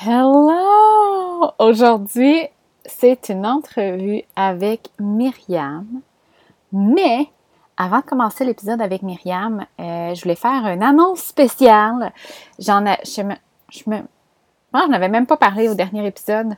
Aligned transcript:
Hello! 0.00 1.50
Aujourd'hui, 1.58 2.46
c'est 2.84 3.30
une 3.30 3.44
entrevue 3.44 4.22
avec 4.36 4.90
Myriam. 5.00 5.88
Mais 6.72 7.26
avant 7.76 7.98
de 7.98 8.04
commencer 8.04 8.44
l'épisode 8.44 8.80
avec 8.80 9.02
Myriam, 9.02 9.66
euh, 9.80 10.14
je 10.14 10.22
voulais 10.22 10.36
faire 10.36 10.68
une 10.68 10.84
annonce 10.84 11.22
spéciale. 11.22 12.12
J'en 12.60 12.86
ai, 12.86 12.96
je 13.04 13.22
me, 13.22 13.34
je 13.70 13.90
me, 13.90 13.96
moi, 14.72 14.84
je 14.86 14.88
n'avais 14.88 15.08
même 15.08 15.26
pas 15.26 15.36
parlé 15.36 15.68
au 15.68 15.74
dernier 15.74 16.06
épisode. 16.06 16.54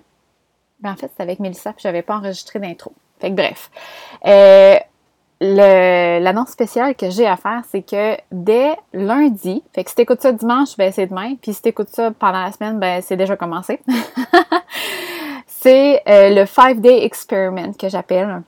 Mais 0.83 0.91
en 0.91 0.97
fait, 0.97 1.09
c'était 1.09 1.23
avec 1.23 1.41
Mélissa, 1.41 1.73
puis 1.73 1.81
j'avais 1.81 2.03
pas 2.03 2.19
enregistré 2.19 2.59
d'intro. 2.59 2.93
Fait 3.21 3.31
que 3.31 3.37
bref. 3.37 3.71
Euh, 4.27 4.77
l'annonce 5.41 6.51
spéciale 6.51 6.95
que 6.95 7.09
j'ai 7.11 7.27
à 7.27 7.37
faire, 7.37 7.63
c'est 7.71 7.83
que 7.83 8.17
dès 8.31 8.77
lundi, 8.93 9.63
fait 9.75 9.85
que 9.85 9.91
si 9.91 9.97
t'écoutes 9.97 10.21
ça 10.21 10.33
dimanche, 10.33 10.77
ben 10.77 10.93
c'est 10.93 11.07
demain, 11.07 11.35
puis 11.41 11.55
si 11.55 11.63
t'écoutes 11.63 11.89
ça 11.89 12.11
pendant 12.11 12.43
la 12.43 12.53
semaine, 12.53 12.79
ben 12.79 13.01
c'est 13.01 13.17
déjà 13.17 13.37
commencé. 13.37 13.81
c'est 15.47 16.03
euh, 16.09 16.29
le 16.31 16.45
Five 16.45 16.81
Day 16.81 17.05
Experiment 17.05 17.73
que 17.73 17.89
j'appelle. 17.89 18.43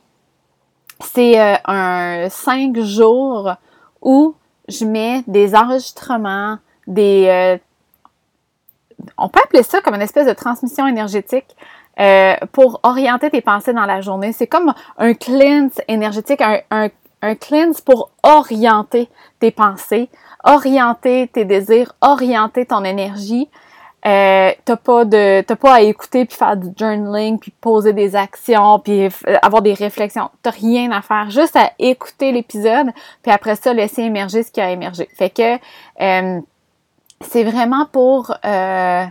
C'est 1.00 1.40
euh, 1.40 1.56
un 1.64 2.28
cinq 2.28 2.78
jours 2.78 3.52
où 4.02 4.34
je 4.68 4.84
mets 4.84 5.22
des 5.26 5.54
enregistrements, 5.54 6.58
des... 6.86 7.26
Euh, 7.28 7.58
on 9.18 9.28
peut 9.28 9.40
appeler 9.42 9.62
ça 9.62 9.80
comme 9.80 9.94
une 9.94 10.02
espèce 10.02 10.26
de 10.26 10.32
transmission 10.32 10.86
énergétique 10.86 11.56
euh, 12.00 12.34
pour 12.52 12.80
orienter 12.82 13.30
tes 13.30 13.40
pensées 13.40 13.72
dans 13.72 13.86
la 13.86 14.00
journée. 14.00 14.32
C'est 14.32 14.46
comme 14.46 14.72
un 14.98 15.14
cleanse 15.14 15.80
énergétique, 15.88 16.40
un, 16.40 16.60
un, 16.70 16.88
un 17.22 17.34
cleanse 17.34 17.80
pour 17.80 18.10
orienter 18.22 19.08
tes 19.40 19.50
pensées, 19.50 20.08
orienter 20.44 21.28
tes 21.28 21.44
désirs, 21.44 21.94
orienter 22.00 22.66
ton 22.66 22.84
énergie. 22.84 23.48
Euh, 24.04 24.50
t'as 24.64 24.76
pas 24.76 25.04
de 25.04 25.42
t'as 25.42 25.54
pas 25.54 25.74
à 25.74 25.80
écouter 25.80 26.24
puis 26.24 26.36
faire 26.36 26.56
du 26.56 26.70
journaling 26.76 27.38
puis 27.38 27.52
poser 27.60 27.92
des 27.92 28.16
actions 28.16 28.80
puis 28.80 29.08
avoir 29.42 29.62
des 29.62 29.74
réflexions 29.74 30.28
t'as 30.42 30.50
rien 30.50 30.90
à 30.90 31.02
faire 31.02 31.30
juste 31.30 31.54
à 31.54 31.70
écouter 31.78 32.32
l'épisode 32.32 32.88
puis 33.22 33.30
après 33.30 33.54
ça 33.54 33.72
laisser 33.72 34.02
émerger 34.02 34.42
ce 34.42 34.50
qui 34.50 34.60
a 34.60 34.72
émergé 34.72 35.08
fait 35.16 35.30
que 35.30 35.54
euh, 36.00 36.40
c'est 37.20 37.44
vraiment 37.44 37.86
pour 37.92 38.34
euh, 38.44 39.04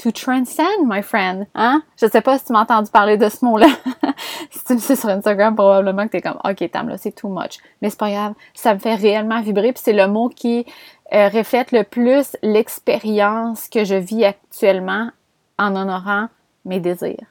to 0.00 0.10
transcend, 0.10 0.86
my 0.86 1.02
friend. 1.02 1.46
Hein? 1.54 1.82
Je 2.00 2.06
sais 2.06 2.22
pas 2.22 2.38
si 2.38 2.46
tu 2.46 2.52
m'as 2.52 2.62
entendu 2.62 2.90
parler 2.90 3.18
de 3.18 3.28
ce 3.28 3.44
mot-là. 3.44 3.68
si 4.50 4.64
tu 4.64 4.74
me 4.74 4.78
suis 4.78 4.96
sur 4.96 5.10
Instagram, 5.10 5.54
probablement 5.54 6.06
que 6.06 6.12
tu 6.12 6.16
es 6.16 6.22
comme, 6.22 6.38
OK, 6.42 6.70
Tam, 6.70 6.88
là, 6.88 6.96
c'est 6.96 7.12
too 7.12 7.28
much. 7.28 7.58
Mais 7.82 7.90
c'est 7.90 7.98
pas 7.98 8.10
grave. 8.10 8.32
Ça 8.54 8.72
me 8.74 8.78
fait 8.78 8.94
réellement 8.94 9.42
vibrer. 9.42 9.72
Puis 9.72 9.82
c'est 9.84 9.92
le 9.92 10.06
mot 10.06 10.30
qui 10.30 10.64
euh, 11.12 11.28
reflète 11.28 11.72
le 11.72 11.84
plus 11.84 12.36
l'expérience 12.42 13.68
que 13.68 13.84
je 13.84 13.94
vis 13.94 14.24
actuellement 14.24 15.10
en 15.58 15.76
honorant 15.76 16.28
mes 16.64 16.80
désirs. 16.80 17.26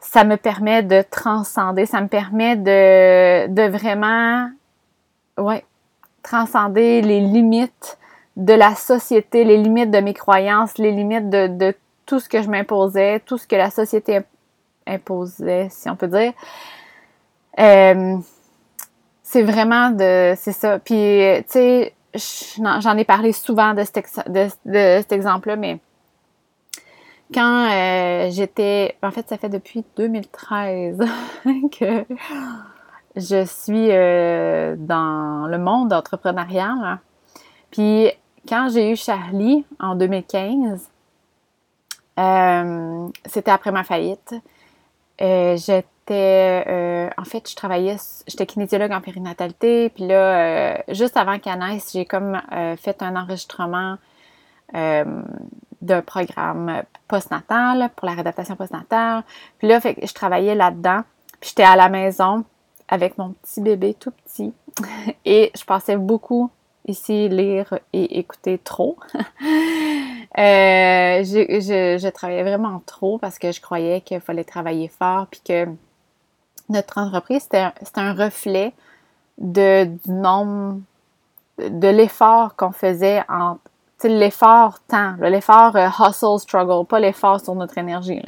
Ça 0.00 0.24
me 0.24 0.36
permet 0.36 0.82
de 0.82 1.02
transcender. 1.10 1.86
Ça 1.86 2.02
me 2.02 2.08
permet 2.08 2.56
de, 2.56 3.48
de 3.48 3.62
vraiment, 3.70 4.50
ouais, 5.38 5.64
transcender 6.22 7.00
les 7.00 7.20
limites 7.20 7.98
de 8.36 8.52
la 8.52 8.74
société, 8.74 9.44
les 9.44 9.56
limites 9.56 9.90
de 9.90 9.98
mes 10.00 10.14
croyances, 10.14 10.78
les 10.78 10.90
limites 10.90 11.30
de, 11.30 11.74
tout 12.06 12.20
ce 12.20 12.28
que 12.28 12.42
je 12.42 12.50
m'imposais, 12.50 13.20
tout 13.20 13.38
ce 13.38 13.46
que 13.46 13.56
la 13.56 13.70
société 13.70 14.20
imposait, 14.86 15.68
si 15.70 15.88
on 15.88 15.96
peut 15.96 16.08
dire. 16.08 16.32
Euh, 17.58 18.16
c'est 19.22 19.42
vraiment 19.42 19.90
de... 19.90 20.34
C'est 20.36 20.52
ça. 20.52 20.78
Puis, 20.78 20.94
tu 20.94 21.52
sais, 21.52 21.94
j'en 22.80 22.96
ai 22.98 23.04
parlé 23.04 23.32
souvent 23.32 23.72
de 23.72 23.84
cet, 23.84 24.28
de, 24.28 24.48
cet 24.66 25.12
exemple-là, 25.12 25.56
mais 25.56 25.78
quand 27.32 27.70
euh, 27.70 28.28
j'étais... 28.30 28.96
En 29.02 29.10
fait, 29.10 29.26
ça 29.28 29.38
fait 29.38 29.48
depuis 29.48 29.84
2013 29.96 30.98
que 31.78 32.04
je 33.16 33.44
suis 33.44 33.88
euh, 33.90 34.74
dans 34.76 35.46
le 35.48 35.58
monde 35.58 35.92
entrepreneurial. 35.92 36.98
Puis 37.70 38.10
quand 38.48 38.68
j'ai 38.72 38.90
eu 38.90 38.96
Charlie 38.96 39.64
en 39.80 39.94
2015, 39.94 40.90
euh, 42.18 43.08
c'était 43.26 43.50
après 43.50 43.72
ma 43.72 43.84
faillite. 43.84 44.34
Euh, 45.20 45.56
j'étais, 45.56 46.64
euh, 46.66 47.08
en 47.16 47.24
fait, 47.24 47.48
je 47.48 47.56
travaillais, 47.56 47.96
j'étais 48.26 48.46
kinésiologue 48.46 48.92
en 48.92 49.00
périnatalité, 49.00 49.88
puis 49.90 50.06
là, 50.06 50.82
juste 50.92 51.16
avant 51.16 51.38
qu'elle 51.38 51.58
naisse, 51.58 51.92
j'ai 51.92 52.04
comme 52.04 52.40
fait 52.76 53.02
un 53.02 53.16
enregistrement 53.16 53.96
d'un 54.72 56.02
programme 56.02 56.82
postnatal 57.06 57.90
pour 57.94 58.06
la 58.06 58.14
réadaptation 58.14 58.56
postnatale. 58.56 59.22
Puis 59.58 59.68
là, 59.68 59.78
je 59.80 60.12
travaillais 60.12 60.54
là-dedans, 60.54 61.02
puis 61.40 61.50
j'étais 61.50 61.62
à 61.62 61.76
la 61.76 61.88
maison 61.88 62.44
avec 62.88 63.16
mon 63.18 63.30
petit 63.32 63.60
bébé 63.60 63.94
tout 63.94 64.10
petit, 64.10 64.52
et 65.24 65.52
je 65.56 65.64
passais 65.64 65.96
beaucoup 65.96 66.50
ici 66.86 67.28
lire 67.28 67.78
et 67.92 68.18
écouter 68.18 68.58
trop. 68.58 68.96
euh, 69.14 69.18
je, 71.24 71.96
je, 72.00 72.08
travaillais 72.08 72.42
vraiment 72.42 72.82
trop 72.84 73.18
parce 73.18 73.38
que 73.38 73.52
je 73.52 73.60
croyais 73.60 74.00
qu'il 74.00 74.20
fallait 74.20 74.44
travailler 74.44 74.88
fort 74.88 75.26
puis 75.30 75.40
que 75.44 75.66
notre 76.68 76.98
entreprise, 76.98 77.42
c'était 77.42 77.66
un, 77.96 78.14
reflet 78.14 78.72
de, 79.38 79.84
du 79.84 80.10
nombre, 80.10 80.80
de 81.58 81.88
l'effort 81.88 82.56
qu'on 82.56 82.72
faisait 82.72 83.22
en 83.28 83.58
l'effort 84.08 84.80
temps, 84.86 85.14
l'effort 85.20 85.76
euh, 85.76 85.88
hustle, 85.88 86.38
struggle, 86.38 86.86
pas 86.86 87.00
l'effort 87.00 87.40
sur 87.40 87.54
notre 87.54 87.78
énergie. 87.78 88.20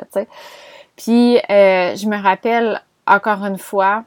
Puis, 0.97 1.37
euh, 1.37 1.95
je 1.95 2.07
me 2.09 2.21
rappelle, 2.21 2.81
encore 3.07 3.45
une 3.45 3.59
fois, 3.59 4.05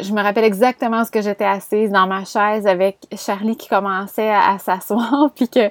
je 0.00 0.12
me 0.12 0.22
rappelle 0.22 0.44
exactement 0.44 1.04
ce 1.04 1.10
que 1.10 1.20
j'étais 1.20 1.44
assise 1.44 1.90
dans 1.90 2.06
ma 2.06 2.24
chaise 2.24 2.66
avec 2.66 2.98
Charlie 3.16 3.56
qui 3.56 3.68
commençait 3.68 4.30
à, 4.30 4.58
s'asseoir 4.58 5.30
puis 5.34 5.48
que 5.48 5.70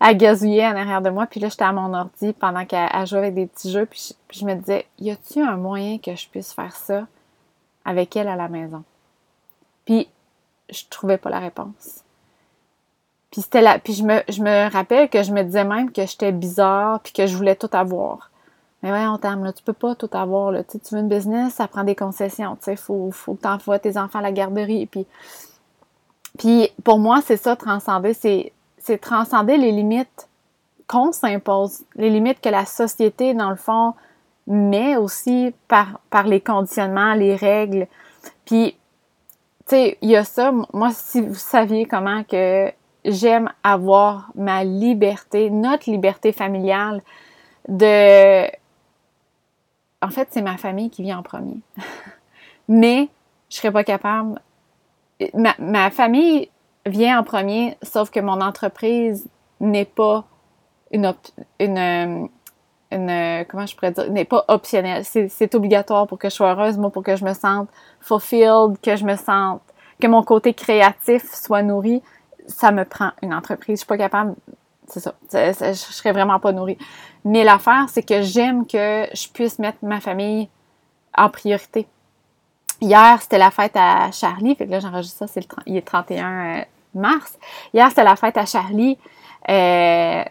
à 0.00 0.14
gazouiller 0.14 0.66
en 0.66 0.76
arrière 0.76 1.02
de 1.02 1.10
moi. 1.10 1.26
Puis 1.26 1.40
là 1.40 1.48
j'étais 1.48 1.64
à 1.64 1.72
mon 1.72 1.92
ordi 1.94 2.32
pendant 2.32 2.64
qu'elle 2.64 3.06
jouait 3.06 3.18
avec 3.18 3.34
des 3.34 3.46
petits 3.46 3.70
jeux. 3.70 3.86
Puis 3.86 4.14
je, 4.30 4.44
me 4.44 4.54
disais 4.54 4.86
y 4.98 5.10
a-t-il 5.10 5.42
un 5.42 5.56
moyen 5.56 5.98
que 5.98 6.14
je 6.14 6.28
puisse 6.28 6.52
faire 6.52 6.74
ça 6.74 7.06
avec 7.84 8.16
elle 8.16 8.28
à 8.28 8.36
la 8.36 8.48
maison 8.48 8.84
puis 9.88 10.06
je 10.68 10.82
trouvais 10.90 11.16
pas 11.16 11.30
la 11.30 11.38
réponse. 11.38 12.04
Puis 13.30 13.40
c'était 13.40 13.78
puis 13.78 13.94
je 13.94 14.04
me 14.04 14.22
je 14.28 14.42
me 14.42 14.70
rappelle 14.70 15.08
que 15.08 15.22
je 15.22 15.32
me 15.32 15.42
disais 15.42 15.64
même 15.64 15.90
que 15.90 16.04
j'étais 16.04 16.30
bizarre 16.30 17.00
puis 17.00 17.14
que 17.14 17.26
je 17.26 17.34
voulais 17.34 17.56
tout 17.56 17.70
avoir 17.72 18.30
mais 18.82 18.92
ouais, 18.92 19.06
on 19.06 19.18
t'aime, 19.18 19.44
là, 19.44 19.52
tu 19.52 19.62
peux 19.62 19.72
pas 19.72 19.94
tout 19.94 20.10
avoir, 20.12 20.52
là. 20.52 20.62
Tu, 20.62 20.78
veux 20.92 21.00
une 21.00 21.08
business, 21.08 21.54
ça 21.54 21.66
prend 21.66 21.84
des 21.84 21.96
concessions, 21.96 22.56
tu 22.56 22.64
sais, 22.64 22.76
faut, 22.76 23.10
faut 23.10 23.34
que 23.34 23.42
t'envoies 23.42 23.78
tes 23.78 23.98
enfants 23.98 24.20
à 24.20 24.22
la 24.22 24.32
garderie, 24.32 24.86
puis... 24.86 25.06
Puis, 26.38 26.70
pour 26.84 27.00
moi, 27.00 27.20
c'est 27.24 27.36
ça, 27.36 27.56
transcender, 27.56 28.14
c'est, 28.14 28.52
c'est 28.78 28.98
transcender 28.98 29.56
les 29.56 29.72
limites 29.72 30.28
qu'on 30.86 31.10
s'impose, 31.10 31.82
les 31.96 32.10
limites 32.10 32.40
que 32.40 32.48
la 32.48 32.64
société, 32.64 33.34
dans 33.34 33.50
le 33.50 33.56
fond, 33.56 33.94
met 34.46 34.96
aussi 34.96 35.54
par, 35.68 36.00
par 36.10 36.26
les 36.26 36.40
conditionnements, 36.40 37.14
les 37.14 37.34
règles. 37.34 37.86
Puis, 38.44 38.76
tu 39.66 39.76
sais, 39.76 39.98
il 40.00 40.10
y 40.10 40.16
a 40.16 40.24
ça, 40.24 40.52
moi, 40.72 40.90
si 40.92 41.20
vous 41.20 41.34
saviez 41.34 41.86
comment 41.86 42.22
que 42.24 42.72
j'aime 43.04 43.50
avoir 43.62 44.30
ma 44.34 44.64
liberté, 44.64 45.50
notre 45.50 45.90
liberté 45.90 46.32
familiale, 46.32 47.02
de 47.68 48.48
en 50.00 50.10
fait, 50.10 50.28
c'est 50.30 50.42
ma 50.42 50.56
famille 50.56 50.90
qui 50.90 51.02
vient 51.02 51.18
en 51.18 51.22
premier. 51.22 51.60
Mais 52.68 53.08
je 53.48 53.56
serais 53.56 53.72
pas 53.72 53.84
capable. 53.84 54.40
Ma, 55.34 55.90
famille 55.90 56.48
vient 56.86 57.18
en 57.20 57.24
premier, 57.24 57.76
sauf 57.82 58.10
que 58.10 58.20
mon 58.20 58.40
entreprise 58.40 59.28
n'est 59.60 59.84
pas 59.84 60.24
une, 60.92 61.12
une, 61.58 62.28
une, 62.92 63.44
comment 63.48 63.66
je 63.66 63.74
pourrais 63.74 63.90
dire, 63.90 64.10
n'est 64.10 64.24
pas 64.24 64.44
optionnelle. 64.48 65.04
C'est 65.04 65.54
obligatoire 65.54 66.06
pour 66.06 66.18
que 66.18 66.28
je 66.28 66.34
sois 66.34 66.52
heureuse, 66.52 66.78
moi, 66.78 66.90
pour 66.90 67.02
que 67.02 67.16
je 67.16 67.24
me 67.24 67.34
sente 67.34 67.68
fulfilled, 68.00 68.78
que 68.80 68.94
je 68.94 69.04
me 69.04 69.16
sente, 69.16 69.62
que 70.00 70.06
mon 70.06 70.22
côté 70.22 70.54
créatif 70.54 71.24
soit 71.34 71.62
nourri. 71.62 72.02
Ça 72.46 72.70
me 72.70 72.84
prend 72.84 73.10
une 73.22 73.34
entreprise. 73.34 73.74
Je 73.74 73.78
suis 73.80 73.86
pas 73.86 73.98
capable 73.98 74.34
c'est 74.88 75.00
ça. 75.00 75.14
Je 75.32 75.74
serais 75.74 76.12
vraiment 76.12 76.40
pas 76.40 76.52
nourrie. 76.52 76.78
Mais 77.24 77.44
l'affaire, 77.44 77.86
c'est 77.88 78.02
que 78.02 78.22
j'aime 78.22 78.66
que 78.66 79.06
je 79.12 79.28
puisse 79.28 79.58
mettre 79.58 79.78
ma 79.82 80.00
famille 80.00 80.48
en 81.16 81.28
priorité. 81.28 81.86
Hier, 82.80 83.20
c'était 83.20 83.38
la 83.38 83.50
fête 83.50 83.76
à 83.76 84.10
Charlie. 84.12 84.54
Fait 84.54 84.66
que 84.66 84.70
là, 84.70 84.80
j'enregistre 84.80 85.18
ça, 85.18 85.26
c'est 85.26 85.40
le, 85.40 85.62
il 85.66 85.76
est 85.76 85.86
31 85.86 86.26
euh, 86.26 86.64
mars. 86.94 87.38
Hier, 87.74 87.88
c'était 87.88 88.04
la 88.04 88.16
fête 88.16 88.36
à 88.36 88.46
Charlie. 88.46 88.96
Euh, 89.48 90.24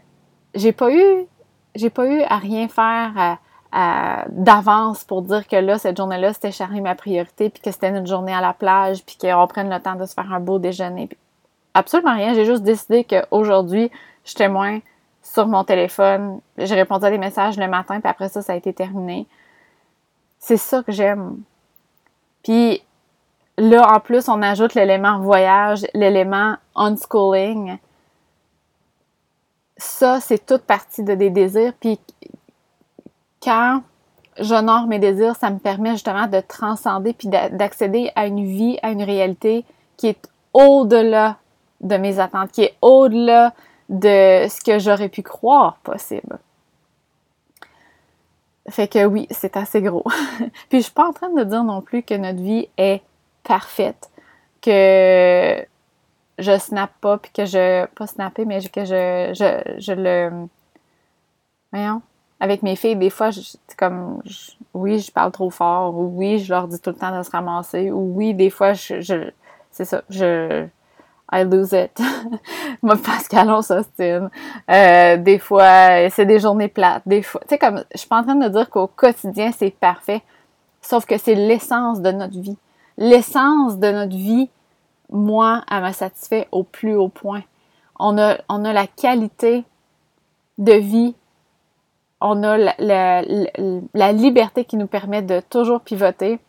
j'ai 0.56 0.71
pas 0.71 0.92
eu, 0.92 1.25
j'ai 1.75 1.89
pas 1.89 2.07
eu 2.07 2.21
à 2.21 2.38
rien 2.38 2.68
faire 2.68 3.38
d'avance 4.30 5.03
pour 5.03 5.21
dire 5.21 5.48
que 5.48 5.57
là, 5.57 5.77
cette 5.77 5.98
journée-là, 5.98 6.33
c'était 6.33 6.51
Charlie 6.51 6.81
ma 6.81 6.95
priorité, 6.95 7.50
puis 7.50 7.62
que 7.62 7.69
c'était 7.71 7.89
une 7.89 8.07
journée 8.07 8.33
à 8.33 8.42
la 8.42 8.53
plage, 8.53 9.03
puis 9.06 9.18
qu'on 9.18 9.45
prenne 9.45 9.69
le 9.69 9.80
temps 9.80 9.95
de 9.95 10.06
se 10.06 10.13
faire 10.13 10.31
un 10.33 10.39
beau 10.39 10.57
déjeuner. 10.57 11.10
absolument 11.74 12.15
rien. 12.15 12.33
J'ai 12.33 12.45
juste 12.45 12.63
décidé 12.63 13.03
qu'aujourd'hui, 13.03 13.92
je 14.27 14.33
témoin 14.35 14.79
sur 15.24 15.47
mon 15.47 15.63
téléphone. 15.63 16.39
J'ai 16.57 16.75
répondu 16.75 17.06
à 17.06 17.09
des 17.09 17.18
messages 17.18 17.57
le 17.57 17.68
matin, 17.68 18.00
puis 18.00 18.09
après 18.09 18.29
ça, 18.29 18.41
ça 18.41 18.53
a 18.53 18.56
été 18.56 18.74
terminé. 18.74 19.25
C'est 20.39 20.57
ça 20.57 20.83
que 20.83 20.91
j'aime. 20.91 21.38
Puis 22.44 22.83
là, 23.57 23.94
en 23.94 24.00
plus, 24.00 24.29
on 24.29 24.41
ajoute 24.41 24.75
l'élément 24.75 25.19
voyage, 25.19 25.85
l'élément 25.94 26.56
unschooling. 26.75 27.77
Ça, 29.77 30.19
c'est 30.19 30.45
toute 30.45 30.63
partie 30.63 31.03
de 31.03 31.15
des 31.15 31.29
désirs. 31.29 31.74
Puis 31.79 32.00
quand 33.41 33.81
j'honore 34.39 34.88
mes 34.88 35.00
désirs, 35.00 35.35
ça 35.35 35.50
me 35.50 35.59
permet 35.59 35.91
justement 35.91 36.27
de 36.27 36.39
transcender 36.39 37.13
puis 37.13 37.27
d'accéder 37.27 38.12
à 38.15 38.27
une 38.27 38.45
vie, 38.45 38.77
à 38.81 38.91
une 38.91 39.03
réalité 39.03 39.65
qui 39.97 40.07
est 40.07 40.29
au-delà 40.53 41.38
de 41.81 41.97
mes 41.97 42.19
attentes, 42.19 42.51
qui 42.51 42.63
est 42.63 42.75
au-delà 42.81 43.53
de 43.89 44.48
ce 44.50 44.63
que 44.63 44.80
j'aurais 44.80 45.10
pu 45.10 45.24
croire 45.24 45.78
possible. 45.84 46.39
Fait 48.69 48.88
que 48.88 49.06
oui, 49.06 49.28
c'est 49.31 49.56
assez 49.56 49.81
gros. 49.81 50.04
puis 50.69 50.80
je 50.80 50.84
suis 50.84 50.92
pas 50.92 51.07
en 51.07 51.13
train 51.13 51.30
de 51.30 51.44
dire 51.44 51.63
non 51.63 51.81
plus 51.81 52.04
que 52.04 52.13
notre 52.13 52.42
vie 52.42 52.68
est 52.78 53.01
parfaite, 53.44 54.10
que 54.62 55.66
je 56.39 56.57
snap 56.57 56.92
pas 57.01 57.18
puis 57.18 57.31
que 57.31 57.45
je 57.45 57.86
pas 57.88 58.07
snapper 58.07 58.45
mais 58.45 58.62
que 58.69 58.86
je 58.86 59.34
je, 59.34 59.80
je 59.80 59.94
le 59.94 60.48
voyons 61.72 62.01
avec 62.39 62.62
mes 62.62 62.75
filles 62.75 62.95
des 62.95 63.10
fois 63.10 63.31
je, 63.31 63.42
comme 63.78 64.22
oui 64.74 65.00
je 65.00 65.12
parle 65.12 65.31
trop 65.31 65.50
fort 65.50 65.95
ou 65.95 66.12
oui 66.16 66.39
je 66.39 66.54
leur 66.54 66.68
dis 66.68 66.80
tout 66.80 66.92
le 66.92 66.95
temps 66.95 67.18
de 67.18 67.24
se 67.24 67.31
ramasser 67.31 67.92
ou 67.92 68.13
oui 68.16 68.34
des 68.34 68.50
fois 68.50 68.74
je, 68.74 69.01
je 69.01 69.31
c'est 69.72 69.86
ça 69.86 70.04
je 70.10 70.68
I 71.31 71.44
lose 71.44 71.74
it. 71.74 72.00
Moi, 72.81 72.95
Pascal, 72.97 73.50
on 73.50 73.62
s'ostine. 73.62 74.29
Euh, 74.69 75.18
des 75.18 75.39
fois, 75.39 76.09
c'est 76.09 76.25
des 76.25 76.39
journées 76.39 76.69
plates. 76.69 77.03
Des 77.06 77.21
fois, 77.21 77.41
tu 77.41 77.50
sais, 77.50 77.57
comme, 77.57 77.83
je 77.94 78.00
suis 78.00 78.07
pas 78.07 78.19
en 78.19 78.24
train 78.24 78.35
de 78.35 78.47
dire 78.47 78.69
qu'au 78.69 78.88
quotidien, 78.88 79.51
c'est 79.51 79.71
parfait. 79.71 80.21
Sauf 80.81 81.06
que 81.06 81.18
c'est 81.18 81.35
l'essence 81.35 82.01
de 82.01 82.12
notre 82.12 82.39
vie. 82.39 82.57
L'essence 82.97 83.77
de 83.77 83.91
notre 83.91 84.15
vie, 84.15 84.50
moi, 85.09 85.63
elle 85.69 85.83
me 85.83 85.91
satisfait 85.91 86.47
au 86.51 86.63
plus 86.63 86.95
haut 86.95 87.09
point. 87.09 87.44
On 88.00 88.18
a, 88.18 88.38
on 88.47 88.63
a 88.63 88.71
la 88.71 88.88
qualité 88.88 89.65
de 90.57 90.74
vie. 90.74 91.15
On 92.21 92.41
a 92.44 92.57
la 92.57 94.12
liberté 94.13 94.65
qui 94.65 94.77
nous 94.77 94.88
permet 94.88 95.21
de 95.21 95.41
toujours 95.41 95.81
pivoter 95.81 96.39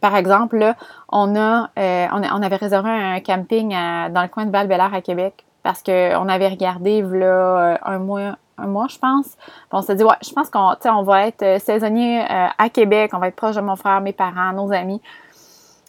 par 0.00 0.16
exemple, 0.16 0.56
là, 0.56 0.76
on 1.08 1.36
a, 1.36 1.70
euh, 1.78 2.06
on, 2.12 2.42
avait 2.42 2.56
réservé 2.56 2.90
un 2.90 3.20
camping 3.20 3.70
dans 3.70 4.22
le 4.22 4.28
coin 4.28 4.46
de 4.46 4.50
val 4.50 4.70
à 4.70 5.00
Québec 5.00 5.44
parce 5.62 5.82
qu'on 5.82 6.28
avait 6.28 6.48
regardé 6.48 7.02
là 7.02 7.26
euh, 7.26 7.76
un 7.84 7.98
mois, 7.98 8.36
un 8.58 8.66
mois, 8.66 8.86
je 8.88 8.98
pense. 8.98 9.36
on 9.70 9.82
s'est 9.82 9.94
dit, 9.94 10.04
ouais, 10.04 10.14
je 10.22 10.32
pense 10.32 10.50
qu'on 10.50 10.74
on 10.84 11.02
va 11.02 11.26
être 11.26 11.42
euh, 11.42 11.58
saisonnier 11.58 12.24
à 12.26 12.68
Québec, 12.68 13.12
on 13.14 13.18
va 13.18 13.28
être 13.28 13.36
proche 13.36 13.56
de 13.56 13.60
mon 13.60 13.76
frère, 13.76 14.00
mes 14.00 14.12
parents, 14.12 14.52
nos 14.52 14.72
amis. 14.72 15.00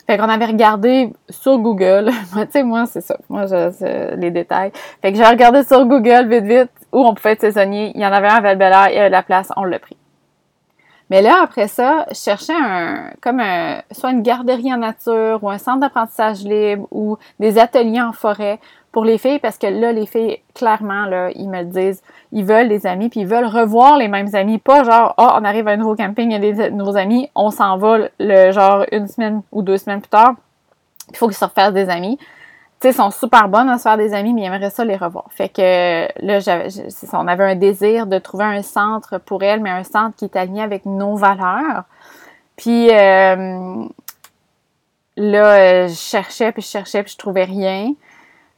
Fait 0.05 0.17
qu'on 0.17 0.29
avait 0.29 0.45
regardé 0.45 1.13
sur 1.29 1.57
Google. 1.59 2.11
tu 2.33 2.51
sais, 2.51 2.63
moi, 2.63 2.85
c'est 2.85 3.01
ça. 3.01 3.17
Moi, 3.29 3.45
les 4.17 4.31
détails. 4.31 4.71
Fait 5.01 5.13
que 5.13 5.17
j'ai 5.17 5.25
regardé 5.25 5.63
sur 5.63 5.85
Google 5.85 6.27
vite, 6.27 6.43
vite 6.43 6.71
où 6.91 7.05
on 7.05 7.13
pouvait 7.13 7.31
être 7.31 7.41
saisonnier. 7.41 7.93
Il 7.95 8.01
y 8.01 8.05
en 8.05 8.11
avait 8.11 8.27
un 8.27 8.35
à 8.35 8.41
val 8.41 8.57
il 8.57 8.95
y 8.95 8.99
avait 8.99 9.07
de 9.07 9.11
la 9.13 9.23
place, 9.23 9.49
on 9.55 9.63
l'a 9.63 9.79
pris. 9.79 9.95
Mais 11.13 11.21
là, 11.21 11.41
après 11.43 11.67
ça, 11.67 12.07
je 12.09 12.15
cherchais 12.15 12.55
un, 12.59 13.11
comme 13.21 13.39
un, 13.39 13.83
soit 13.91 14.09
une 14.09 14.23
garderie 14.23 14.73
en 14.73 14.77
nature 14.77 15.43
ou 15.43 15.49
un 15.51 15.59
centre 15.59 15.81
d'apprentissage 15.81 16.43
libre 16.43 16.87
ou 16.89 17.17
des 17.39 17.59
ateliers 17.59 18.01
en 18.01 18.13
forêt 18.13 18.59
pour 18.91 19.05
les 19.05 19.19
filles 19.19 19.37
parce 19.37 19.59
que 19.59 19.67
là, 19.67 19.91
les 19.91 20.07
filles, 20.07 20.39
clairement, 20.55 21.05
là, 21.05 21.29
ils 21.35 21.47
me 21.47 21.59
le 21.59 21.65
disent, 21.65 22.01
ils 22.31 22.43
veulent 22.43 22.67
des 22.67 22.87
amis 22.87 23.09
puis 23.09 23.19
ils 23.19 23.27
veulent 23.27 23.45
revoir 23.45 23.99
les 23.99 24.07
mêmes 24.07 24.33
amis. 24.33 24.57
Pas 24.57 24.83
genre, 24.83 25.13
oh, 25.19 25.27
on 25.35 25.43
arrive 25.43 25.67
à 25.67 25.73
un 25.73 25.77
nouveau 25.77 25.95
camping, 25.95 26.31
il 26.31 26.33
y 26.33 26.35
a 26.35 26.51
des 26.51 26.71
nouveaux 26.71 26.97
amis, 26.97 27.29
on 27.35 27.51
s'en 27.51 27.77
va 27.77 28.09
le 28.19 28.51
genre 28.51 28.83
une 28.91 29.07
semaine 29.07 29.43
ou 29.51 29.61
deux 29.61 29.77
semaines 29.77 30.01
plus 30.01 30.09
tard. 30.09 30.33
Il 31.11 31.17
faut 31.17 31.27
qu'ils 31.27 31.37
se 31.37 31.45
refassent 31.45 31.73
des 31.73 31.89
amis 31.89 32.17
sont 32.91 33.11
super 33.11 33.47
bonnes 33.47 33.69
à 33.69 33.77
se 33.77 33.83
faire 33.83 33.97
des 33.97 34.13
amis, 34.13 34.33
mais 34.33 34.41
ils 34.41 34.45
aimeraient 34.45 34.69
ça 34.69 34.83
les 34.83 34.97
revoir. 34.97 35.25
Fait 35.29 35.49
que 35.49 36.07
là, 36.25 36.39
on 37.13 37.27
avait 37.27 37.51
un 37.51 37.55
désir 37.55 38.07
de 38.07 38.17
trouver 38.17 38.45
un 38.45 38.61
centre 38.61 39.19
pour 39.19 39.43
elles, 39.43 39.61
mais 39.61 39.69
un 39.69 39.83
centre 39.83 40.15
qui 40.17 40.25
est 40.25 40.35
aligné 40.35 40.61
avec 40.61 40.85
nos 40.85 41.15
valeurs. 41.15 41.83
Puis 42.55 42.89
euh, 42.91 43.85
là, 45.17 45.87
je 45.87 45.93
cherchais, 45.93 46.51
puis 46.51 46.61
je 46.61 46.67
cherchais, 46.67 47.03
puis 47.03 47.13
je 47.13 47.17
trouvais 47.17 47.45
rien. 47.45 47.93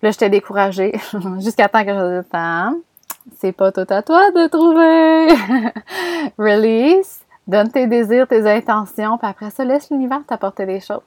Là, 0.02 0.12
j'étais 0.12 0.30
découragée 0.30 0.94
jusqu'à 1.40 1.68
temps 1.68 1.84
que 1.84 1.92
je 1.92 2.22
dise. 2.22 2.82
C'est 3.40 3.52
pas 3.52 3.72
tout 3.72 3.88
à 3.90 4.02
toi 4.02 4.32
de 4.32 4.48
trouver. 4.48 5.34
Release. 6.38 7.22
Donne 7.48 7.72
tes 7.72 7.86
désirs, 7.86 8.28
tes 8.28 8.50
intentions, 8.50 9.20
puis 9.20 9.30
après 9.30 9.52
ça, 9.52 9.64
laisse 9.64 9.92
l'univers 9.92 10.22
t'apporter 10.28 10.66
des 10.66 10.80
choses. 10.80 11.02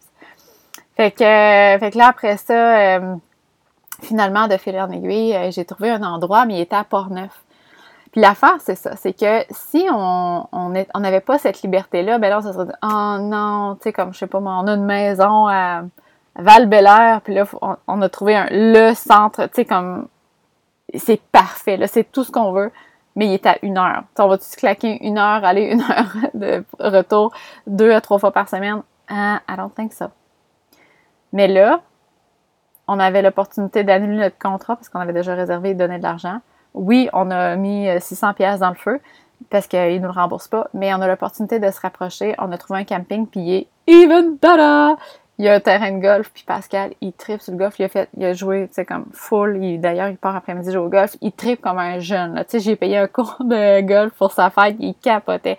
Fait 0.98 1.12
que, 1.12 1.18
fait 1.18 1.90
que 1.92 1.96
là, 1.96 2.08
après 2.08 2.36
ça, 2.38 2.98
euh, 2.98 3.14
finalement, 4.02 4.48
de 4.48 4.56
fil 4.56 4.76
en 4.80 4.90
aiguille, 4.90 5.32
euh, 5.32 5.52
j'ai 5.52 5.64
trouvé 5.64 5.90
un 5.90 6.02
endroit, 6.02 6.44
mais 6.44 6.54
il 6.54 6.60
était 6.60 6.74
à 6.74 6.82
Port-Neuf. 6.82 7.44
Puis 8.10 8.20
l'affaire, 8.20 8.56
c'est 8.58 8.74
ça, 8.74 8.96
c'est 8.96 9.12
que 9.12 9.44
si 9.50 9.86
on 9.92 10.48
on 10.52 11.00
n'avait 11.00 11.20
pas 11.20 11.38
cette 11.38 11.62
liberté-là, 11.62 12.18
ben 12.18 12.30
là, 12.30 12.38
on 12.38 12.42
se 12.42 12.52
serait 12.52 12.66
dit, 12.66 12.72
oh 12.82 13.16
non, 13.20 13.76
tu 13.76 13.84
sais, 13.84 13.92
comme, 13.92 14.12
je 14.12 14.18
sais 14.18 14.26
pas, 14.26 14.38
on 14.38 14.66
a 14.66 14.72
une 14.72 14.86
maison 14.86 15.46
à, 15.46 15.82
val 16.34 16.68
puis 17.22 17.34
là, 17.34 17.44
on, 17.86 18.02
a 18.02 18.08
trouvé 18.08 18.34
un, 18.34 18.48
le 18.50 18.92
centre, 18.94 19.46
tu 19.46 19.50
sais, 19.54 19.64
comme, 19.64 20.08
c'est 20.94 21.20
parfait, 21.30 21.76
là, 21.76 21.86
c'est 21.86 22.10
tout 22.10 22.24
ce 22.24 22.32
qu'on 22.32 22.50
veut, 22.50 22.72
mais 23.14 23.26
il 23.26 23.34
est 23.34 23.46
à 23.46 23.56
une 23.62 23.78
heure. 23.78 24.02
On 24.18 24.26
va-tu 24.26 24.46
se 24.46 24.56
claquer 24.56 24.98
une 25.06 25.18
heure, 25.18 25.44
aller 25.44 25.66
une 25.66 25.82
heure 25.92 26.30
de 26.34 26.64
retour, 26.80 27.32
deux 27.68 27.92
à 27.92 28.00
trois 28.00 28.18
fois 28.18 28.32
par 28.32 28.48
semaine? 28.48 28.82
Ah, 29.08 29.40
I 29.48 29.56
don't 29.56 29.72
think 29.72 29.92
so. 29.92 30.06
Mais 31.32 31.48
là, 31.48 31.82
on 32.86 32.98
avait 32.98 33.22
l'opportunité 33.22 33.84
d'annuler 33.84 34.18
notre 34.18 34.38
contrat 34.38 34.76
parce 34.76 34.88
qu'on 34.88 35.00
avait 35.00 35.12
déjà 35.12 35.34
réservé 35.34 35.70
et 35.70 35.74
donné 35.74 35.98
de 35.98 36.02
l'argent. 36.02 36.40
Oui, 36.74 37.08
on 37.12 37.30
a 37.30 37.56
mis 37.56 37.88
600 37.98 38.28
euh, 38.28 38.32
pièces 38.32 38.60
dans 38.60 38.70
le 38.70 38.74
feu 38.74 39.00
parce 39.50 39.66
qu'ils 39.66 39.78
ne 39.78 39.98
nous 39.98 40.04
le 40.06 40.10
remboursent 40.10 40.48
pas, 40.48 40.68
mais 40.74 40.92
on 40.94 41.00
a 41.00 41.06
l'opportunité 41.06 41.60
de 41.60 41.70
se 41.70 41.80
rapprocher. 41.80 42.34
On 42.38 42.50
a 42.50 42.58
trouvé 42.58 42.80
un 42.80 42.84
camping, 42.84 43.26
puis 43.26 43.40
il 43.40 43.54
est 43.54 43.68
even 43.86 44.36
better! 44.36 45.00
Il 45.38 45.44
y 45.44 45.48
a 45.48 45.54
un 45.54 45.60
terrain 45.60 45.92
de 45.92 46.00
golf, 46.00 46.32
puis 46.34 46.42
Pascal, 46.44 46.94
il 47.00 47.12
tripe 47.12 47.40
sur 47.40 47.52
le 47.52 47.58
golf. 47.58 47.78
Il 47.78 47.84
a 47.84 47.88
fait, 47.88 48.08
il 48.16 48.24
a 48.24 48.32
joué, 48.32 48.66
tu 48.66 48.74
sais, 48.74 48.84
comme 48.84 49.04
full. 49.12 49.78
D'ailleurs, 49.78 50.08
il 50.08 50.16
part 50.16 50.34
après-midi 50.34 50.72
jouer 50.72 50.82
au 50.82 50.88
golf. 50.88 51.16
Il 51.20 51.30
tripe 51.30 51.60
comme 51.60 51.78
un 51.78 52.00
jeune, 52.00 52.34
Tu 52.38 52.44
sais, 52.48 52.58
j'ai 52.58 52.74
payé 52.74 52.98
un 52.98 53.06
cours 53.06 53.36
de 53.40 53.80
golf 53.82 54.12
pour 54.14 54.32
sa 54.32 54.50
fête. 54.50 54.74
Il 54.80 54.94
capotait. 54.96 55.58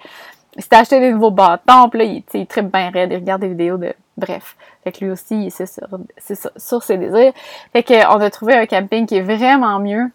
Il 0.59 0.63
s'est 0.63 0.75
acheté 0.75 0.99
des 0.99 1.13
nouveaux 1.13 1.31
bâtons, 1.31 1.89
puis 1.89 1.99
là, 1.99 2.05
il, 2.05 2.23
il 2.33 2.45
tripe 2.45 2.71
bien 2.71 2.91
raide. 2.91 3.11
Il 3.11 3.15
regarde 3.15 3.41
des 3.41 3.47
vidéos 3.47 3.77
de 3.77 3.93
Bref. 4.19 4.57
Fait 4.83 4.91
que 4.91 5.05
lui 5.05 5.11
aussi, 5.11 5.49
c'est 5.49 5.65
sur, 5.65 5.87
sur, 6.57 6.83
ses 6.83 6.97
désirs. 6.97 7.31
Fait 7.71 7.83
qu'on 7.83 8.19
a 8.19 8.29
trouvé 8.29 8.53
un 8.53 8.65
camping 8.65 9.05
qui 9.05 9.15
est 9.15 9.21
vraiment 9.21 9.79
mieux, 9.79 10.11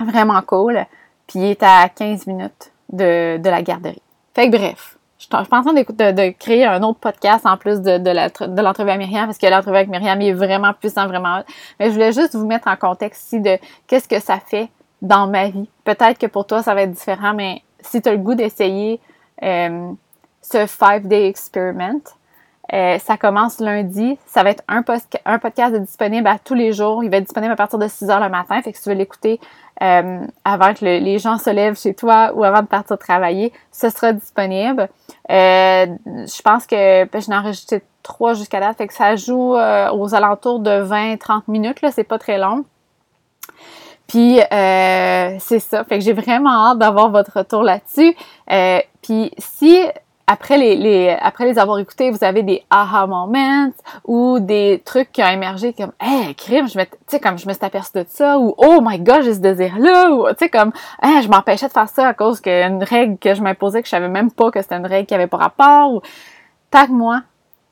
vraiment 0.00 0.40
cool, 0.42 0.84
puis 1.26 1.40
il 1.40 1.44
est 1.50 1.62
à 1.62 1.88
15 1.88 2.26
minutes 2.26 2.72
de, 2.90 3.38
la 3.44 3.62
garderie. 3.62 4.00
Fait 4.34 4.50
que 4.50 4.56
bref, 4.56 4.96
je 5.18 5.26
en 5.36 5.44
train 5.44 5.74
de, 5.74 6.10
de, 6.12 6.30
créer 6.30 6.64
un 6.64 6.82
autre 6.82 7.00
podcast 7.00 7.44
en 7.44 7.58
plus 7.58 7.82
de, 7.82 7.98
de 7.98 8.62
l'entrevue 8.62 8.90
à 8.90 8.96
Myriam, 8.96 9.26
parce 9.26 9.38
que 9.38 9.46
l'entrevue 9.46 9.76
avec 9.76 9.90
Myriam 9.90 10.20
est 10.22 10.32
vraiment 10.32 10.72
puissant, 10.72 11.06
vraiment. 11.06 11.42
Mais 11.78 11.88
je 11.88 11.92
voulais 11.92 12.12
juste 12.12 12.34
vous 12.34 12.46
mettre 12.46 12.68
en 12.68 12.76
contexte 12.76 13.26
ici 13.26 13.40
de 13.40 13.58
qu'est-ce 13.86 14.08
que 14.08 14.20
ça 14.20 14.38
fait 14.40 14.70
dans 15.02 15.26
ma 15.26 15.50
vie. 15.50 15.68
Peut-être 15.84 16.18
que 16.18 16.26
pour 16.26 16.46
toi, 16.46 16.62
ça 16.62 16.74
va 16.74 16.82
être 16.82 16.92
différent, 16.92 17.34
mais 17.34 17.62
si 17.80 18.00
tu 18.00 18.08
as 18.08 18.12
le 18.12 18.18
goût 18.18 18.34
d'essayer 18.34 19.00
euh, 19.42 19.92
ce 20.42 20.66
five-day 20.66 21.28
experiment, 21.28 22.00
euh, 22.72 22.98
ça 22.98 23.16
commence 23.16 23.60
lundi. 23.60 24.18
Ça 24.26 24.42
va 24.42 24.50
être 24.50 24.62
un, 24.68 24.82
podcast 24.82 25.74
disponible 25.74 26.26
à 26.26 26.38
tous 26.38 26.54
les 26.54 26.72
jours. 26.72 27.02
Il 27.02 27.10
va 27.10 27.16
être 27.18 27.24
disponible 27.24 27.52
à 27.52 27.56
partir 27.56 27.78
de 27.78 27.88
6 27.88 28.10
heures 28.10 28.20
le 28.20 28.28
matin. 28.28 28.60
Fait 28.60 28.72
que 28.72 28.78
si 28.78 28.84
tu 28.84 28.90
veux 28.90 28.94
l'écouter 28.94 29.40
euh, 29.82 30.20
avant 30.44 30.74
que 30.74 30.84
les 30.84 31.18
gens 31.18 31.38
se 31.38 31.50
lèvent 31.50 31.78
chez 31.78 31.94
toi 31.94 32.32
ou 32.34 32.44
avant 32.44 32.60
de 32.60 32.66
partir 32.66 32.98
travailler, 32.98 33.52
ce 33.72 33.88
sera 33.88 34.12
disponible. 34.12 34.88
Je 35.28 36.42
pense 36.42 36.66
que 36.66 37.04
ben, 37.04 37.22
je 37.22 37.30
n'ai 37.30 37.36
enregistré 37.36 37.82
trois 38.02 38.34
jusqu'à 38.34 38.60
date. 38.60 38.76
Fait 38.76 38.86
que 38.86 38.94
ça 38.94 39.16
joue 39.16 39.54
aux 39.54 40.14
alentours 40.14 40.60
de 40.60 40.70
20-30 40.70 41.42
minutes. 41.48 41.80
Là, 41.80 41.90
c'est 41.90 42.04
pas 42.04 42.18
très 42.18 42.36
long. 42.36 42.64
Puis 44.08 44.40
c'est 44.50 45.60
ça. 45.60 45.84
Fait 45.84 45.98
que 45.98 46.04
j'ai 46.04 46.14
vraiment 46.14 46.70
hâte 46.70 46.78
d'avoir 46.78 47.10
votre 47.10 47.38
retour 47.38 47.62
là-dessus. 47.62 48.16
puis 49.02 49.30
si 49.38 49.78
après 50.28 50.58
les, 50.58 50.76
les, 50.76 51.16
après 51.22 51.46
les 51.46 51.58
avoir 51.58 51.78
écoutés, 51.78 52.10
vous 52.10 52.22
avez 52.22 52.42
des 52.42 52.62
aha 52.68 53.06
moments 53.06 53.70
ou 54.04 54.38
des 54.40 54.82
trucs 54.84 55.10
qui 55.10 55.22
ont 55.22 55.28
émergé 55.28 55.72
comme 55.72 55.92
hey 55.98 56.34
crime, 56.34 56.68
je 56.68 56.78
me 56.78 56.84
tu 56.84 56.90
sais 57.06 57.18
comme 57.18 57.38
je 57.38 57.48
me 57.48 57.54
suis 57.54 57.64
aperçue 57.64 57.92
de 57.94 58.04
ça 58.08 58.38
ou 58.38 58.54
oh 58.58 58.80
my 58.82 59.00
god, 59.00 59.22
j'ai 59.22 59.32
ce 59.32 59.40
désir 59.40 59.78
là 59.78 60.10
ou 60.10 60.28
tu 60.28 60.34
sais 60.40 60.48
comme 60.50 60.70
hey, 61.02 61.22
je 61.22 61.28
m'empêchais 61.28 61.66
de 61.66 61.72
faire 61.72 61.88
ça 61.88 62.08
à 62.08 62.14
cause 62.14 62.42
qu'une 62.42 62.84
règle 62.84 63.16
que 63.16 63.34
je 63.34 63.40
m'imposais 63.40 63.80
que 63.80 63.86
je 63.86 63.90
savais 63.90 64.08
même 64.08 64.30
pas 64.30 64.50
que 64.50 64.60
c'était 64.60 64.76
une 64.76 64.86
règle 64.86 65.06
qui 65.06 65.14
avait 65.14 65.28
pas 65.28 65.38
rapport 65.38 65.94
ou 65.94 66.02
tag 66.70 66.90
moi 66.90 67.22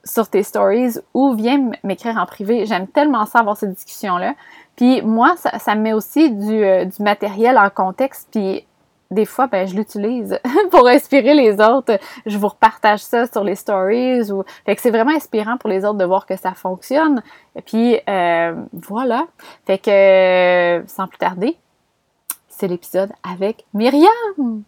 sur 0.02 0.26
tes 0.30 0.42
stories 0.42 0.94
ou 1.12 1.34
viens 1.34 1.72
m'écrire 1.84 2.16
en 2.16 2.24
privé. 2.24 2.64
J'aime 2.64 2.86
tellement 2.86 3.26
ça 3.26 3.40
avoir 3.40 3.58
ces 3.58 3.66
discussions 3.66 4.16
là. 4.16 4.32
Puis 4.76 5.02
moi, 5.02 5.34
ça, 5.36 5.74
me 5.74 5.80
met 5.80 5.92
aussi 5.92 6.30
du, 6.30 6.86
du 6.86 7.02
matériel 7.02 7.58
en 7.58 7.70
contexte, 7.70 8.28
puis 8.30 8.66
des 9.10 9.24
fois, 9.24 9.46
ben, 9.46 9.66
je 9.66 9.74
l'utilise 9.74 10.38
pour 10.70 10.86
inspirer 10.86 11.34
les 11.34 11.60
autres. 11.60 11.98
Je 12.24 12.36
vous 12.38 12.48
repartage 12.48 13.00
ça 13.00 13.26
sur 13.26 13.44
les 13.44 13.54
stories. 13.54 14.30
Ou... 14.32 14.44
Fait 14.64 14.74
que 14.74 14.82
c'est 14.82 14.90
vraiment 14.90 15.12
inspirant 15.12 15.56
pour 15.58 15.70
les 15.70 15.84
autres 15.84 15.98
de 15.98 16.04
voir 16.04 16.26
que 16.26 16.36
ça 16.36 16.54
fonctionne. 16.54 17.22
Et 17.54 17.62
puis, 17.62 17.98
euh, 18.08 18.54
voilà. 18.72 19.26
Fait 19.66 19.78
que, 19.78 20.84
sans 20.88 21.06
plus 21.06 21.18
tarder, 21.18 21.56
c'est 22.48 22.68
l'épisode 22.68 23.12
avec 23.22 23.64
Myriam. 23.74 24.64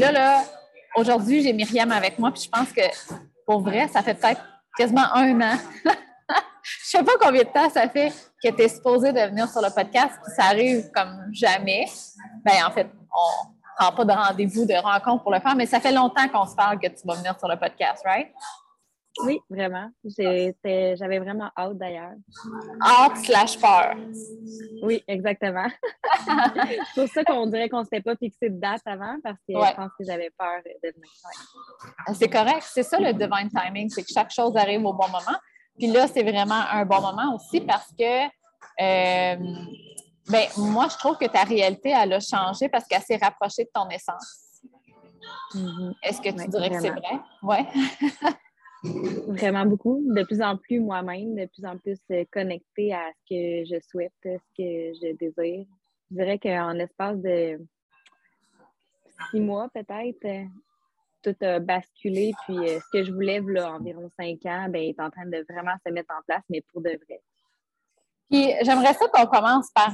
Là, 0.00 0.12
là, 0.12 0.44
aujourd'hui, 0.96 1.42
j'ai 1.42 1.52
Myriam 1.52 1.90
avec 1.92 2.18
moi, 2.18 2.30
puis 2.32 2.42
je 2.42 2.48
pense 2.48 2.72
que 2.72 2.82
pour 3.46 3.60
vrai, 3.60 3.88
ça 3.88 4.02
fait 4.02 4.14
peut-être 4.14 4.40
quasiment 4.76 5.12
un 5.14 5.40
an. 5.40 5.58
je 6.62 6.86
sais 6.86 7.02
pas 7.02 7.12
combien 7.20 7.42
de 7.42 7.48
temps 7.48 7.68
ça 7.70 7.88
fait 7.88 8.12
que 8.42 8.48
tu 8.48 8.62
es 8.62 8.68
supposé 8.68 9.12
de 9.12 9.20
venir 9.20 9.48
sur 9.48 9.60
le 9.60 9.70
podcast, 9.70 10.18
puis 10.22 10.32
ça 10.34 10.44
arrive 10.44 10.90
comme 10.94 11.26
jamais. 11.32 11.86
Ben, 12.44 12.64
en 12.66 12.70
fait, 12.70 12.88
on 13.14 13.48
prend 13.78 13.92
pas 13.92 14.04
de 14.04 14.12
rendez-vous 14.12 14.64
de 14.64 14.74
rencontre 14.74 15.22
pour 15.22 15.32
le 15.32 15.40
faire, 15.40 15.54
mais 15.54 15.66
ça 15.66 15.80
fait 15.80 15.92
longtemps 15.92 16.28
qu'on 16.28 16.46
se 16.46 16.54
parle 16.54 16.78
que 16.78 16.88
tu 16.88 17.06
vas 17.06 17.14
venir 17.14 17.38
sur 17.38 17.48
le 17.48 17.56
podcast, 17.56 18.02
right? 18.04 18.28
Oui, 19.24 19.40
vraiment. 19.48 19.88
J'avais 20.04 21.18
vraiment 21.18 21.50
hâte 21.56 21.78
d'ailleurs. 21.78 22.12
Hâte 22.82 23.16
slash 23.18 23.58
peur. 23.58 23.94
Oui, 24.82 25.02
exactement. 25.06 25.68
c'est 26.94 27.00
pour 27.00 27.08
ça 27.08 27.24
qu'on 27.24 27.46
dirait 27.46 27.68
qu'on 27.68 27.80
ne 27.80 27.84
s'était 27.84 28.02
pas 28.02 28.16
fixé 28.16 28.48
de 28.48 28.60
date 28.60 28.82
avant 28.86 29.16
parce 29.22 29.38
que 29.38 29.52
je 29.54 29.74
pense 29.74 29.90
que 29.98 30.04
j'avais 30.04 30.30
peur 30.38 30.60
de 30.64 30.88
venir. 30.88 31.10
Ah, 32.06 32.14
c'est 32.14 32.28
correct. 32.28 32.62
C'est 32.62 32.82
ça 32.82 32.98
le 32.98 33.12
divine 33.12 33.48
timing, 33.54 33.88
c'est 33.90 34.02
que 34.02 34.12
chaque 34.12 34.30
chose 34.30 34.56
arrive 34.56 34.84
au 34.84 34.92
bon 34.92 35.06
moment. 35.06 35.38
Puis 35.78 35.88
là, 35.88 36.06
c'est 36.08 36.22
vraiment 36.22 36.62
un 36.70 36.84
bon 36.84 37.00
moment 37.00 37.34
aussi 37.34 37.60
parce 37.60 37.88
que 37.98 38.24
euh, 38.80 39.36
ben, 40.28 40.48
moi, 40.56 40.88
je 40.90 40.96
trouve 40.96 41.16
que 41.16 41.26
ta 41.26 41.42
réalité, 41.42 41.90
elle 41.90 42.12
a 42.12 42.20
changé 42.20 42.68
parce 42.68 42.86
qu'elle 42.86 43.02
s'est 43.02 43.16
rapprochée 43.16 43.64
de 43.64 43.70
ton 43.72 43.88
essence. 43.88 44.62
Mm-hmm. 45.54 45.92
Est-ce 46.02 46.20
que 46.20 46.28
tu 46.30 46.48
dirais 46.48 46.70
que 46.70 46.80
c'est 46.80 46.90
vrai? 46.90 47.20
Oui. 47.42 47.56
Vraiment 48.82 49.66
beaucoup. 49.66 50.02
De 50.06 50.22
plus 50.22 50.40
en 50.40 50.56
plus 50.56 50.80
moi-même, 50.80 51.34
de 51.34 51.46
plus 51.46 51.64
en 51.64 51.76
plus 51.76 51.98
euh, 52.10 52.24
connectée 52.32 52.94
à 52.94 53.10
ce 53.12 53.28
que 53.28 53.64
je 53.68 53.80
souhaite, 53.88 54.12
ce 54.22 54.30
que 54.56 54.94
je 54.94 55.16
désire. 55.16 55.66
Je 56.10 56.16
dirais 56.16 56.38
qu'en 56.38 56.72
l'espace 56.72 57.18
de 57.18 57.60
six 59.30 59.40
mois, 59.40 59.68
peut-être, 59.74 60.24
euh, 60.24 60.44
tout 61.22 61.36
a 61.44 61.58
basculé. 61.58 62.32
Puis 62.46 62.56
euh, 62.56 62.80
ce 62.80 62.98
que 62.98 63.04
je 63.04 63.12
voulais, 63.12 63.40
environ 63.40 64.10
cinq 64.18 64.46
ans, 64.46 64.66
ben, 64.70 64.82
est 64.82 65.00
en 65.00 65.10
train 65.10 65.26
de 65.26 65.44
vraiment 65.48 65.76
se 65.86 65.92
mettre 65.92 66.14
en 66.18 66.22
place, 66.26 66.42
mais 66.48 66.62
pour 66.72 66.80
de 66.80 66.90
vrai. 66.90 67.20
Puis 68.30 68.52
j'aimerais 68.62 68.94
ça 68.94 69.08
qu'on 69.08 69.26
commence 69.26 69.70
par. 69.72 69.92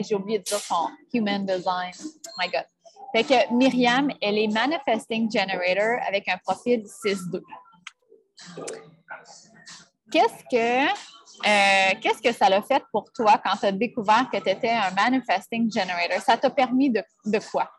J'ai 0.00 0.16
oublié 0.16 0.40
de 0.40 0.44
dire 0.44 0.58
son 0.58 0.88
Human 1.14 1.46
Design. 1.46 1.92
Oh 2.26 2.30
my 2.38 2.50
God. 2.50 2.66
Fait 3.14 3.24
que 3.24 3.54
Myriam, 3.54 4.10
elle 4.20 4.38
est 4.38 4.48
Manifesting 4.48 5.30
Generator 5.30 6.02
avec 6.08 6.28
un 6.28 6.38
profil 6.38 6.82
6-2. 7.04 7.40
Qu'est-ce 10.10 10.44
que, 10.50 10.88
euh, 10.88 12.00
qu'est-ce 12.00 12.22
que 12.22 12.32
ça 12.32 12.48
l'a 12.48 12.62
fait 12.62 12.82
pour 12.92 13.10
toi 13.12 13.40
quand 13.44 13.56
tu 13.56 13.66
as 13.66 13.72
découvert 13.72 14.28
que 14.30 14.38
tu 14.38 14.48
étais 14.50 14.70
un 14.70 14.90
manifesting 14.90 15.72
generator? 15.72 16.20
Ça 16.20 16.36
t'a 16.36 16.50
permis 16.50 16.90
de, 16.90 17.02
quoi? 17.50 17.70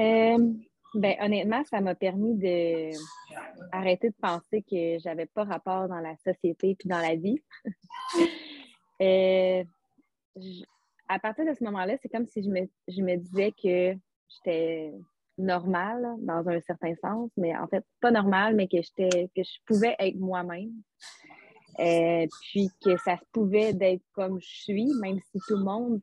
Euh, 0.00 0.38
ben, 0.94 1.16
honnêtement, 1.20 1.62
ça 1.64 1.80
m'a 1.80 1.94
permis 1.94 2.34
de 2.34 2.92
de 3.72 4.12
penser 4.20 4.62
que 4.62 4.98
j'avais 5.00 5.26
pas 5.26 5.44
rapport 5.44 5.88
dans 5.88 6.00
la 6.00 6.16
société 6.16 6.74
puis 6.74 6.88
dans 6.88 7.00
la 7.00 7.14
vie. 7.14 7.42
Euh, 9.00 9.62
à 11.06 11.20
partir 11.20 11.46
de 11.46 11.54
ce 11.54 11.62
moment-là, 11.62 11.94
c'est 12.02 12.08
comme 12.08 12.26
si 12.26 12.42
je 12.42 12.50
me, 12.50 12.68
je 12.88 13.00
me 13.00 13.16
disais 13.16 13.52
que 13.52 13.96
j'étais 14.28 14.92
normal 15.38 16.04
dans 16.20 16.48
un 16.48 16.60
certain 16.60 16.94
sens, 16.96 17.30
mais 17.36 17.56
en 17.56 17.66
fait, 17.68 17.84
pas 18.00 18.10
normal, 18.10 18.54
mais 18.54 18.68
que, 18.68 18.78
que 18.78 19.42
je 19.42 19.58
pouvais 19.66 19.96
être 19.98 20.18
moi-même. 20.18 20.72
Euh, 21.80 22.26
puis 22.40 22.70
que 22.84 22.96
ça 22.96 23.16
se 23.16 23.24
pouvait 23.30 23.72
d'être 23.72 24.02
comme 24.12 24.40
je 24.40 24.62
suis, 24.62 24.90
même 25.00 25.20
si 25.30 25.38
tout 25.46 25.56
le 25.56 25.64
monde 25.64 26.00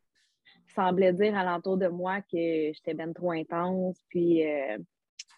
semblait 0.73 1.11
dire 1.11 1.37
alentour 1.37 1.77
de 1.77 1.87
moi 1.87 2.21
que 2.21 2.71
j'étais 2.73 2.93
bien 2.93 3.11
trop 3.11 3.31
intense, 3.31 3.97
puis 4.07 4.45
euh, 4.45 4.77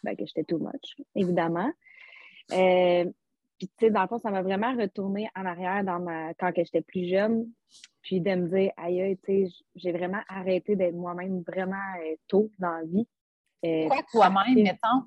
ben, 0.03 0.15
que 0.15 0.25
j'étais 0.25 0.43
too 0.43 0.59
much, 0.59 0.95
évidemment. 1.15 1.71
Euh, 2.53 3.05
puis, 3.57 3.67
tu 3.67 3.73
sais, 3.79 3.89
dans 3.89 4.03
le 4.03 4.07
fond, 4.07 4.19
ça 4.19 4.29
m'a 4.29 4.43
vraiment 4.43 4.75
retourné 4.75 5.27
en 5.35 5.45
arrière 5.45 5.83
dans 5.83 5.99
ma... 5.99 6.35
quand 6.35 6.51
j'étais 6.55 6.83
plus 6.83 7.09
jeune, 7.09 7.49
puis 8.03 8.21
de 8.21 8.35
me 8.35 8.47
dire, 8.47 8.71
aïe, 8.77 9.17
tu 9.23 9.47
sais, 9.47 9.53
j'ai 9.75 9.91
vraiment 9.91 10.21
arrêté 10.27 10.75
d'être 10.75 10.95
moi-même 10.95 11.41
vraiment 11.41 11.75
tôt 12.27 12.51
dans 12.59 12.71
la 12.71 12.83
vie. 12.83 13.07
Euh, 13.65 13.87
Quoi 13.87 14.03
toi-même, 14.11 14.63
mettons? 14.63 15.03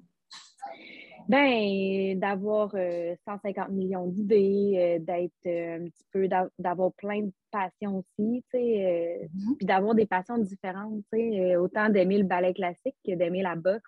Ben, 1.29 2.19
d'avoir 2.19 2.71
150 2.71 2.77
euh, 2.77 3.73
millions 3.73 4.07
d'idées, 4.07 4.73
euh, 4.77 4.99
d'être 4.99 5.47
un 5.47 5.85
petit 5.85 6.05
peu, 6.13 6.29
d'avoir 6.59 6.93
plein 6.95 7.21
de 7.23 7.33
passions 7.53 7.99
aussi, 7.99 8.43
tu 8.53 8.59
sais, 8.59 9.29
mm-hmm. 9.33 9.57
puis 9.57 9.67
d'avoir 9.67 9.95
des 9.95 10.07
passions 10.07 10.39
différentes, 10.39 11.03
tu 11.13 11.21
sais, 11.21 11.57
autant 11.57 11.89
d'aimer 11.89 12.19
le 12.19 12.25
ballet 12.25 12.53
classique 12.53 12.97
que 13.07 13.15
d'aimer 13.15 13.43
la 13.43 13.55
boxe, 13.55 13.85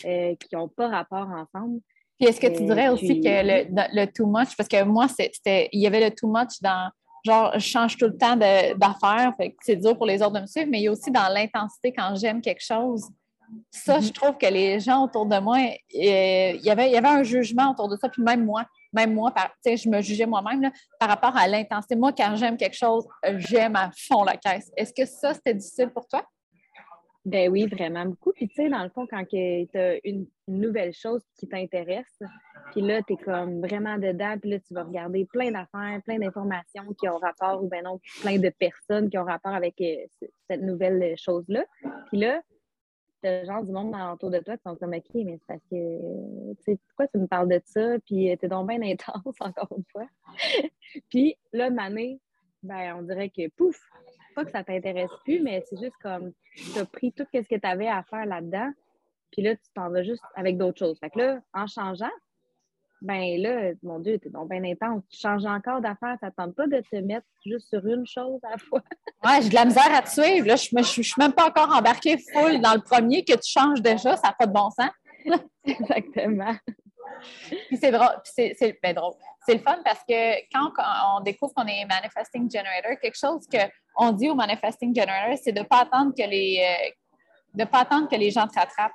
qui 0.00 0.54
n'ont 0.54 0.68
pas 0.68 0.88
rapport 0.88 1.28
ensemble. 1.28 1.80
Puis 2.18 2.28
est-ce 2.28 2.40
que 2.40 2.48
tu 2.48 2.64
dirais 2.64 2.88
aussi 2.88 3.20
que 3.20 3.28
le, 3.28 3.66
le, 3.70 4.06
too 4.06 4.26
much, 4.26 4.56
parce 4.56 4.68
que 4.68 4.82
moi, 4.82 5.06
c'était, 5.08 5.68
il 5.72 5.80
y 5.80 5.86
avait 5.86 6.08
le 6.08 6.12
too 6.12 6.28
much 6.28 6.60
dans, 6.60 6.90
genre, 7.24 7.52
je 7.54 7.60
change 7.60 7.96
tout 7.96 8.06
le 8.06 8.16
temps 8.16 8.36
d'affaires, 8.36 9.32
c'est 9.60 9.76
dur 9.76 9.96
pour 9.96 10.06
les 10.06 10.20
autres 10.22 10.34
de 10.34 10.40
me 10.40 10.46
suivre, 10.46 10.68
mais 10.70 10.80
il 10.80 10.84
y 10.84 10.88
a 10.88 10.92
aussi 10.92 11.12
dans 11.12 11.28
l'intensité 11.32 11.92
quand 11.92 12.16
j'aime 12.16 12.40
quelque 12.40 12.64
chose 12.64 13.08
ça, 13.70 14.00
je 14.00 14.06
mhm. 14.06 14.12
trouve 14.12 14.38
que 14.38 14.46
les 14.46 14.80
gens 14.80 15.04
autour 15.04 15.26
de 15.26 15.38
moi, 15.38 15.58
euh, 15.58 15.72
il 15.92 16.62
y 16.62 16.70
avait, 16.70 16.90
y 16.90 16.96
avait 16.96 17.08
un 17.08 17.22
jugement 17.22 17.70
autour 17.70 17.88
de 17.88 17.96
ça, 17.96 18.08
puis 18.08 18.22
même 18.22 18.44
moi, 18.44 18.64
même 18.92 19.14
moi, 19.14 19.32
je 19.64 19.88
me 19.88 20.00
jugeais 20.00 20.26
moi-même 20.26 20.70
par 21.00 21.08
rapport 21.08 21.36
à 21.36 21.48
l'intensité. 21.48 21.96
Moi, 21.96 22.12
quand 22.12 22.36
j'aime 22.36 22.56
quelque 22.56 22.76
chose, 22.76 23.06
j'aime 23.38 23.76
à 23.76 23.90
fond 23.96 24.22
la 24.24 24.36
caisse. 24.36 24.70
Est-ce 24.76 24.92
que 24.94 25.04
ça, 25.04 25.34
c'était 25.34 25.54
difficile 25.54 25.90
pour 25.90 26.06
toi? 26.06 26.24
Ben 27.24 27.50
oui, 27.50 27.66
vraiment 27.66 28.04
beaucoup. 28.04 28.32
Puis 28.32 28.48
tu 28.48 28.56
sais, 28.56 28.68
dans 28.68 28.82
le 28.82 28.90
fond, 28.90 29.06
quand 29.08 29.24
tu 29.24 29.68
as 29.74 29.96
une, 30.04 30.26
nouvelle 30.46 30.92
chose 30.92 31.22
qui 31.38 31.48
t'intéresse, 31.48 32.18
puis 32.72 32.82
là, 32.82 33.00
tu 33.02 33.14
es 33.14 33.16
comme 33.16 33.60
vraiment 33.62 33.96
dedans, 33.96 34.36
puis 34.38 34.50
là, 34.50 34.58
tu 34.58 34.74
vas 34.74 34.84
regarder 34.84 35.24
plein 35.24 35.50
d'affaires, 35.50 36.02
plein 36.04 36.18
d'informations 36.18 36.84
qui 37.00 37.08
ont 37.08 37.16
rapport, 37.16 37.64
ou 37.64 37.68
ben 37.68 37.82
non, 37.82 37.98
plein 38.20 38.38
de 38.38 38.50
personnes 38.50 39.08
qui 39.08 39.16
ont 39.16 39.24
rapport 39.24 39.54
avec 39.54 39.80
euh, 39.80 40.28
cette 40.50 40.60
nouvelle 40.60 41.14
chose-là. 41.16 41.64
Puis 42.08 42.18
là, 42.18 42.42
le 43.24 43.44
genre 43.44 43.62
du 43.62 43.72
monde 43.72 43.94
autour 44.12 44.30
de 44.30 44.38
toi 44.38 44.56
qui 44.56 44.62
sont 44.62 44.76
comme 44.76 44.94
OK, 44.94 45.10
mais 45.14 45.38
c'est 45.38 45.46
parce 45.46 45.64
que, 45.70 46.54
tu 46.54 46.62
sais, 46.64 46.78
pourquoi 46.88 47.08
tu 47.08 47.18
me 47.18 47.26
parles 47.26 47.48
de 47.48 47.60
ça? 47.64 47.98
Puis 48.06 48.30
euh, 48.30 48.36
t'es 48.36 48.48
donc 48.48 48.68
bien 48.68 48.82
intense, 48.82 49.36
encore 49.40 49.68
une 49.76 49.84
fois. 49.90 50.06
puis 51.10 51.36
là, 51.52 51.70
Mané, 51.70 52.20
ben, 52.62 52.96
on 52.98 53.02
dirait 53.02 53.30
que 53.30 53.48
pouf, 53.50 53.78
pas 54.34 54.44
que 54.44 54.50
ça 54.50 54.64
t'intéresse 54.64 55.10
plus, 55.24 55.40
mais 55.40 55.64
c'est 55.68 55.78
juste 55.78 55.96
comme 56.02 56.32
tu 56.56 56.78
as 56.78 56.86
pris 56.86 57.12
tout 57.12 57.26
ce 57.32 57.40
que 57.40 57.56
tu 57.56 57.66
avais 57.66 57.88
à 57.88 58.02
faire 58.02 58.26
là-dedans, 58.26 58.72
puis 59.30 59.42
là, 59.42 59.56
tu 59.56 59.64
t'en 59.74 59.90
vas 59.90 60.02
juste 60.02 60.22
avec 60.36 60.56
d'autres 60.56 60.78
choses. 60.78 60.98
Fait 60.98 61.10
que 61.10 61.18
là, 61.18 61.40
en 61.52 61.66
changeant, 61.66 62.10
ben 63.04 63.40
là, 63.40 63.72
mon 63.82 63.98
Dieu, 63.98 64.18
t'es 64.18 64.30
donc 64.30 64.48
bien 64.48 64.64
intense. 64.64 65.02
Tu 65.10 65.18
changes 65.18 65.44
encore 65.44 65.80
d'affaires, 65.82 66.16
ça 66.20 66.30
tente 66.30 66.54
pas 66.54 66.66
de 66.66 66.80
te 66.80 66.96
mettre 66.96 67.26
juste 67.44 67.68
sur 67.68 67.86
une 67.86 68.06
chose 68.06 68.40
à 68.44 68.52
la 68.52 68.58
fois. 68.58 68.80
ouais, 69.24 69.42
j'ai 69.42 69.50
de 69.50 69.54
la 69.54 69.66
misère 69.66 69.94
à 69.94 70.00
te 70.00 70.08
suivre. 70.08 70.46
Là, 70.46 70.56
je 70.56 70.74
ne 70.74 70.82
suis 70.82 71.12
même 71.18 71.34
pas 71.34 71.48
encore 71.48 71.70
embarquée 71.76 72.16
full 72.32 72.60
dans 72.60 72.72
le 72.72 72.80
premier 72.80 73.22
que 73.22 73.34
tu 73.34 73.50
changes 73.50 73.82
déjà, 73.82 74.16
ça 74.16 74.28
n'a 74.28 74.32
pas 74.32 74.46
de 74.46 74.52
bon 74.52 74.70
sens. 74.70 74.90
Exactement. 75.66 76.54
Puis 77.68 77.76
c'est 77.78 77.90
drôle, 77.90 78.20
c'est 78.24 78.78
ben 78.82 78.94
drôle. 78.94 79.14
C'est 79.46 79.54
le 79.54 79.60
fun 79.60 79.78
parce 79.84 80.00
que 80.08 80.40
quand 80.52 80.72
on 81.16 81.20
découvre 81.20 81.52
qu'on 81.54 81.66
est 81.66 81.84
manifesting 81.84 82.50
generator, 82.50 82.98
quelque 83.00 83.18
chose 83.18 83.46
qu'on 83.46 84.12
dit 84.12 84.30
au 84.30 84.34
manifesting 84.34 84.94
generator, 84.94 85.36
c'est 85.42 85.52
de 85.52 85.60
ne 85.60 85.64
pas 85.64 85.80
attendre 85.80 86.12
que 86.16 86.26
les 86.26 86.58
euh, 86.60 86.90
de 87.54 87.64
pas 87.64 87.80
attendre 87.80 88.08
que 88.08 88.16
les 88.16 88.30
gens 88.30 88.48
te 88.48 88.58
rattrapent. 88.58 88.92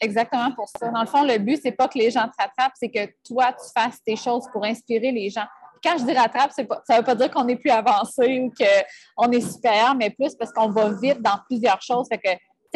Exactement 0.00 0.52
pour 0.52 0.68
ça. 0.68 0.88
Dans 0.90 1.00
le 1.00 1.06
fond, 1.06 1.22
le 1.22 1.38
but, 1.38 1.60
c'est 1.62 1.72
pas 1.72 1.88
que 1.88 1.98
les 1.98 2.10
gens 2.10 2.26
te 2.28 2.34
rattrapent, 2.38 2.74
c'est 2.74 2.90
que 2.90 3.06
toi, 3.26 3.52
tu 3.52 3.64
fasses 3.74 4.02
tes 4.02 4.16
choses 4.16 4.46
pour 4.52 4.64
inspirer 4.64 5.10
les 5.10 5.30
gens. 5.30 5.46
quand 5.82 5.98
je 5.98 6.04
dis 6.04 6.12
rattrape, 6.12 6.52
ça 6.52 6.62
ne 6.62 6.96
veut 6.96 7.04
pas 7.04 7.14
dire 7.14 7.30
qu'on 7.30 7.46
est 7.48 7.56
plus 7.56 7.70
avancé 7.70 8.40
ou 8.40 8.52
qu'on 8.52 9.30
est 9.30 9.40
supérieur, 9.40 9.94
mais 9.94 10.10
plus 10.10 10.34
parce 10.34 10.52
qu'on 10.52 10.70
va 10.70 10.90
vite 10.90 11.22
dans 11.22 11.38
plusieurs 11.48 11.80
choses. 11.80 12.08
Fait 12.08 12.18
que, 12.18 12.28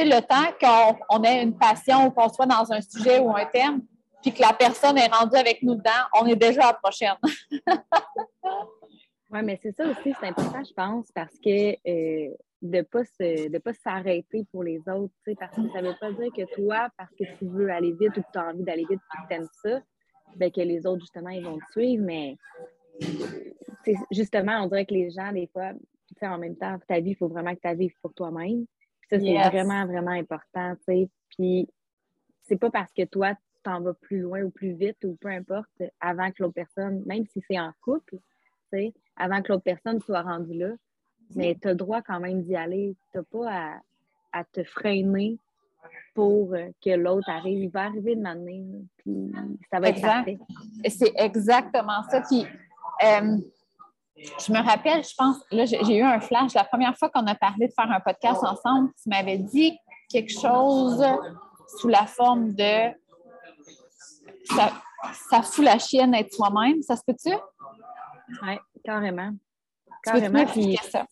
le 0.02 0.20
temps 0.20 0.96
qu'on 1.06 1.22
ait 1.24 1.42
une 1.42 1.58
passion 1.58 2.06
ou 2.06 2.10
qu'on 2.10 2.30
soit 2.30 2.46
dans 2.46 2.72
un 2.72 2.80
sujet 2.80 3.18
ou 3.18 3.36
un 3.36 3.44
thème, 3.44 3.82
puis 4.22 4.32
que 4.32 4.40
la 4.40 4.52
personne 4.52 4.96
est 4.98 5.12
rendue 5.12 5.36
avec 5.36 5.62
nous 5.62 5.74
dedans, 5.74 5.90
on 6.18 6.26
est 6.26 6.36
déjà 6.36 6.64
à 6.64 6.72
la 6.72 6.74
prochaine. 6.74 7.16
oui, 9.30 9.40
mais 9.42 9.58
c'est 9.62 9.72
ça 9.72 9.84
aussi, 9.84 10.14
c'est 10.18 10.28
important, 10.28 10.62
je 10.66 10.72
pense, 10.72 11.06
parce 11.14 11.34
que 11.42 11.74
euh, 11.86 12.34
de 12.62 12.76
ne 12.78 12.82
pas, 12.82 13.04
se, 13.04 13.58
pas 13.58 13.72
s'arrêter 13.72 14.44
pour 14.52 14.62
les 14.62 14.80
autres, 14.88 15.14
parce 15.38 15.56
que 15.56 15.68
ça 15.70 15.80
ne 15.80 15.88
veut 15.88 15.96
pas 15.98 16.12
dire 16.12 16.32
que 16.32 16.54
toi, 16.54 16.88
parce 16.96 17.10
que 17.14 17.24
tu 17.38 17.46
veux 17.46 17.70
aller 17.70 17.92
vite 17.92 18.16
ou 18.16 18.22
que 18.22 18.32
tu 18.32 18.38
as 18.38 18.48
envie 18.48 18.64
d'aller 18.64 18.84
vite 18.88 19.00
et 19.00 19.22
que 19.22 19.28
tu 19.28 19.34
aimes 19.34 19.48
ça, 19.62 19.80
ben, 20.36 20.50
que 20.50 20.60
les 20.60 20.86
autres, 20.86 21.00
justement, 21.00 21.30
ils 21.30 21.44
vont 21.44 21.58
te 21.58 21.72
suivre, 21.72 22.04
mais 22.04 22.36
justement, 24.10 24.62
on 24.62 24.66
dirait 24.66 24.86
que 24.86 24.94
les 24.94 25.10
gens, 25.10 25.32
des 25.32 25.46
fois, 25.46 25.72
en 26.22 26.38
même 26.38 26.56
temps, 26.56 26.78
ta 26.86 27.00
vie, 27.00 27.10
il 27.10 27.16
faut 27.16 27.28
vraiment 27.28 27.54
que 27.54 27.60
tu 27.60 27.66
la 27.66 27.74
vives 27.74 27.94
pour 28.02 28.12
toi-même. 28.14 28.66
Ça, 29.08 29.18
c'est 29.18 29.48
vraiment, 29.48 29.86
vraiment 29.86 30.10
important, 30.10 30.74
tu 30.76 30.84
sais. 30.84 31.10
Puis, 31.30 31.68
c'est 32.42 32.58
pas 32.58 32.70
parce 32.70 32.92
que 32.92 33.04
toi, 33.04 33.34
tu 33.34 33.40
t'en 33.62 33.80
vas 33.80 33.94
plus 33.94 34.20
loin 34.20 34.42
ou 34.42 34.50
plus 34.50 34.72
vite 34.72 35.04
ou 35.04 35.16
peu 35.16 35.28
importe, 35.28 35.70
avant 36.00 36.30
que 36.30 36.42
l'autre 36.42 36.54
personne, 36.54 37.02
même 37.06 37.26
si 37.26 37.42
c'est 37.48 37.58
en 37.58 37.72
couple, 37.82 38.16
tu 38.16 38.20
sais, 38.72 38.94
avant 39.16 39.42
que 39.42 39.52
l'autre 39.52 39.64
personne 39.64 40.00
soit 40.00 40.22
rendue 40.22 40.58
là, 40.58 40.74
mais 41.34 41.56
tu 41.60 41.68
as 41.68 41.70
le 41.72 41.76
droit 41.76 42.02
quand 42.02 42.20
même 42.20 42.42
d'y 42.42 42.56
aller. 42.56 42.96
Tu 43.12 43.18
n'as 43.18 43.24
pas 43.24 43.80
à, 44.32 44.44
te 44.44 44.62
freiner 44.62 45.38
pour 46.14 46.54
que 46.84 46.90
l'autre 46.90 47.28
arrive. 47.28 47.64
Il 47.64 47.70
va 47.70 47.84
arriver 47.84 48.14
de 48.14 48.20
manière, 48.20 48.80
puis 48.98 49.32
ça 49.70 49.80
va 49.80 49.88
être 49.88 50.00
parfait. 50.00 50.38
C'est 50.88 51.12
exactement 51.16 52.02
ça. 52.10 52.20
Puis, 52.22 52.46
euh, 53.04 53.38
je 54.16 54.52
me 54.52 54.62
rappelle, 54.62 55.02
je 55.02 55.14
pense, 55.16 55.36
là, 55.50 55.64
j'ai 55.64 55.96
eu 55.96 56.02
un 56.02 56.20
flash. 56.20 56.54
La 56.54 56.64
première 56.64 56.96
fois 56.96 57.08
qu'on 57.08 57.26
a 57.26 57.34
parlé 57.34 57.68
de 57.68 57.72
faire 57.72 57.90
un 57.90 58.00
podcast 58.00 58.42
ensemble, 58.44 58.90
tu 59.02 59.08
m'avais 59.08 59.38
dit 59.38 59.76
quelque 60.08 60.32
chose 60.32 61.02
sous 61.78 61.88
la 61.88 62.06
forme 62.06 62.52
de 62.52 62.90
ça, 64.44 64.72
ça 65.30 65.42
fout 65.42 65.64
la 65.64 65.78
chienne 65.78 66.14
être 66.14 66.32
soi-même. 66.32 66.82
Ça 66.82 66.96
se 66.96 67.02
peut-tu? 67.06 67.34
Oui, 68.42 68.58
carrément. 68.84 69.32
Carrément. 70.02 70.46
Puis, 70.46 70.76
ça. 70.76 71.06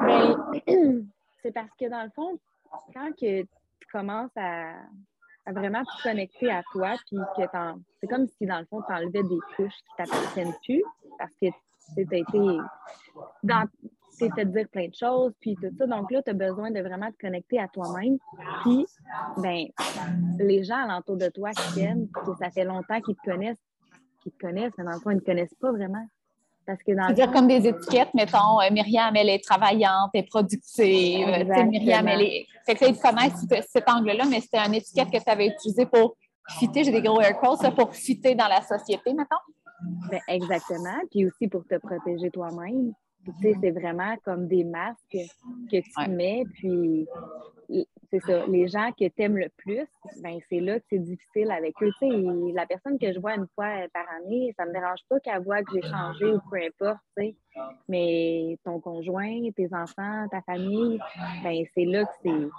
Ben, 0.00 0.36
c'est 1.42 1.52
parce 1.52 1.70
que 1.78 1.88
dans 1.88 2.02
le 2.02 2.10
fond, 2.10 2.38
quand 2.92 3.10
que 3.12 3.42
tu 3.42 3.88
commences 3.92 4.36
à, 4.36 4.72
vraiment 5.46 5.84
te 5.84 6.02
connecter 6.02 6.50
à 6.50 6.62
toi, 6.72 6.94
puis 7.06 7.18
que 7.36 7.42
c'est 8.00 8.06
comme 8.06 8.26
si 8.26 8.46
dans 8.46 8.58
le 8.58 8.66
fond, 8.66 8.82
tu 8.82 8.92
enlevais 8.92 9.22
des 9.22 9.38
couches 9.56 9.76
qui 9.76 9.96
t'appartiennent 9.96 10.54
plus 10.64 10.82
parce 11.18 11.32
que 11.40 11.46
c'était 11.94 12.20
été 12.20 12.58
dans 13.42 13.68
c'est 14.16 14.30
te 14.30 14.42
dire 14.42 14.68
plein 14.68 14.88
de 14.88 14.94
choses, 14.94 15.32
puis 15.40 15.56
tout 15.56 15.74
ça. 15.76 15.86
Donc 15.86 16.10
là, 16.10 16.22
tu 16.22 16.30
as 16.30 16.34
besoin 16.34 16.70
de 16.70 16.80
vraiment 16.80 17.10
te 17.10 17.18
connecter 17.18 17.58
à 17.58 17.68
toi-même. 17.68 18.18
Puis, 18.62 18.86
ben, 19.38 19.66
les 20.38 20.64
gens 20.64 20.84
alentour 20.84 21.16
de 21.16 21.28
toi 21.28 21.50
qui 21.50 21.74
t'aiment, 21.74 22.08
que 22.08 22.34
ça 22.38 22.50
fait 22.50 22.64
longtemps 22.64 23.00
qu'ils 23.00 23.16
te 23.16 23.30
connaissent, 23.30 23.58
qu'ils 24.22 24.32
te 24.32 24.38
connaissent, 24.38 24.72
mais 24.78 24.84
dans 24.84 24.92
le 24.92 25.00
fond, 25.00 25.10
ils 25.10 25.16
ne 25.16 25.20
te 25.20 25.26
connaissent 25.26 25.54
pas 25.54 25.72
vraiment. 25.72 26.06
Parce 26.66 26.82
que 26.82 26.92
dans 26.92 27.12
dire 27.12 27.30
comme 27.30 27.46
des 27.46 27.68
étiquettes, 27.68 28.14
mettons, 28.14 28.60
euh, 28.60 28.70
Myriam, 28.70 29.14
elle 29.16 29.28
est 29.28 29.44
travaillante, 29.44 30.10
elle 30.14 30.20
est 30.20 30.28
productive, 30.28 31.28
euh, 31.28 31.64
Myriam, 31.64 32.08
elle 32.08 32.22
est. 32.22 32.46
Fait 32.64 32.74
que 32.74 32.84
là, 32.84 32.90
ils 32.90 32.98
connaissent 32.98 33.66
cet 33.70 33.88
angle-là, 33.88 34.24
mais 34.28 34.40
c'était 34.40 34.58
une 34.58 34.74
étiquette 34.74 35.10
que 35.10 35.22
tu 35.22 35.30
avais 35.30 35.48
utilisée 35.48 35.86
pour 35.86 36.16
fitter, 36.58 36.84
j'ai 36.84 36.92
des 36.92 37.02
gros 37.02 37.20
air 37.20 37.38
quotes, 37.38 37.74
pour 37.74 37.94
fitter 37.94 38.34
dans 38.34 38.48
la 38.48 38.62
société, 38.62 39.12
mettons. 39.12 39.36
Ben, 40.10 40.20
exactement. 40.28 40.98
Puis 41.10 41.26
aussi 41.26 41.48
pour 41.48 41.64
te 41.66 41.76
protéger 41.76 42.30
toi-même. 42.30 42.92
Sais, 43.40 43.54
c'est 43.60 43.70
vraiment 43.70 44.16
comme 44.24 44.46
des 44.46 44.64
masques 44.64 45.16
que 45.70 45.76
tu 45.76 46.10
mets. 46.10 46.44
Puis, 46.54 47.06
c'est 48.10 48.20
ça. 48.20 48.46
Les 48.46 48.68
gens 48.68 48.90
que 48.92 49.08
tu 49.08 49.22
aimes 49.22 49.38
le 49.38 49.48
plus, 49.56 49.88
ben, 50.22 50.38
c'est 50.48 50.60
là 50.60 50.78
que 50.78 50.86
c'est 50.90 50.98
difficile 50.98 51.50
avec 51.50 51.74
eux. 51.82 51.90
Tu 51.98 52.10
sais, 52.10 52.52
la 52.52 52.66
personne 52.66 52.98
que 52.98 53.12
je 53.12 53.18
vois 53.18 53.34
une 53.34 53.46
fois 53.54 53.86
par 53.92 54.06
année, 54.16 54.54
ça 54.56 54.66
me 54.66 54.72
dérange 54.72 55.00
pas 55.08 55.18
qu'elle 55.20 55.42
voit 55.42 55.62
que 55.62 55.72
j'ai 55.74 55.88
changé 55.88 56.26
ou 56.26 56.40
peu 56.50 56.56
importe, 56.56 57.00
tu 57.16 57.24
sais. 57.24 57.36
Mais 57.88 58.58
ton 58.64 58.80
conjoint, 58.80 59.50
tes 59.56 59.72
enfants, 59.74 60.26
ta 60.30 60.42
famille, 60.42 60.98
ben, 61.42 61.64
c'est 61.74 61.84
là 61.84 62.04
que 62.04 62.50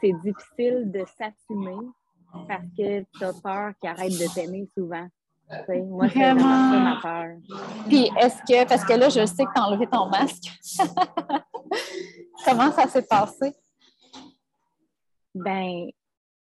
c'est 0.00 0.12
difficile 0.22 0.90
de 0.90 1.04
s'assumer 1.18 1.86
parce 2.48 2.66
que 2.76 3.00
tu 3.00 3.24
as 3.24 3.32
peur 3.42 3.72
qu'ils 3.80 3.90
arrêtent 3.90 4.18
de 4.18 4.34
t'aimer 4.34 4.68
souvent. 4.76 5.06
Moi, 5.48 6.08
c'est 6.08 6.18
vraiment 6.18 6.40
ça 6.40 6.78
ma 6.78 6.98
peur. 7.00 7.36
Puis, 7.86 8.10
est-ce 8.20 8.38
que, 8.42 8.68
parce 8.68 8.84
que 8.84 8.94
là, 8.94 9.08
je 9.08 9.24
sais 9.26 9.44
que 9.44 9.52
tu 9.54 9.60
as 9.60 9.64
enlevé 9.64 9.86
ton 9.86 10.06
masque. 10.06 10.50
Comment 12.44 12.72
ça 12.72 12.86
s'est 12.88 13.02
passé? 13.02 13.54
Ben, 15.34 15.88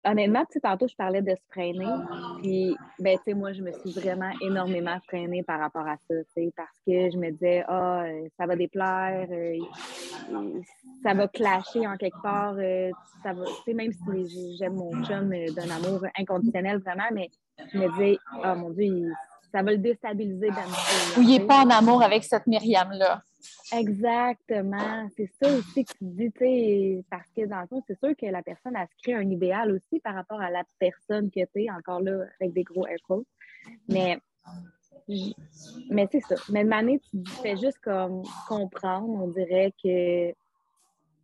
honnêtement, 0.05 0.45
tu 0.51 0.61
tantôt, 0.61 0.87
je 0.89 0.95
parlais 0.95 1.23
de 1.23 1.35
se 1.35 1.43
freiner. 1.51 1.87
Puis, 2.43 2.77
ben, 2.99 3.17
tu 3.19 3.25
sais, 3.25 3.35
moi, 3.35 3.53
je 3.53 3.63
me 3.63 3.73
suis 3.73 3.93
vraiment 3.93 4.31
énormément 4.43 4.99
freinée 5.07 5.43
par 5.43 5.61
rapport 5.61 5.87
à 5.87 5.97
ça, 6.09 6.15
tu 6.15 6.25
sais, 6.35 6.53
parce 6.57 6.77
que 6.87 7.11
je 7.11 7.17
me 7.17 7.31
disais, 7.31 7.65
ah, 7.69 8.05
oh, 8.07 8.29
ça 8.37 8.47
va 8.47 8.57
déplaire, 8.57 9.27
euh, 9.31 9.59
ça 11.03 11.15
va 11.15 11.29
clasher 11.29 11.87
en 11.87 11.97
quelque 11.97 12.21
part, 12.23 12.57
euh, 12.59 12.91
ça 13.23 13.33
va, 13.33 13.45
tu 13.45 13.53
sais, 13.65 13.75
même 13.75 13.93
si 13.93 14.57
j'aime 14.59 14.75
mon 14.75 14.93
chum 15.05 15.31
d'un 15.31 15.71
amour 15.71 16.05
inconditionnel 16.19 16.79
vraiment, 16.79 17.09
mais 17.13 17.31
je 17.73 17.79
me 17.79 17.91
disais, 17.93 18.19
oh 18.35 18.55
mon 18.57 18.71
Dieu, 18.71 19.13
ça 19.53 19.63
va 19.63 19.73
le 19.73 19.79
déstabiliser 19.79 20.49
d'un 20.49 21.19
Ou 21.19 21.23
il 21.23 21.29
n'est 21.29 21.47
pas 21.47 21.65
en 21.65 21.71
amour 21.71 22.03
avec 22.03 22.25
cette 22.25 22.47
Myriam-là. 22.47 23.23
Exactement. 23.73 25.09
C'est 25.17 25.31
ça 25.41 25.53
aussi 25.53 25.85
que 25.85 25.93
tu 25.93 26.05
dis, 26.05 26.31
tu 26.33 26.39
sais, 26.39 27.05
parce 27.11 27.29
que 27.37 27.47
dans 27.47 27.61
le 27.61 27.67
fond, 27.67 27.83
c'est 27.87 27.99
sûr 27.99 28.15
que 28.17 28.27
la 28.27 28.43
personne, 28.43 28.77
a 28.77 28.87
se 28.87 28.93
crée 29.03 29.15
un 29.15 29.29
idéal 29.29 29.73
aussi 29.73 30.01
par 30.01 30.15
rapport 30.15 30.41
à 30.41 30.51
la 30.51 30.63
personne 30.79 31.31
que 31.31 31.41
tu 31.41 31.65
es, 31.65 31.71
encore 31.71 32.01
là, 32.01 32.25
avec 32.41 32.53
des 32.53 32.63
gros 32.63 32.87
air 32.87 32.99
Mais, 33.89 34.19
mais 35.91 36.09
c'est 36.11 36.21
ça. 36.21 36.35
Mais 36.51 36.65
de 36.65 36.69
manière, 36.69 37.01
tu 37.11 37.23
fais 37.43 37.57
juste 37.57 37.79
comme 37.83 38.23
comprendre, 38.49 39.09
on 39.09 39.29
dirait 39.29 39.73
que, 39.83 40.33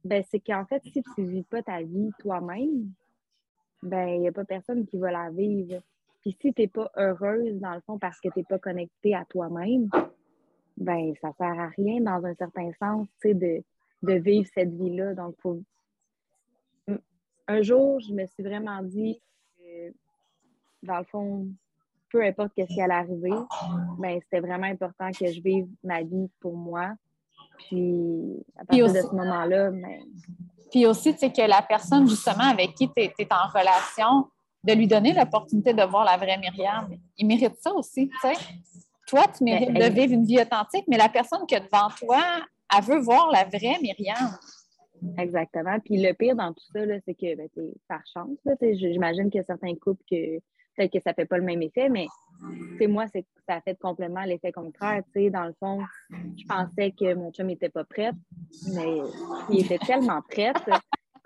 ben, 0.05 0.24
c'est 0.31 0.40
qu'en 0.40 0.64
fait, 0.64 0.83
si 0.85 1.03
tu 1.03 1.20
ne 1.20 1.29
vis 1.29 1.42
pas 1.44 1.62
ta 1.62 1.83
vie 1.83 2.11
toi-même, 2.18 2.90
ben, 3.83 4.09
il 4.09 4.20
n'y 4.20 4.29
a 4.29 4.33
pas 4.33 4.44
personne 4.44 4.87
qui 4.87 4.98
va 4.98 5.12
la 5.12 5.31
vivre. 5.31 5.81
Puis 6.22 6.37
si 6.40 6.52
tu 6.52 6.61
n'es 6.62 6.68
pas 6.68 6.90
heureuse, 6.96 7.59
dans 7.61 7.74
le 7.74 7.81
fond, 7.81 7.98
parce 7.98 8.20
que 8.20 8.28
tu 8.28 8.40
n'es 8.40 8.44
pas 8.44 8.59
connectée 8.59 9.14
à 9.14 9.24
toi-même, 9.24 9.88
ben 10.76 11.12
ça 11.20 11.33
sert 11.38 11.59
à 11.61 11.68
rien 11.68 12.00
dans 12.00 12.24
un 12.24 12.35
certain 12.35 12.70
sens, 12.78 13.07
tu 13.20 13.28
sais, 13.28 13.35
de, 13.35 13.62
de 14.02 14.12
vivre 14.14 14.48
cette 14.54 14.72
vie-là. 14.74 15.14
Donc, 15.14 15.37
un 17.48 17.62
jour, 17.62 17.98
je 18.00 18.12
me 18.12 18.26
suis 18.26 18.42
vraiment 18.42 18.83
dit 18.83 19.20
que, 19.59 19.92
dans 20.83 20.98
le 20.98 21.04
fond, 21.04 21.46
peu 22.11 22.22
importe 22.22 22.52
ce 22.57 22.62
qui 22.62 22.81
allait 22.81 22.94
arriver, 22.94 23.33
ben, 23.98 24.20
c'était 24.22 24.40
vraiment 24.40 24.66
important 24.66 25.11
que 25.11 25.26
je 25.26 25.40
vive 25.40 25.68
ma 25.83 26.02
vie 26.02 26.28
pour 26.40 26.57
moi. 26.57 26.94
Puis, 27.59 28.44
à 28.57 28.64
partir 28.64 28.92
de 28.92 29.00
ce 29.00 29.14
moment-là, 29.14 29.70
ben... 29.70 30.00
Puis 30.70 30.87
aussi, 30.87 31.12
tu 31.14 31.20
sais, 31.20 31.33
que 31.33 31.48
la 31.48 31.62
personne, 31.62 32.07
justement, 32.07 32.44
avec 32.44 32.74
qui 32.74 32.88
tu 32.88 33.02
es, 33.02 33.33
en 33.33 33.48
relation, 33.48 34.28
de 34.68 34.74
lui 34.74 34.87
donner 34.87 35.14
l'opportunité 35.14 35.72
de 35.72 35.83
voir 35.83 36.04
la 36.04 36.16
vraie 36.18 36.37
Myriam, 36.37 36.88
il 37.16 37.26
mérite 37.26 37.57
ça 37.59 37.72
aussi, 37.72 38.09
tu 38.09 38.18
sais. 38.20 38.35
Toi, 39.07 39.24
tu 39.35 39.42
mérites 39.42 39.72
ben, 39.72 39.88
de 39.88 39.94
vivre 39.94 40.12
une 40.12 40.26
vie 40.26 40.38
authentique, 40.38 40.85
mais 40.88 40.98
la 40.98 41.09
personne 41.09 41.46
qui 41.46 41.54
est 41.54 41.61
devant 41.61 41.88
toi, 41.98 42.22
elle 42.76 42.85
veut 42.85 42.98
voir 42.98 43.31
la 43.33 43.44
vraie 43.44 43.78
Myriam. 43.81 44.37
Exactement. 45.16 45.78
Puis 45.83 46.02
le 46.02 46.12
pire 46.12 46.37
dans 46.37 46.52
tout 46.52 46.64
ça, 46.74 46.81
c'est 47.07 47.14
que 47.14 47.35
ben, 47.35 47.48
par 47.88 48.02
chance, 48.12 48.37
j'imagine 48.61 49.31
qu'il 49.31 49.38
y 49.38 49.40
a 49.40 49.44
certains 49.44 49.74
couples 49.76 50.02
que 50.11 50.38
peut-être 50.76 50.92
que 50.92 51.00
ça 51.00 51.11
ne 51.11 51.14
fait 51.14 51.24
pas 51.24 51.38
le 51.38 51.44
même 51.44 51.62
effet, 51.62 51.88
mais 51.88 52.07
moi, 52.87 53.07
ça 53.09 53.54
a 53.54 53.61
fait 53.62 53.78
complètement 53.81 54.24
l'effet 54.24 54.52
contraire. 54.52 55.02
Dans 55.14 55.44
le 55.44 55.54
fond, 55.59 55.81
je 56.11 56.44
pensais 56.46 56.92
que 56.92 57.14
mon 57.14 57.33
chum 57.33 57.46
n'était 57.46 57.70
pas 57.70 57.85
prêt, 57.85 58.11
mais 58.74 58.98
il 59.50 59.64
était 59.64 59.78
tellement 59.78 60.20
prêt 60.28 60.52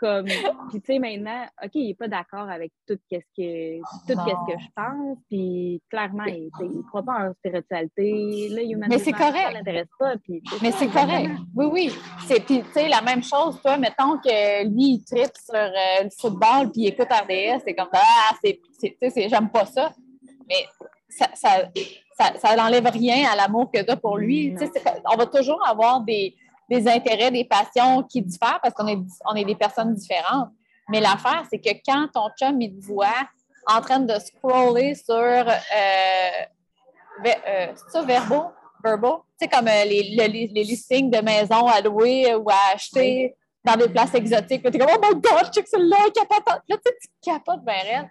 comme, 0.03 0.27
puis 0.27 0.81
tu 0.81 0.87
sais, 0.87 0.99
maintenant, 0.99 1.47
OK, 1.63 1.71
il 1.75 1.87
n'est 1.87 1.95
pas 1.95 2.09
d'accord 2.09 2.51
avec 2.51 2.73
tout 2.89 2.99
ce 3.11 3.17
que, 3.17 3.79
tout 3.79 3.85
ce 4.09 4.53
que 4.53 4.59
je 4.59 4.69
pense, 4.75 5.19
puis 5.31 5.81
clairement, 5.89 6.25
il 6.25 6.51
ne 6.61 6.83
croit 6.83 7.05
pas 7.05 7.29
en 7.29 7.33
spiritualité. 7.35 8.49
Là, 8.51 8.87
Mais 8.89 8.99
c'est 8.99 9.13
correct. 9.13 9.53
l'intéresse 9.53 9.89
pas. 9.97 10.17
Puis, 10.17 10.43
Mais 10.61 10.73
c'est 10.73 10.89
correct. 10.89 11.31
Oui, 11.55 11.67
oui. 11.71 11.93
Puis, 12.27 12.63
tu 12.63 12.73
sais, 12.73 12.89
la 12.89 13.01
même 13.01 13.23
chose, 13.23 13.61
toi, 13.63 13.79
mettons 13.79 14.19
que 14.19 14.65
lui, 14.65 14.95
il 14.95 15.05
tripe 15.05 15.37
sur 15.37 15.55
euh, 15.55 16.03
le 16.03 16.11
football, 16.21 16.73
puis 16.73 16.83
il 16.83 16.87
écoute 16.89 17.09
RDS, 17.09 17.63
c'est 17.65 17.75
comme, 17.75 17.89
ah, 17.93 18.35
c'est, 18.43 19.29
j'aime 19.29 19.51
pas 19.51 19.67
ça. 19.67 19.93
Mais 20.49 20.67
ça, 21.09 21.29
ça, 21.35 22.35
ça, 22.41 22.57
n'enlève 22.57 22.87
rien 22.87 23.31
à 23.31 23.37
l'amour 23.37 23.71
que 23.71 23.81
tu 23.81 23.91
as 23.91 23.97
pour 23.97 24.19
lui. 24.19 24.55
On 25.13 25.17
va 25.17 25.27
toujours 25.27 25.65
avoir 25.67 26.01
des 26.01 26.35
des 26.73 26.89
intérêts, 26.89 27.31
des 27.31 27.45
passions 27.45 28.03
qui 28.03 28.23
diffèrent 28.23 28.61
parce 28.63 28.75
qu'on 28.75 28.87
est, 28.89 28.99
on 29.27 29.35
est 29.35 29.45
des 29.45 29.55
personnes 29.55 29.95
différentes. 29.95 30.49
Mais 30.89 31.01
l'affaire, 31.01 31.45
c'est 31.51 31.59
que 31.59 31.71
quand 31.87 32.09
ton 32.13 32.29
chum, 32.39 32.61
il 32.61 32.75
te 32.75 32.87
voit 32.87 33.29
en 33.67 33.81
train 33.81 34.01
de 34.01 34.19
scroller 34.19 34.95
sur 34.95 35.15
euh, 35.15 35.45
euh, 37.27 37.67
ça, 37.89 38.03
verbaux, 38.03 38.47
verbal, 38.83 39.19
tu 39.39 39.45
sais, 39.45 39.49
comme 39.49 39.69
euh, 39.69 39.85
les, 39.85 40.03
les, 40.03 40.29
les, 40.29 40.65
listings 40.65 41.11
de 41.11 41.21
maisons 41.21 41.67
à 41.67 41.81
louer 41.81 42.35
ou 42.35 42.49
à 42.51 42.75
acheter 42.75 43.37
dans 43.65 43.77
des 43.77 43.89
places 43.89 44.15
exotiques. 44.15 44.63
Tu 44.63 44.77
es 44.77 44.79
comme, 44.79 44.91
oh 44.91 45.01
my 45.01 45.21
god, 45.21 45.53
check 45.53 45.69
celle-là, 45.69 45.99
capote. 46.15 46.63
Là, 46.69 46.77
tu 46.77 46.83
sais, 46.85 46.97
tu 47.01 47.31
capotes 47.31 47.63
ben 47.63 47.77
elle. 47.87 48.11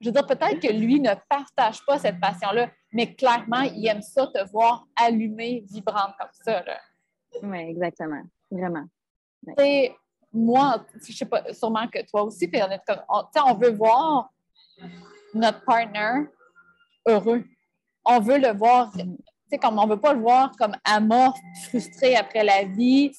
Je 0.00 0.08
veux 0.08 0.12
dire, 0.12 0.26
peut-être 0.26 0.60
que 0.60 0.72
lui 0.72 1.00
ne 1.00 1.14
partage 1.28 1.84
pas 1.86 1.98
cette 1.98 2.20
passion-là, 2.20 2.68
mais 2.92 3.14
clairement, 3.14 3.62
il 3.62 3.86
aime 3.88 4.02
ça, 4.02 4.26
te 4.26 4.48
voir 4.50 4.86
allumée, 4.94 5.64
vibrante 5.66 6.12
comme 6.18 6.28
ça. 6.44 6.62
Oui, 7.42 7.58
exactement. 7.58 8.22
Vraiment. 8.50 8.84
Ouais. 9.46 9.94
Moi, 10.32 10.84
je 11.06 11.12
sais 11.12 11.26
pas, 11.26 11.52
sûrement 11.52 11.86
que 11.86 12.04
toi 12.06 12.24
aussi, 12.24 12.48
puis 12.48 12.60
on, 13.08 13.24
on 13.46 13.54
veut 13.54 13.70
voir 13.70 14.30
notre 15.32 15.64
partner 15.64 16.26
heureux. 17.06 17.44
On 18.04 18.20
veut 18.20 18.38
le 18.38 18.52
voir, 18.52 18.90
tu 18.92 19.02
sais, 19.48 19.58
comme 19.58 19.78
on 19.78 19.86
veut 19.86 20.00
pas 20.00 20.12
le 20.12 20.20
voir 20.20 20.52
comme 20.58 20.76
amorphe, 20.84 21.38
frustré 21.68 22.16
après 22.16 22.44
la 22.44 22.64
vie 22.64 23.12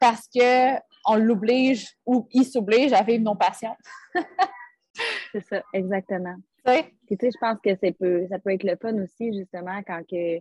parce 0.00 0.28
qu'on 0.28 1.16
l'oblige 1.16 1.96
ou 2.04 2.26
il 2.32 2.44
s'oblige 2.44 2.92
à 2.92 3.02
vivre 3.02 3.22
nos 3.22 3.36
passions. 3.36 3.76
c'est 5.32 5.44
ça, 5.46 5.62
exactement. 5.72 6.36
Puis, 6.64 6.82
tu 7.08 7.16
sais, 7.20 7.30
je 7.32 7.38
pense 7.40 7.58
que 7.62 7.70
ça 7.74 7.92
peut, 7.98 8.26
ça 8.28 8.38
peut 8.38 8.52
être 8.52 8.64
le 8.64 8.76
fun 8.76 8.94
aussi, 9.02 9.32
justement, 9.32 9.80
quand 9.86 10.02
que, 10.08 10.38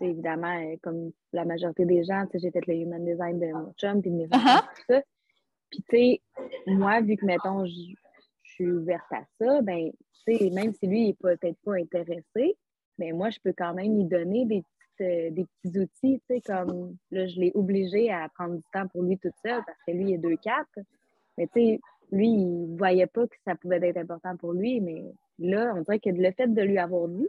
évidemment, 0.00 0.56
euh, 0.58 0.76
comme 0.82 1.12
la 1.32 1.44
majorité 1.44 1.84
des 1.84 2.04
gens, 2.04 2.24
j'ai 2.34 2.50
fait 2.50 2.66
le 2.66 2.74
human 2.74 3.04
design 3.04 3.38
de 3.38 3.46
mon 3.52 3.72
chum, 3.74 4.00
puis 4.00 4.10
de 4.10 4.16
mes 4.16 4.28
enfants, 4.32 4.38
uh-huh. 4.38 4.76
tout 4.76 4.82
ça. 4.88 5.02
Puis, 5.70 5.82
tu 5.88 5.96
sais, 5.96 6.20
moi, 6.66 7.00
vu 7.00 7.16
que, 7.16 7.26
mettons, 7.26 7.64
je 7.66 7.94
suis 8.42 8.70
ouverte 8.70 9.10
à 9.12 9.24
ça, 9.40 9.62
ben, 9.62 9.90
tu 10.26 10.36
sais, 10.36 10.50
même 10.50 10.72
si 10.72 10.86
lui, 10.86 11.00
il 11.02 11.06
n'est 11.08 11.14
peut-être 11.14 11.58
pas 11.64 11.74
intéressé, 11.74 12.56
mais 12.98 13.12
moi, 13.12 13.30
je 13.30 13.38
peux 13.42 13.52
quand 13.56 13.74
même 13.74 13.96
lui 13.96 14.04
donner 14.04 14.44
des, 14.46 14.62
euh, 15.00 15.30
des 15.30 15.44
petits 15.62 15.78
outils, 15.78 16.20
tu 16.28 16.36
sais, 16.36 16.40
comme, 16.40 16.96
là, 17.10 17.26
je 17.26 17.38
l'ai 17.40 17.52
obligé 17.54 18.10
à 18.10 18.28
prendre 18.28 18.56
du 18.56 18.62
temps 18.72 18.86
pour 18.88 19.02
lui 19.02 19.18
toute 19.18 19.34
seule, 19.44 19.62
parce 19.66 19.78
que 19.86 19.92
lui, 19.92 20.10
il 20.10 20.14
est 20.14 20.18
2-4. 20.18 20.64
Mais, 21.36 21.46
tu 21.48 21.52
sais, 21.60 21.80
lui, 22.12 22.28
il 22.28 22.72
ne 22.72 22.78
voyait 22.78 23.06
pas 23.06 23.26
que 23.26 23.36
ça 23.44 23.54
pouvait 23.56 23.80
être 23.88 23.98
important 23.98 24.36
pour 24.36 24.52
lui, 24.52 24.80
mais 24.80 25.04
là, 25.38 25.74
on 25.76 25.82
dirait 25.82 25.98
que 25.98 26.10
le 26.10 26.30
fait 26.32 26.46
de 26.46 26.62
lui 26.62 26.78
avoir 26.78 27.08
dit, 27.08 27.28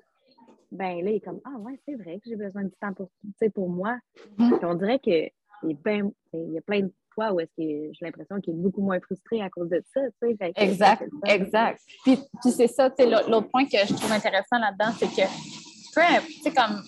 ben 0.72 1.04
là, 1.04 1.12
il 1.12 1.16
est 1.16 1.20
comme 1.20 1.40
Ah 1.46 1.58
ouais, 1.60 1.80
c'est 1.86 1.96
vrai 1.96 2.20
que 2.20 2.30
j'ai 2.30 2.36
besoin 2.36 2.64
de 2.64 2.72
temps 2.82 2.94
pour, 2.94 3.10
pour 3.54 3.70
moi. 3.70 3.98
Mm-hmm. 4.38 4.66
on 4.66 4.76
dirait 4.76 5.00
qu'il 5.00 5.32
il 5.64 6.52
y 6.54 6.58
a 6.58 6.62
plein 6.62 6.82
de 6.82 6.94
fois 7.14 7.34
où 7.34 7.40
est-ce 7.40 7.52
que 7.52 7.94
j'ai 7.94 8.06
l'impression 8.06 8.40
qu'il 8.40 8.54
est 8.54 8.58
beaucoup 8.58 8.82
moins 8.82 9.00
frustré 9.00 9.42
à 9.42 9.50
cause 9.50 9.70
de 9.70 9.84
ça. 9.94 10.02
exact, 10.56 11.04
exact. 11.26 11.82
Puis, 12.04 12.18
puis 12.42 12.52
c'est 12.52 12.68
ça, 12.68 12.90
l'autre 13.28 13.50
point 13.50 13.66
que 13.66 13.78
je 13.78 13.94
trouve 13.94 14.12
intéressant 14.12 14.60
là-dedans, 14.60 14.92
c'est 14.98 15.08
que 15.08 15.28
tu 15.98 16.42
sais, 16.44 16.54
comme 16.54 16.84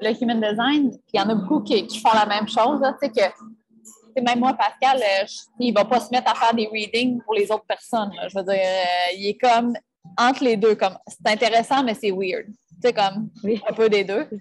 le 0.00 0.22
human 0.22 0.40
design, 0.40 0.92
il 1.12 1.18
y 1.18 1.22
en 1.22 1.28
a 1.28 1.34
beaucoup 1.34 1.62
qui, 1.62 1.98
font 1.98 2.14
la 2.14 2.26
même 2.26 2.46
chose, 2.48 2.80
tu 3.00 3.08
sais, 3.08 3.10
que 3.10 4.20
même 4.20 4.38
moi, 4.38 4.52
Pascal, 4.54 4.98
euh, 4.98 5.26
il 5.58 5.72
ne 5.72 5.78
va 5.78 5.84
pas 5.84 6.00
se 6.00 6.10
mettre 6.10 6.30
à 6.30 6.34
faire 6.34 6.54
des 6.54 6.66
readings 6.66 7.22
pour 7.22 7.34
les 7.34 7.50
autres 7.50 7.64
personnes. 7.64 8.10
Je 8.28 8.38
veux 8.38 8.44
dire, 8.44 8.54
euh, 8.54 9.16
il 9.16 9.26
est 9.26 9.38
comme 9.38 9.72
entre 10.18 10.44
les 10.44 10.56
deux, 10.56 10.74
comme 10.74 10.96
c'est 11.06 11.32
intéressant, 11.32 11.82
mais 11.82 11.94
c'est 11.94 12.10
weird. 12.10 12.46
Tu 12.46 12.88
sais, 12.88 12.92
comme 12.92 13.30
un 13.68 13.72
peu 13.72 13.88
des 13.88 14.04
deux. 14.04 14.26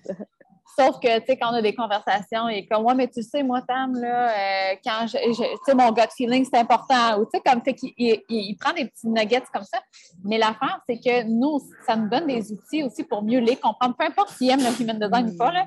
Sauf 0.79 0.99
que, 1.01 1.19
tu 1.19 1.25
sais, 1.25 1.37
quand 1.37 1.51
on 1.51 1.55
a 1.55 1.61
des 1.61 1.75
conversations, 1.75 2.47
il 2.47 2.59
est 2.59 2.65
comme, 2.65 2.85
ouais, 2.85 2.95
mais 2.95 3.07
tu 3.07 3.21
sais, 3.21 3.43
moi, 3.43 3.61
Tam, 3.61 3.93
là, 3.93 4.29
euh, 4.29 4.75
quand 4.83 5.05
je, 5.05 5.17
tu 5.17 5.57
sais, 5.65 5.75
mon 5.75 5.91
gut 5.91 6.01
feeling, 6.15 6.45
c'est 6.45 6.59
important. 6.59 7.19
Ou, 7.19 7.25
tu 7.25 7.31
sais, 7.33 7.41
comme, 7.45 7.61
fait 7.61 7.73
qu'il 7.73 7.91
il, 7.97 8.55
prend 8.55 8.71
des 8.71 8.85
petits 8.85 9.07
nuggets 9.07 9.43
comme 9.53 9.63
ça. 9.63 9.79
Mais 10.23 10.37
l'affaire, 10.37 10.79
c'est 10.87 10.97
que 10.97 11.23
nous, 11.23 11.59
ça 11.85 11.95
nous 11.95 12.07
donne 12.07 12.27
des 12.27 12.51
outils 12.53 12.83
aussi 12.83 13.03
pour 13.03 13.21
mieux 13.21 13.39
les 13.39 13.57
comprendre. 13.57 13.95
Peu 13.97 14.05
importe 14.05 14.29
s'il 14.29 14.49
aime 14.49 14.61
le 14.61 14.81
human 14.81 14.97
design 14.97 15.29
ou 15.29 15.37
pas, 15.37 15.51
là. 15.51 15.65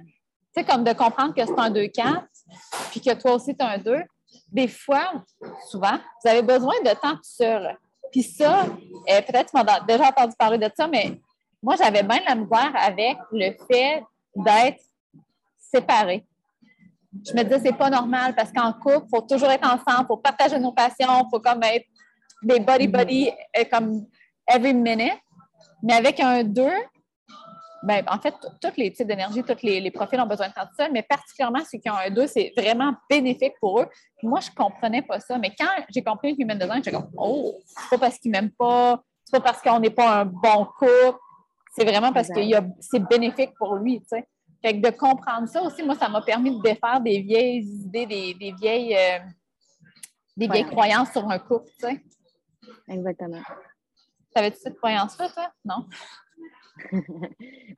Tu 0.57 0.63
sais, 0.63 0.65
comme 0.65 0.85
de 0.85 0.93
comprendre 0.93 1.35
que 1.35 1.45
c'est 1.45 1.59
un 1.59 1.71
2-4, 1.71 2.23
puis 2.91 3.01
que 3.01 3.13
toi 3.15 3.35
aussi, 3.35 3.55
tu 3.55 3.65
as 3.65 3.71
un 3.71 3.79
2. 3.79 4.03
Des 4.51 4.69
fois, 4.69 5.13
souvent, 5.69 5.99
vous 6.23 6.31
avez 6.31 6.43
besoin 6.43 6.75
de 6.85 6.91
temps 6.91 7.15
tout 7.17 7.23
seul. 7.25 7.77
Puis 8.15 8.23
ça, 8.23 8.63
euh, 8.63 9.23
peut-être 9.23 9.51
tu 9.51 9.57
m'as 9.57 9.81
déjà 9.81 10.07
entendu 10.07 10.37
parler 10.39 10.57
de 10.57 10.71
ça, 10.77 10.87
mais 10.87 11.21
moi, 11.61 11.75
j'avais 11.75 12.05
bien 12.05 12.21
la 12.25 12.37
misère 12.37 12.73
avec 12.77 13.17
le 13.33 13.51
fait 13.67 14.05
d'être 14.37 14.81
séparés. 15.59 16.25
Je 17.27 17.33
me 17.35 17.43
disais, 17.43 17.59
c'est 17.65 17.77
pas 17.77 17.91
normal 17.91 18.33
parce 18.37 18.53
qu'en 18.53 18.73
couple, 18.73 19.07
il 19.07 19.17
faut 19.17 19.23
toujours 19.23 19.51
être 19.51 19.67
ensemble, 19.67 20.05
il 20.05 20.07
faut 20.07 20.17
partager 20.19 20.61
nos 20.61 20.71
passions, 20.71 21.25
il 21.25 21.29
faut 21.29 21.41
comme 21.41 21.61
être 21.65 21.87
des 22.41 22.61
body-body 22.61 23.33
euh, 23.59 23.65
comme 23.69 24.07
every 24.47 24.75
minute. 24.75 25.19
Mais 25.83 25.95
avec 25.95 26.21
un 26.21 26.45
2, 26.45 26.71
ben, 27.85 28.03
en 28.09 28.19
fait, 28.19 28.35
tous 28.61 28.77
les 28.79 28.91
types 28.93 29.07
d'énergie, 29.07 29.43
tous 29.43 29.63
les, 29.63 29.91
profils 29.91 30.19
ont 30.19 30.27
besoin 30.27 30.49
de 30.49 30.55
seul, 30.77 30.91
mais 30.91 31.03
particulièrement 31.03 31.61
ceux 31.71 31.79
qui 31.79 31.91
ont 31.91 31.97
un 31.97 32.11
2, 32.11 32.27
c'est 32.27 32.53
vraiment 32.57 32.95
bénéfique 33.11 33.53
pour 33.61 33.81
eux. 33.81 33.87
moi, 34.23 34.41
je 34.41 34.51
ne 34.51 34.55
comprenais 34.55 35.03
pas 35.03 35.21
ça. 35.21 35.37
Mais 35.37 35.55
quand 35.59 35.69
j'ai 35.91 36.03
compris 36.03 36.33
le 36.33 36.43
human 36.43 36.59
design, 36.59 36.83
j'ai 36.83 36.91
comme, 36.91 37.11
oh, 37.17 37.61
c'est 37.67 37.91
pas 37.91 38.07
parce 38.07 38.19
qu'ils 38.19 38.31
ne 38.31 38.39
m'aiment 38.39 38.53
pas, 38.53 39.03
c'est 39.25 39.39
pas 39.39 39.53
parce 39.53 39.61
qu'on 39.61 39.81
n'est 39.81 39.91
pas 39.91 40.21
un 40.21 40.25
bon 40.25 40.67
couple, 40.79 41.19
c'est 41.77 41.85
vraiment 41.85 42.13
parce 42.13 42.29
que 42.29 42.41
c'est 42.81 43.07
bénéfique 43.07 43.53
pour 43.59 43.77
lui, 43.77 44.01
tu 44.01 44.09
sais. 44.09 44.27
Fait 44.63 44.81
que 44.81 44.91
de 44.91 44.97
comprendre 44.97 45.47
ça 45.47 45.63
aussi, 45.63 45.83
moi, 45.83 45.95
ça 45.95 46.09
m'a 46.09 46.23
permis 46.23 46.57
de 46.57 46.63
défaire 46.63 46.99
des 47.03 47.21
vieilles 47.21 47.67
idées, 47.85 48.07
des, 48.07 48.55
vieilles, 48.59 48.97
euh, 48.97 49.19
des 50.39 50.49
vieilles 50.49 50.65
croyances 50.65 51.13
sur 51.13 51.29
un 51.29 51.39
couple, 51.39 51.69
tu 51.79 51.87
sais. 51.87 52.03
Exactement. 52.89 53.43
T'avais-tu 54.35 54.57
cette 54.57 54.79
croyance-là, 54.79 55.29
toi? 55.29 55.53
Non? 55.67 55.87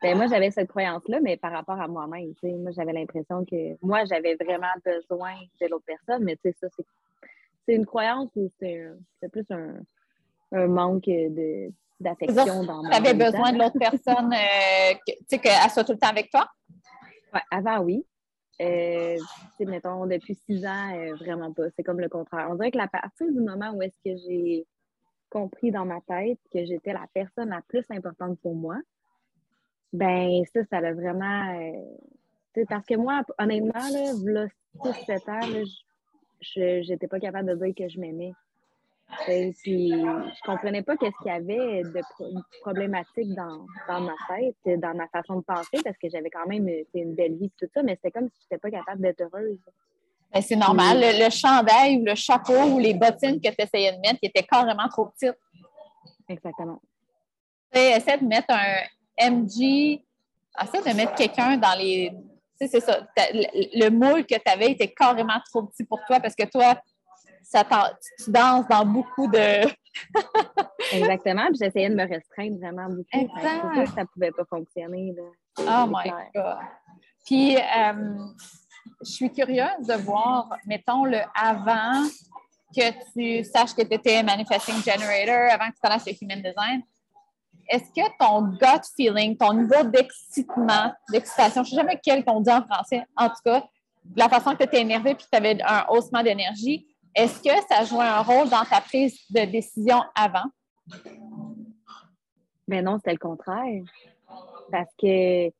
Ben, 0.02 0.16
moi, 0.16 0.26
j'avais 0.26 0.50
cette 0.50 0.68
croyance-là, 0.68 1.20
mais 1.20 1.36
par 1.36 1.52
rapport 1.52 1.80
à 1.80 1.88
moi-même, 1.88 2.34
tu 2.34 2.48
sais, 2.48 2.52
moi, 2.52 2.70
j'avais 2.70 2.92
l'impression 2.92 3.44
que 3.44 3.76
moi, 3.82 4.04
j'avais 4.04 4.36
vraiment 4.36 4.72
besoin 4.84 5.34
de 5.60 5.66
l'autre 5.66 5.84
personne, 5.86 6.24
mais 6.24 6.36
tu 6.36 6.50
sais, 6.50 6.56
ça, 6.60 6.68
c'est 7.66 7.74
une 7.74 7.86
croyance 7.86 8.30
ou 8.36 8.50
c'est 8.58 8.88
plus 9.30 9.44
un, 9.50 9.74
un 10.52 10.66
manque 10.66 11.06
de, 11.06 11.70
d'affection 12.00 12.64
dans 12.64 12.82
mon 12.82 12.90
Tu 12.90 12.96
avais 12.96 13.14
besoin 13.14 13.52
de 13.52 13.58
l'autre 13.58 13.78
personne, 13.78 14.32
euh, 14.32 14.94
tu 15.06 15.14
sais, 15.28 15.38
qu'elle 15.38 15.70
soit 15.70 15.84
tout 15.84 15.92
le 15.92 15.98
temps 15.98 16.10
avec 16.10 16.30
toi? 16.30 16.48
avant, 17.50 17.80
oui. 17.80 18.06
Euh, 18.62 19.18
mettons, 19.60 20.06
depuis 20.06 20.34
six 20.48 20.64
ans, 20.64 20.96
euh, 20.96 21.14
vraiment 21.16 21.52
pas. 21.52 21.64
C'est 21.76 21.82
comme 21.82 22.00
le 22.00 22.08
contraire. 22.08 22.48
On 22.50 22.54
dirait 22.54 22.70
que 22.70 22.78
la 22.78 22.88
partir 22.88 23.30
du 23.30 23.40
moment 23.40 23.72
où 23.72 23.82
est-ce 23.82 23.98
que 24.02 24.16
j'ai 24.16 24.66
compris 25.30 25.70
dans 25.70 25.84
ma 25.84 26.00
tête 26.02 26.38
que 26.52 26.64
j'étais 26.64 26.92
la 26.92 27.06
personne 27.12 27.50
la 27.50 27.62
plus 27.68 27.84
importante 27.90 28.38
pour 28.40 28.54
moi, 28.54 28.76
ben 29.92 30.44
ça, 30.52 30.64
ça 30.64 30.80
l'a 30.80 30.92
vraiment. 30.92 31.58
Euh, 31.58 32.64
parce 32.68 32.86
que 32.86 32.94
moi, 32.94 33.22
honnêtement, 33.38 33.88
là, 34.24 34.46
6-7 34.82 35.30
ans, 35.30 35.64
je 36.40 36.90
n'étais 36.90 37.08
pas 37.08 37.20
capable 37.20 37.48
de 37.50 37.64
dire 37.64 37.74
que 37.74 37.88
je 37.88 38.00
m'aimais. 38.00 38.32
Puis, 39.24 39.90
je 39.90 40.42
comprenais 40.44 40.82
pas 40.82 40.96
qu'est-ce 40.96 41.16
qu'il 41.22 41.30
y 41.32 41.34
avait 41.34 41.82
de 41.82 42.00
problématique 42.60 43.34
dans, 43.34 43.66
dans, 43.88 44.00
ma 44.00 44.14
tête, 44.28 44.80
dans 44.80 44.94
ma 44.94 45.06
façon 45.08 45.36
de 45.36 45.44
penser, 45.44 45.78
parce 45.84 45.96
que 45.98 46.08
j'avais 46.08 46.30
quand 46.30 46.46
même 46.46 46.68
une 46.94 47.14
belle 47.14 47.36
vie, 47.36 47.50
tout 47.58 47.68
ça, 47.72 47.82
mais 47.82 47.96
c'était 47.96 48.10
comme 48.10 48.28
si 48.28 48.36
je 48.40 48.44
n'étais 48.44 48.58
pas 48.58 48.70
capable 48.70 49.02
d'être 49.02 49.20
heureuse. 49.22 49.60
Ben, 50.32 50.42
c'est 50.42 50.56
normal. 50.56 51.00
Le, 51.00 51.30
chandail 51.30 51.98
ou 51.98 52.04
le 52.04 52.14
chapeau 52.14 52.62
ou 52.64 52.78
les 52.78 52.94
bottines 52.94 53.40
que 53.40 53.48
tu 53.48 53.56
essayais 53.58 53.92
de 53.92 53.98
mettre, 53.98 54.20
qui 54.20 54.26
étaient 54.26 54.42
carrément 54.42 54.88
trop 54.88 55.06
petites. 55.06 55.38
Exactement. 56.28 56.80
Essaie 57.72 58.18
de 58.18 58.24
mettre 58.24 58.50
un 58.50 59.30
MG, 59.30 60.02
essaie 60.62 60.82
de 60.82 60.96
mettre 60.96 61.14
quelqu'un 61.14 61.56
dans 61.56 61.78
les. 61.78 62.10
Tu 62.58 62.66
sais, 62.66 62.80
c'est 62.80 62.80
ça. 62.80 63.06
Le, 63.32 63.90
moule 63.90 64.24
que 64.24 64.34
tu 64.34 64.50
avais 64.50 64.72
était 64.72 64.92
carrément 64.92 65.38
trop 65.50 65.64
petit 65.64 65.84
pour 65.84 66.00
toi 66.06 66.20
parce 66.20 66.34
que 66.34 66.44
toi, 66.44 66.74
ça 67.42 67.64
tu 68.24 68.30
danses 68.30 68.66
dans 68.68 68.84
beaucoup 68.86 69.28
de. 69.28 69.66
Exactement. 70.92 71.46
Puis 71.48 71.58
j'essayais 71.60 71.90
de 71.90 71.94
me 71.94 72.08
restreindre 72.08 72.58
vraiment 72.58 72.88
beaucoup. 72.88 73.04
Exact. 73.12 73.94
ça 73.94 74.02
ne 74.02 74.06
pouvait 74.06 74.32
pas 74.32 74.44
fonctionner. 74.48 75.14
Oh 75.58 75.86
my 75.86 76.10
God. 76.34 76.58
Puis, 77.26 77.56
euh, 77.56 78.26
je 79.00 79.10
suis 79.10 79.30
curieuse 79.30 79.86
de 79.86 79.94
voir, 79.94 80.48
mettons, 80.66 81.04
le 81.04 81.20
avant 81.34 82.06
que 82.74 82.92
tu 83.12 83.44
saches 83.44 83.74
que 83.74 83.82
tu 83.82 83.94
étais 83.94 84.22
Manifesting 84.22 84.82
Generator, 84.82 85.52
avant 85.52 85.70
que 85.70 85.74
tu 85.74 85.80
connaisses 85.82 86.06
le 86.06 86.12
Human 86.20 86.42
Design. 86.42 86.82
Est-ce 87.68 87.90
que 87.90 88.16
ton 88.18 88.42
gut 88.42 88.86
feeling, 88.96 89.36
ton 89.36 89.52
niveau 89.52 89.82
d'excitement, 89.84 90.92
d'excitation, 91.10 91.64
je 91.64 91.70
ne 91.70 91.70
sais 91.70 91.82
jamais 91.82 92.00
quel 92.02 92.24
qu'on 92.24 92.40
dit 92.40 92.50
en 92.50 92.62
français, 92.62 93.02
en 93.16 93.28
tout 93.28 93.42
cas, 93.44 93.64
la 94.14 94.28
façon 94.28 94.52
que 94.52 94.58
tu 94.58 94.64
étais 94.64 94.80
énervé 94.80 95.14
puis 95.14 95.24
que 95.24 95.30
tu 95.30 95.36
avais 95.36 95.60
un 95.62 95.84
haussement 95.88 96.22
d'énergie, 96.22 96.86
est-ce 97.14 97.42
que 97.42 97.66
ça 97.68 97.84
jouait 97.84 98.04
un 98.04 98.20
rôle 98.20 98.48
dans 98.48 98.64
ta 98.64 98.80
prise 98.80 99.18
de 99.30 99.44
décision 99.46 100.02
avant? 100.14 100.44
Mais 102.68 102.82
ben 102.82 102.84
non, 102.84 102.98
c'était 102.98 103.12
le 103.12 103.18
contraire. 103.18 103.82
Parce 104.70 104.92
que 105.00 105.50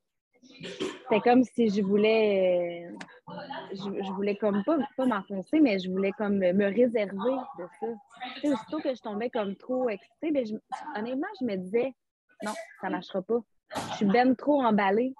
c'était 0.61 1.21
comme 1.21 1.45
si 1.45 1.69
je 1.69 1.83
voulais, 1.83 2.89
je, 3.73 4.13
voulais 4.13 4.37
comme 4.37 4.63
pas, 4.65 4.79
pas 4.97 5.07
m'enfoncer, 5.07 5.61
mais 5.61 5.79
je 5.79 5.91
voulais 5.91 6.13
comme 6.13 6.39
me 6.39 6.65
réserver 6.65 7.37
de 7.59 7.65
ça. 7.81 7.87
Tu 8.41 8.53
aussitôt 8.53 8.79
que 8.79 8.95
je 8.95 9.01
tombais 9.01 9.31
comme 9.31 9.57
trop 9.57 9.89
excitée, 9.89 10.31
mais 10.31 10.45
ben, 10.45 10.61
honnêtement, 10.97 11.29
je 11.41 11.47
me 11.47 11.57
disais, 11.57 11.95
non, 12.43 12.53
ça 12.81 12.91
marchera 12.91 13.23
pas. 13.23 13.41
Je 13.91 13.97
suis 13.97 14.07
ben 14.07 14.35
trop 14.37 14.63
emballée. 14.63 15.15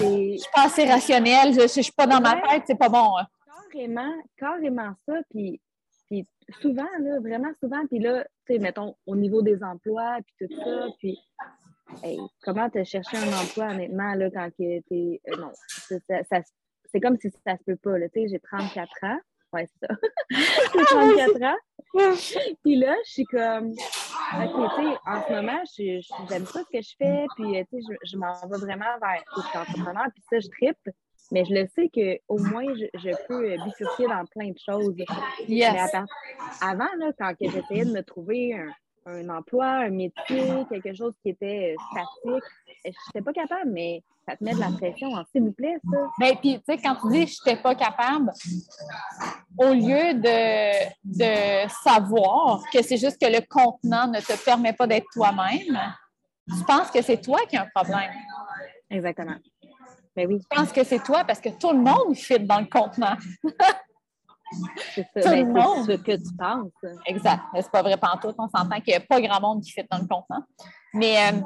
Je 0.00 0.36
suis 0.38 0.50
pas 0.54 0.64
assez 0.64 0.84
rationnelle, 0.84 1.52
je, 1.52 1.60
je, 1.60 1.82
suis 1.82 1.92
pas 1.92 2.06
dans 2.06 2.20
ma 2.20 2.40
tête, 2.40 2.62
c'est 2.66 2.78
pas 2.78 2.88
bon. 2.88 3.16
Hein. 3.18 3.26
Carrément, 3.70 4.14
carrément 4.36 4.94
ça. 5.06 5.14
Puis, 5.30 5.60
puis 6.06 6.26
souvent, 6.60 6.88
là, 7.00 7.20
vraiment 7.20 7.52
souvent, 7.60 7.86
puis 7.86 7.98
là, 7.98 8.24
tu 8.46 8.54
sais, 8.54 8.58
mettons, 8.58 8.96
au 9.06 9.16
niveau 9.16 9.42
des 9.42 9.62
emplois, 9.62 10.18
puis 10.24 10.48
tout 10.48 10.54
ça, 10.56 10.86
puis 10.98 11.18
hey, 12.02 12.18
comment 12.42 12.68
te 12.70 12.82
chercher 12.84 13.16
un 13.16 13.32
emploi, 13.32 13.70
honnêtement, 13.70 14.14
là, 14.14 14.30
quand 14.30 14.48
t'es. 14.56 14.82
Euh, 14.90 15.36
non, 15.36 15.52
c'est 16.90 17.00
comme 17.00 17.16
si 17.18 17.30
ça 17.46 17.56
se 17.56 17.64
peut 17.64 17.76
pas, 17.76 17.98
là. 17.98 18.08
Tu 18.08 18.22
sais, 18.22 18.28
j'ai 18.28 18.40
34 18.40 18.90
ans. 19.02 19.18
Ouais, 19.52 19.66
c'est 19.66 19.86
ça. 19.86 19.94
j'ai 20.30 20.84
34 20.84 21.42
ans. 21.42 21.56
Puis 22.62 22.76
là, 22.76 22.94
je 23.06 23.10
suis 23.10 23.24
comme, 23.24 23.70
OK, 23.70 24.70
tu 24.76 24.82
sais, 24.82 24.96
en 25.06 25.22
ce 25.22 25.32
moment, 25.32 25.62
j'aime 26.28 26.44
pas 26.44 26.62
ce 26.64 26.70
que 26.70 26.82
je 26.82 26.94
fais, 26.98 27.26
puis, 27.36 27.52
tu 27.52 27.80
sais, 27.80 27.86
je, 27.88 28.10
je 28.10 28.16
m'en 28.16 28.34
vais 28.48 28.58
vraiment 28.58 28.98
vers 29.00 29.22
l'entrepreneur, 29.54 30.06
puis 30.14 30.22
ça, 30.30 30.40
je 30.40 30.48
tripe. 30.48 30.96
Mais 31.30 31.44
je 31.44 31.52
le 31.52 31.66
sais 31.66 31.90
qu'au 31.90 32.38
moins, 32.38 32.64
je, 32.74 32.86
je, 32.94 33.10
peux 33.26 33.54
bifurquer 33.62 34.06
dans 34.06 34.24
plein 34.26 34.50
de 34.50 34.58
choses. 34.58 34.94
Yes. 35.46 35.72
Mais 35.72 36.00
avant, 36.62 36.88
là, 36.98 37.12
quand 37.18 37.34
j'essayais 37.38 37.84
de 37.84 37.92
me 37.92 38.02
trouver 38.02 38.54
un, 38.54 38.70
un 39.08 39.28
emploi, 39.30 39.66
un 39.66 39.90
métier, 39.90 40.66
quelque 40.68 40.94
chose 40.94 41.14
qui 41.22 41.30
était 41.30 41.74
statique. 41.90 42.44
Je 42.84 42.90
n'étais 42.90 43.24
pas 43.24 43.32
capable, 43.32 43.70
mais 43.72 44.02
ça 44.26 44.36
te 44.36 44.44
met 44.44 44.54
de 44.54 44.60
la 44.60 44.70
pression. 44.70 45.08
S'il 45.32 45.42
vous 45.42 45.52
plaît, 45.52 45.76
ça. 45.90 45.98
Bien, 46.18 46.34
puis, 46.36 46.58
tu 46.58 46.62
sais, 46.68 46.78
quand 46.78 46.96
tu 46.96 47.08
dis 47.10 47.26
je 47.26 47.50
n'étais 47.50 47.60
pas 47.60 47.74
capable, 47.74 48.30
au 49.58 49.72
lieu 49.72 50.14
de, 50.14 50.88
de 51.04 51.68
savoir 51.82 52.62
que 52.72 52.82
c'est 52.82 52.98
juste 52.98 53.20
que 53.20 53.26
le 53.26 53.40
contenant 53.48 54.06
ne 54.08 54.20
te 54.20 54.44
permet 54.44 54.72
pas 54.72 54.86
d'être 54.86 55.06
toi-même, 55.12 55.78
tu 56.48 56.64
penses 56.64 56.90
que 56.90 57.02
c'est 57.02 57.20
toi 57.20 57.40
qui 57.48 57.56
as 57.56 57.62
un 57.62 57.68
problème. 57.74 58.10
Exactement. 58.90 59.36
Ben 60.16 60.26
oui. 60.26 60.40
Je 60.40 60.56
pense 60.56 60.72
que 60.72 60.82
c'est 60.84 61.02
toi 61.02 61.24
parce 61.24 61.40
que 61.40 61.50
tout 61.50 61.70
le 61.70 61.78
monde 61.78 62.14
fit 62.16 62.40
dans 62.40 62.60
le 62.60 62.66
contenant. 62.66 63.16
C'est 64.94 65.06
ça, 65.20 65.30
ben, 65.30 65.84
ce 65.86 65.96
que 65.96 66.16
tu 66.16 66.36
penses. 66.38 66.70
Exact. 67.06 67.42
Mais 67.52 67.62
c'est 67.62 67.70
pas 67.70 67.82
vrai 67.82 67.96
tout. 68.22 68.34
On 68.38 68.48
s'entend 68.48 68.80
qu'il 68.80 68.92
n'y 68.92 68.94
a 68.94 69.00
pas 69.00 69.20
grand 69.20 69.40
monde 69.40 69.62
qui 69.62 69.72
fit 69.72 69.84
dans 69.90 69.98
le 69.98 70.06
contenant. 70.06 70.42
Mais 70.94 71.16
euh, 71.18 71.40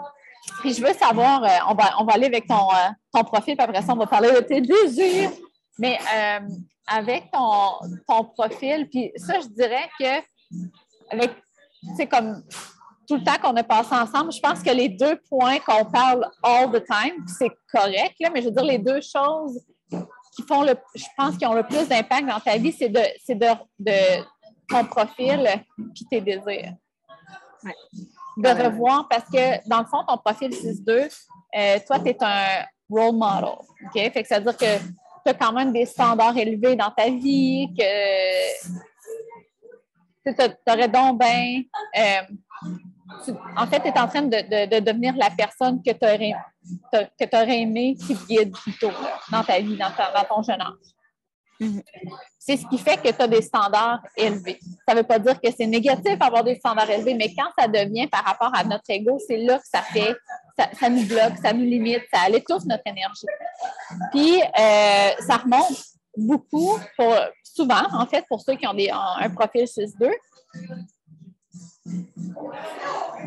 puis 0.61 0.75
je 0.75 0.83
veux 0.83 0.93
savoir, 0.93 1.43
euh, 1.43 1.49
on, 1.69 1.75
va, 1.75 1.95
on 1.99 2.05
va 2.05 2.15
aller 2.15 2.27
avec 2.27 2.47
ton, 2.47 2.71
euh, 2.71 2.89
ton 3.13 3.25
profil, 3.25 3.57
puis 3.57 3.65
après 3.65 3.83
ça, 3.83 3.93
on 3.93 3.97
va 3.97 4.07
parler 4.07 4.31
de 4.33 4.41
tes 4.41 4.61
désirs. 4.61 5.31
Mais 5.79 5.99
avec 6.87 7.31
ton, 7.31 7.79
ton 8.07 8.25
profil, 8.25 8.89
puis 8.89 9.11
ça, 9.17 9.41
je 9.41 9.49
dirais 9.49 9.89
que 9.99 10.21
avec, 11.11 11.33
c'est 11.97 12.07
comme 12.07 12.43
tout 13.09 13.17
le 13.17 13.25
temps 13.25 13.39
qu'on 13.43 13.57
a 13.57 13.63
passé 13.63 13.95
ensemble, 13.95 14.33
je 14.33 14.41
pense 14.41 14.63
que 14.63 14.71
les 14.71 14.89
deux 14.89 15.21
points 15.29 15.59
qu'on 15.59 15.85
parle 15.85 16.31
all 16.43 16.71
the 16.71 16.85
time, 16.85 17.25
c'est 17.27 17.51
correct, 17.73 18.15
là, 18.21 18.31
mais 18.33 18.43
je 18.43 18.47
veux 18.47 18.55
dire, 18.55 18.65
les 18.65 18.79
deux 18.79 19.01
choses 19.01 19.61
qui 20.35 20.43
font 20.43 20.63
le, 20.63 20.75
je 20.95 21.05
pense, 21.17 21.37
qui 21.37 21.47
ont 21.47 21.55
le 21.55 21.63
plus 21.63 21.87
d'impact 21.89 22.27
dans 22.27 22.41
ta 22.41 22.57
vie, 22.57 22.73
c'est 22.73 22.89
de, 22.89 23.03
c'est 23.25 23.35
de, 23.35 23.47
de, 23.79 24.25
ton 24.69 24.85
profil 24.85 25.49
puis 25.95 26.07
tes 26.11 26.21
désirs. 26.21 26.75
De 28.39 28.49
revoir 28.65 29.09
parce 29.09 29.29
que 29.29 29.69
dans 29.69 29.81
le 29.81 29.87
fond, 29.87 30.05
ton 30.09 30.17
profil 30.17 30.51
6-2, 30.51 31.09
euh, 31.55 31.79
toi, 31.87 32.01
tu 32.01 32.09
es 32.09 32.17
un 32.21 32.65
role 32.89 33.15
model. 33.15 33.57
OK? 33.85 33.93
Fait 33.95 34.23
que 34.23 34.29
ça 34.29 34.39
veut 34.39 34.45
dire 34.45 34.57
que 34.57 34.79
tu 34.79 35.31
as 35.31 35.35
quand 35.35 35.53
même 35.53 35.73
des 35.73 35.85
standards 35.85 36.37
élevés 36.37 36.75
dans 36.77 36.91
ta 36.91 37.11
vie, 37.11 37.69
que 37.77 38.73
tu 40.25 40.33
aurais 40.67 40.89
donc 40.89 41.19
bien. 41.21 41.63
Euh, 41.99 42.23
en 43.57 43.67
fait, 43.67 43.81
tu 43.81 43.89
es 43.89 43.99
en 43.99 44.09
train 44.09 44.23
de, 44.23 44.81
devenir 44.81 45.15
la 45.17 45.31
personne 45.31 45.83
que 45.83 45.91
tu 45.93 46.05
aurais, 46.05 46.35
aurais 47.33 47.61
aimé 47.61 47.97
qui 47.97 48.15
te 48.15 48.27
guide 48.27 48.53
plutôt 48.53 48.93
dans 49.31 49.43
ta 49.43 49.59
vie, 49.61 49.77
dans, 49.77 49.91
ton 50.29 50.43
jeune 50.43 50.61
âge. 50.61 50.73
Mm-hmm. 51.61 51.83
C'est 52.39 52.57
ce 52.57 52.67
qui 52.67 52.79
fait 52.79 52.97
que 52.97 53.09
tu 53.09 53.23
as 53.23 53.29
des 53.29 53.43
standards 53.43 54.03
élevés. 54.17 54.59
Ça 54.87 54.95
ne 54.95 55.01
veut 55.01 55.07
pas 55.07 55.19
dire 55.19 55.41
que 55.41 55.49
c'est 55.57 55.67
négatif 55.67 56.19
d'avoir 56.19 56.43
des 56.43 56.57
standards 56.57 56.91
élevés, 56.91 57.15
mais 57.15 57.33
quand 57.35 57.49
ça 57.57 57.69
devient 57.69 58.09
par 58.09 58.25
rapport 58.25 58.51
à 58.55 58.65
notre 58.65 58.89
ego, 58.89 59.19
c'est 59.27 59.37
là 59.37 59.59
que 59.59 59.67
ça 59.67 59.83
fait, 59.83 60.17
ça, 60.79 60.91
nous 60.91 61.07
bloque, 61.07 61.39
ça 61.41 61.53
nous 61.53 61.65
limite, 61.65 62.03
ça 62.13 62.29
étouffe 62.29 62.65
notre 62.65 62.83
énergie. 62.87 63.27
Puis, 64.11 64.43
euh, 64.43 65.11
ça 65.21 65.37
remonte 65.37 65.77
beaucoup, 66.17 66.79
pour, 66.97 67.15
souvent, 67.45 67.87
en 67.93 68.07
fait, 68.07 68.25
pour 68.29 68.41
ceux 68.41 68.57
qui 68.57 68.67
ont 68.67 68.75
des, 68.75 68.91
un, 68.91 69.17
un 69.19 69.31
profil 69.31 69.65
6-2, 69.65 70.11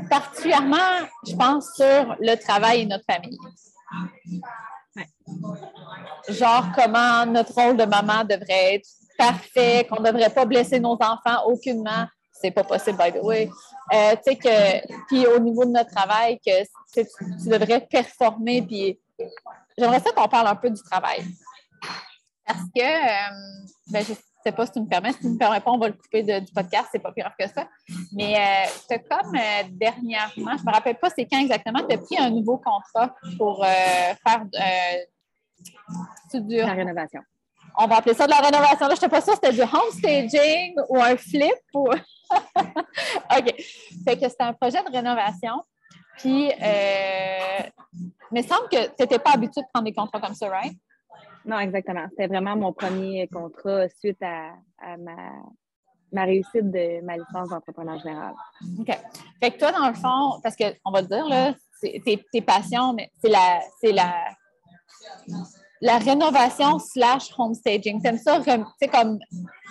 particulièrement, 0.10 1.08
je 1.28 1.36
pense, 1.36 1.74
sur 1.76 2.16
le 2.20 2.36
travail 2.36 2.82
et 2.82 2.86
notre 2.86 3.06
famille. 3.06 3.38
Genre 6.30 6.66
comment 6.76 7.26
notre 7.26 7.54
rôle 7.54 7.78
de 7.78 7.86
maman 7.86 8.24
devrait 8.24 8.76
être 8.76 8.88
parfait, 9.18 9.88
qu'on 9.90 10.02
ne 10.02 10.12
devrait 10.12 10.30
pas 10.30 10.46
blesser 10.46 10.80
nos 10.80 10.94
enfants 10.94 11.46
aucunement. 11.46 12.06
C'est 12.32 12.52
pas 12.52 12.64
possible, 12.64 12.98
by 12.98 13.12
the 13.12 13.24
way. 13.24 13.50
Euh, 13.94 14.16
tu 14.16 14.32
sais 14.32 14.36
que, 14.36 15.06
puis 15.08 15.26
au 15.28 15.40
niveau 15.40 15.64
de 15.66 15.72
notre 15.72 15.94
travail, 15.94 16.40
que 16.40 16.64
tu, 16.94 17.50
devrais 17.50 17.82
performer, 17.82 18.62
puis 18.62 19.00
j'aimerais 19.78 20.00
ça 20.00 20.12
qu'on 20.12 20.28
parle 20.28 20.48
un 20.48 20.56
peu 20.56 20.70
du 20.70 20.82
travail. 20.82 21.26
Parce 22.46 22.64
que, 22.76 22.82
euh, 22.82 23.66
ben, 23.88 24.06
sais 24.46 24.52
pas 24.52 24.66
si 24.66 24.74
tu 24.74 24.80
me 24.80 24.88
permets. 24.88 25.12
Si 25.14 25.20
tu 25.20 25.28
ne 25.28 25.34
me 25.34 25.38
permets 25.38 25.60
pas, 25.60 25.72
on 25.72 25.78
va 25.78 25.88
le 25.88 25.94
couper 25.94 26.24
du 26.24 26.52
podcast. 26.54 26.90
C'est 26.92 27.00
pas 27.00 27.12
plus 27.12 27.22
grave 27.22 27.34
que 27.40 27.48
ça. 27.48 27.68
Mais 28.14 28.36
euh, 28.36 28.70
tu 28.90 29.00
comme 29.10 29.36
euh, 29.36 29.64
dernièrement, 29.72 30.58
je 30.58 30.62
ne 30.62 30.66
me 30.66 30.72
rappelle 30.72 30.98
pas 30.98 31.10
c'est 31.10 31.26
quand 31.26 31.40
exactement, 31.40 31.82
tu 31.88 31.96
as 31.96 31.98
pris 31.98 32.18
un 32.20 32.30
nouveau 32.30 32.58
contrat 32.58 33.16
pour 33.38 33.64
euh, 33.64 33.68
faire 33.68 34.46
de 36.34 36.62
la 36.62 36.74
rénovation. 36.74 37.22
On 37.78 37.88
va 37.88 37.98
appeler 37.98 38.14
ça 38.14 38.26
de 38.26 38.32
la 38.32 38.40
rénovation. 38.40 38.88
Là, 38.88 38.96
je 38.96 38.96
ne 38.96 39.00
sais 39.02 39.10
pas 39.10 39.22
ça, 39.22 39.34
c'était 39.34 39.52
du 39.52 39.62
homestaging 39.62 40.76
ou 40.90 41.02
un 41.02 41.18
flip. 41.18 41.56
Ou... 41.74 41.90
OK. 41.90 43.56
Fait 44.06 44.18
que 44.18 44.30
c'était 44.30 44.44
un 44.44 44.54
projet 44.54 44.82
de 44.82 44.92
rénovation. 44.92 45.64
Puis, 46.18 46.50
il 48.32 48.38
me 48.38 48.42
semble 48.42 48.70
que 48.70 48.86
tu 48.86 48.94
n'étais 49.02 49.20
pas 49.20 49.32
habitué 49.32 49.62
de 49.62 49.68
prendre 49.74 49.86
des 49.86 49.94
contrats 49.94 50.22
comme 50.22 50.36
ça, 50.36 50.48
right? 50.48 50.78
Non, 51.46 51.60
exactement. 51.60 52.06
C'était 52.10 52.28
vraiment 52.28 52.56
mon 52.56 52.74
premier 52.74 53.28
contrat 53.28 53.88
suite 53.90 54.22
à, 54.22 54.54
ma, 54.98 56.24
réussite 56.24 56.72
de 56.72 57.02
ma 57.02 57.18
licence 57.18 57.50
d'entrepreneur 57.50 58.00
général. 58.00 58.34
OK. 58.80 59.00
Fait 59.42 59.52
que 59.52 59.60
toi, 59.60 59.72
dans 59.72 59.88
le 59.88 59.94
fond, 59.94 60.40
parce 60.42 60.56
qu'on 60.56 60.92
va 60.92 61.04
te 61.04 61.08
dire, 61.08 61.26
là, 61.28 61.54
tes, 61.82 62.26
tes 62.32 62.42
passions, 62.42 62.94
mais 62.94 63.12
c'est 63.22 63.30
la, 63.30 63.60
c'est 63.80 63.92
la, 63.92 64.14
la 65.82 65.98
rénovation 65.98 66.80
slash 66.80 67.30
homestaging. 67.38 68.02
T'aimes 68.02 68.18
ça, 68.18 68.40
c'est 68.80 68.88
comme 68.88 69.20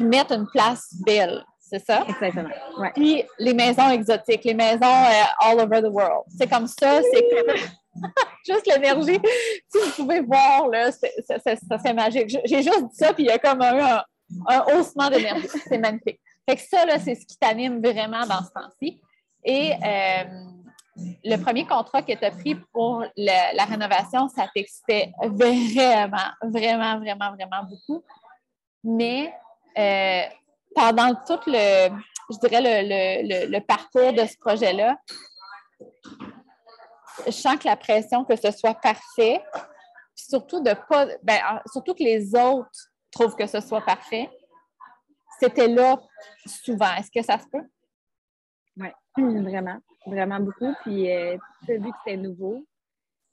mettre 0.00 0.32
une 0.32 0.46
place 0.46 0.94
belle, 1.04 1.44
c'est 1.60 1.84
ça? 1.84 2.04
Exactement. 2.08 2.50
Ouais. 2.78 2.92
Puis 2.94 3.24
les 3.38 3.54
maisons 3.54 3.90
exotiques, 3.90 4.44
les 4.44 4.54
maisons 4.54 4.82
euh, 4.82 5.24
all 5.40 5.60
over 5.60 5.82
the 5.82 5.90
world. 5.90 6.24
C'est 6.38 6.48
comme 6.48 6.66
ça, 6.66 7.00
c'est 7.12 7.22
comme 7.30 7.56
juste 8.46 8.66
l'énergie. 8.66 9.20
Si 9.68 9.78
vous 9.78 9.90
pouvez 9.96 10.20
voir, 10.20 10.68
là, 10.68 10.90
ça 10.92 11.78
c'est 11.82 11.92
magique. 11.92 12.36
J'ai 12.44 12.62
juste 12.62 12.88
dit 12.90 12.96
ça, 12.96 13.12
puis 13.12 13.24
il 13.24 13.26
y 13.26 13.30
a 13.30 13.38
comme 13.38 13.62
un, 13.62 14.02
un, 14.48 14.60
haussement 14.74 15.08
d'énergie. 15.10 15.48
C'est 15.66 15.78
magnifique. 15.78 16.20
Fait 16.48 16.56
que 16.56 16.62
ça, 16.62 16.84
là, 16.84 16.98
c'est 16.98 17.14
ce 17.14 17.26
qui 17.26 17.38
t'anime 17.38 17.80
vraiment 17.80 18.26
dans 18.26 18.42
ce 18.44 18.50
temps-ci. 18.50 19.00
Et 19.44 19.72
euh, 19.72 20.24
le 21.24 21.36
premier 21.36 21.66
contrat 21.66 22.02
que 22.02 22.12
tu 22.12 22.24
as 22.24 22.30
pris 22.30 22.54
pour 22.72 23.04
la 23.16 23.64
rénovation, 23.64 24.28
ça 24.28 24.46
t'excitait 24.54 25.12
vraiment, 25.22 26.30
vraiment, 26.42 26.98
vraiment, 26.98 27.32
vraiment 27.32 27.64
beaucoup. 27.68 28.04
Mais 28.82 29.32
euh, 29.78 30.22
pendant 30.74 31.14
tout 31.26 31.40
le, 31.46 31.88
je 32.30 32.38
dirais, 32.38 32.60
le, 32.62 33.50
le 33.50 33.60
parcours 33.60 34.12
de 34.12 34.26
ce 34.26 34.36
projet-là, 34.38 34.96
je 37.26 37.30
sens 37.30 37.56
que 37.56 37.66
la 37.66 37.76
pression 37.76 38.24
que 38.24 38.36
ce 38.36 38.50
soit 38.50 38.74
parfait, 38.74 39.42
surtout 40.14 40.60
de 40.60 40.72
pas, 40.88 41.06
ben, 41.22 41.38
surtout 41.72 41.94
que 41.94 42.02
les 42.02 42.34
autres 42.34 42.90
trouvent 43.10 43.36
que 43.36 43.46
ce 43.46 43.60
soit 43.60 43.82
parfait, 43.82 44.28
c'était 45.40 45.68
là 45.68 46.00
souvent. 46.46 46.94
Est-ce 46.96 47.10
que 47.10 47.24
ça 47.24 47.38
se 47.38 47.46
peut? 47.48 47.66
Oui, 48.76 48.88
vraiment, 49.16 49.78
vraiment 50.06 50.40
beaucoup. 50.40 50.72
Puis, 50.82 51.10
euh, 51.12 51.36
vu 51.68 51.90
que 51.90 51.96
c'était 52.04 52.16
nouveau, 52.16 52.64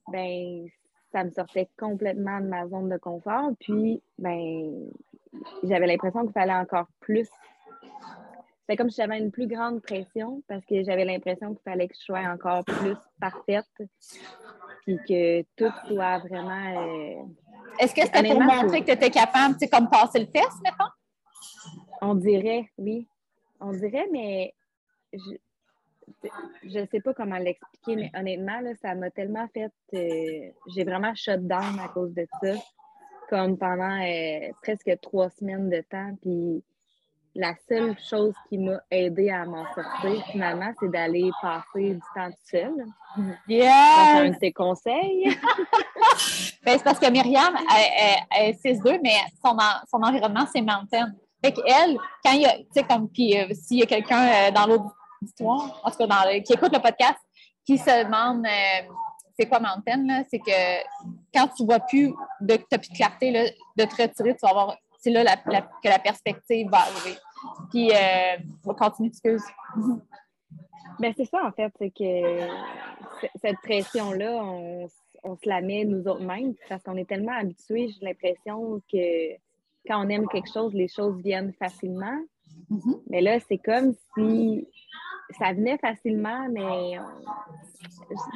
ben, 0.08 0.68
ça 1.12 1.24
me 1.24 1.32
sortait 1.32 1.70
complètement 1.78 2.40
de 2.40 2.48
ma 2.48 2.68
zone 2.68 2.90
de 2.90 2.98
confort. 2.98 3.52
Puis, 3.60 4.02
ben, 4.18 4.90
j'avais 5.64 5.88
l'impression 5.88 6.24
qu'il 6.24 6.34
fallait 6.34 6.54
encore 6.54 6.88
plus 7.00 7.28
c'est 8.68 8.76
comme 8.76 8.90
si 8.90 9.02
j'avais 9.02 9.20
une 9.20 9.32
plus 9.32 9.48
grande 9.48 9.82
pression 9.82 10.42
parce 10.48 10.66
que 10.66 10.84
j'avais 10.84 11.06
l'impression 11.06 11.54
qu'il 11.54 11.64
fallait 11.64 11.88
que 11.88 11.96
je 11.96 12.04
sois 12.04 12.20
encore 12.20 12.64
plus 12.64 12.96
parfaite 13.20 13.66
puis 14.86 14.98
que 15.08 15.42
tout 15.56 15.72
soit 15.88 16.20
vraiment. 16.20 16.82
Euh, 16.82 17.24
Est-ce 17.80 17.94
que 17.94 18.02
c'était 18.02 18.24
pour 18.30 18.42
montrer 18.42 18.82
que 18.82 18.86
tu 18.86 18.92
étais 18.92 19.10
capable, 19.10 19.56
tu 19.56 19.60
sais, 19.60 19.70
comme 19.70 19.90
passer 19.90 20.20
le 20.20 20.28
test, 20.28 20.58
maintenant? 20.64 20.90
On 22.02 22.16
dirait, 22.16 22.70
oui. 22.78 23.08
On 23.60 23.72
dirait, 23.72 24.08
mais 24.12 24.54
je 26.64 26.86
sais 26.92 27.00
pas 27.00 27.14
comment 27.14 27.38
l'expliquer, 27.38 27.96
mais 27.96 28.12
honnêtement, 28.16 28.60
là, 28.62 28.72
ça 28.82 28.96
m'a 28.96 29.12
tellement 29.12 29.48
fait. 29.54 29.72
euh, 29.94 30.52
j'ai 30.68 30.84
vraiment 30.84 31.14
shut 31.16 31.46
down 31.46 31.80
à 31.80 31.90
cause 31.90 32.14
de 32.14 32.26
ça. 32.42 32.54
Comme 33.30 33.58
pendant 33.58 34.02
euh, 34.02 34.52
presque 34.62 34.92
trois 35.02 35.30
semaines 35.30 35.70
de 35.70 35.82
temps. 35.82 36.16
Puis 36.22 36.64
la 37.36 37.54
seule 37.70 37.96
chose 38.00 38.34
qui 38.50 38.58
m'a 38.58 38.80
aidé 38.92 39.30
à 39.30 39.46
m'en 39.46 39.66
sortir, 39.74 40.24
finalement, 40.32 40.72
c'est 40.80 40.90
d'aller 40.92 41.30
passer 41.42 41.94
du 41.96 42.00
temps 42.16 42.28
toute 42.30 42.36
seule. 42.50 42.76
Donc, 43.18 43.36
C'est 43.48 43.68
un 43.68 44.24
Yes! 44.26 44.34
de 44.34 44.40
tes 44.40 44.52
conseils. 44.54 45.38
Ben, 46.64 46.78
c'est 46.78 46.84
parce 46.84 47.00
que 47.00 47.10
Myriam, 47.10 47.56
elle, 48.38 48.50
est 48.50 48.64
6'2, 48.64 49.00
mais 49.02 49.16
son, 49.44 49.50
en- 49.58 49.82
son 49.90 49.98
environnement, 50.04 50.46
c'est 50.54 50.62
mountain. 50.62 51.12
Fait 51.44 51.52
qu'elle, 51.54 51.98
quand 52.24 52.34
il 52.34 52.42
y 52.42 52.46
a, 52.46 52.56
tu 52.58 52.66
sais, 52.72 52.84
comme, 52.84 53.10
puis 53.10 53.36
euh, 53.36 53.48
s'il 53.54 53.80
y 53.80 53.84
a 53.84 53.88
quelqu'un 53.88 54.28
euh, 54.28 54.52
dans 54.52 54.68
l'auditoire, 54.68 55.82
en 55.84 55.90
tout 55.90 55.98
cas, 55.98 56.06
dans 56.08 56.30
le- 56.32 56.40
qui 56.44 56.54
écoute 56.54 56.72
le 56.72 56.80
podcast, 56.80 57.18
qui 57.66 57.80
se 57.80 58.04
demande 58.06 58.46
euh, 58.46 58.94
c'est 59.40 59.48
quoi 59.48 59.60
mountain, 59.60 60.06
là, 60.06 60.24
c'est 60.30 60.38
que 60.38 60.84
quand 61.34 61.48
tu 61.48 61.66
vois 61.66 61.80
plus, 61.80 62.14
de, 62.42 62.56
tu 62.58 62.78
plus 62.78 62.90
de 62.92 62.96
clarté, 62.96 63.32
là, 63.32 63.44
de 63.78 63.86
te 63.86 64.02
retirer, 64.02 64.34
tu 64.36 64.40
vas 64.44 64.50
avoir, 64.50 64.78
c'est 65.02 65.10
là 65.12 65.24
la- 65.24 65.42
la- 65.48 65.62
que 65.62 65.90
la 65.90 66.00
perspective 66.00 66.70
va 66.70 66.80
arriver. 66.80 67.18
Puis, 67.72 67.92
euh, 67.92 68.74
continuer, 68.76 69.10
excuse. 69.10 69.44
Ben, 71.00 71.14
c'est 71.18 71.26
ça, 71.26 71.44
en 71.46 71.52
fait, 71.52 71.74
c'est 71.80 71.90
que 71.90 72.48
cette 73.42 73.58
pression-là, 73.64 74.32
on, 74.44 74.88
on 75.24 75.36
se 75.36 75.50
la 75.50 75.62
met 75.62 75.84
nous 75.86 76.08
autres 76.08 76.24
mêmes 76.24 76.54
parce 76.70 76.84
qu'on 76.84 76.96
est 76.98 77.08
tellement 77.10 77.34
habitués, 77.34 77.90
j'ai 77.90 78.06
l'impression 78.06 78.82
que 78.92 79.34
quand 79.88 80.06
on 80.06 80.10
aime 80.10 80.28
quelque 80.28 80.52
chose, 80.52 80.74
les 80.74 80.88
choses 80.88 81.20
viennent 81.22 81.54
facilement. 81.54 82.20
Mhm. 82.70 83.02
Mais 83.10 83.22
là, 83.22 83.40
c'est 83.40 83.58
comme 83.58 83.94
si 84.16 84.68
ça 85.40 85.54
venait 85.54 85.78
facilement, 85.78 86.48
mais 86.50 86.98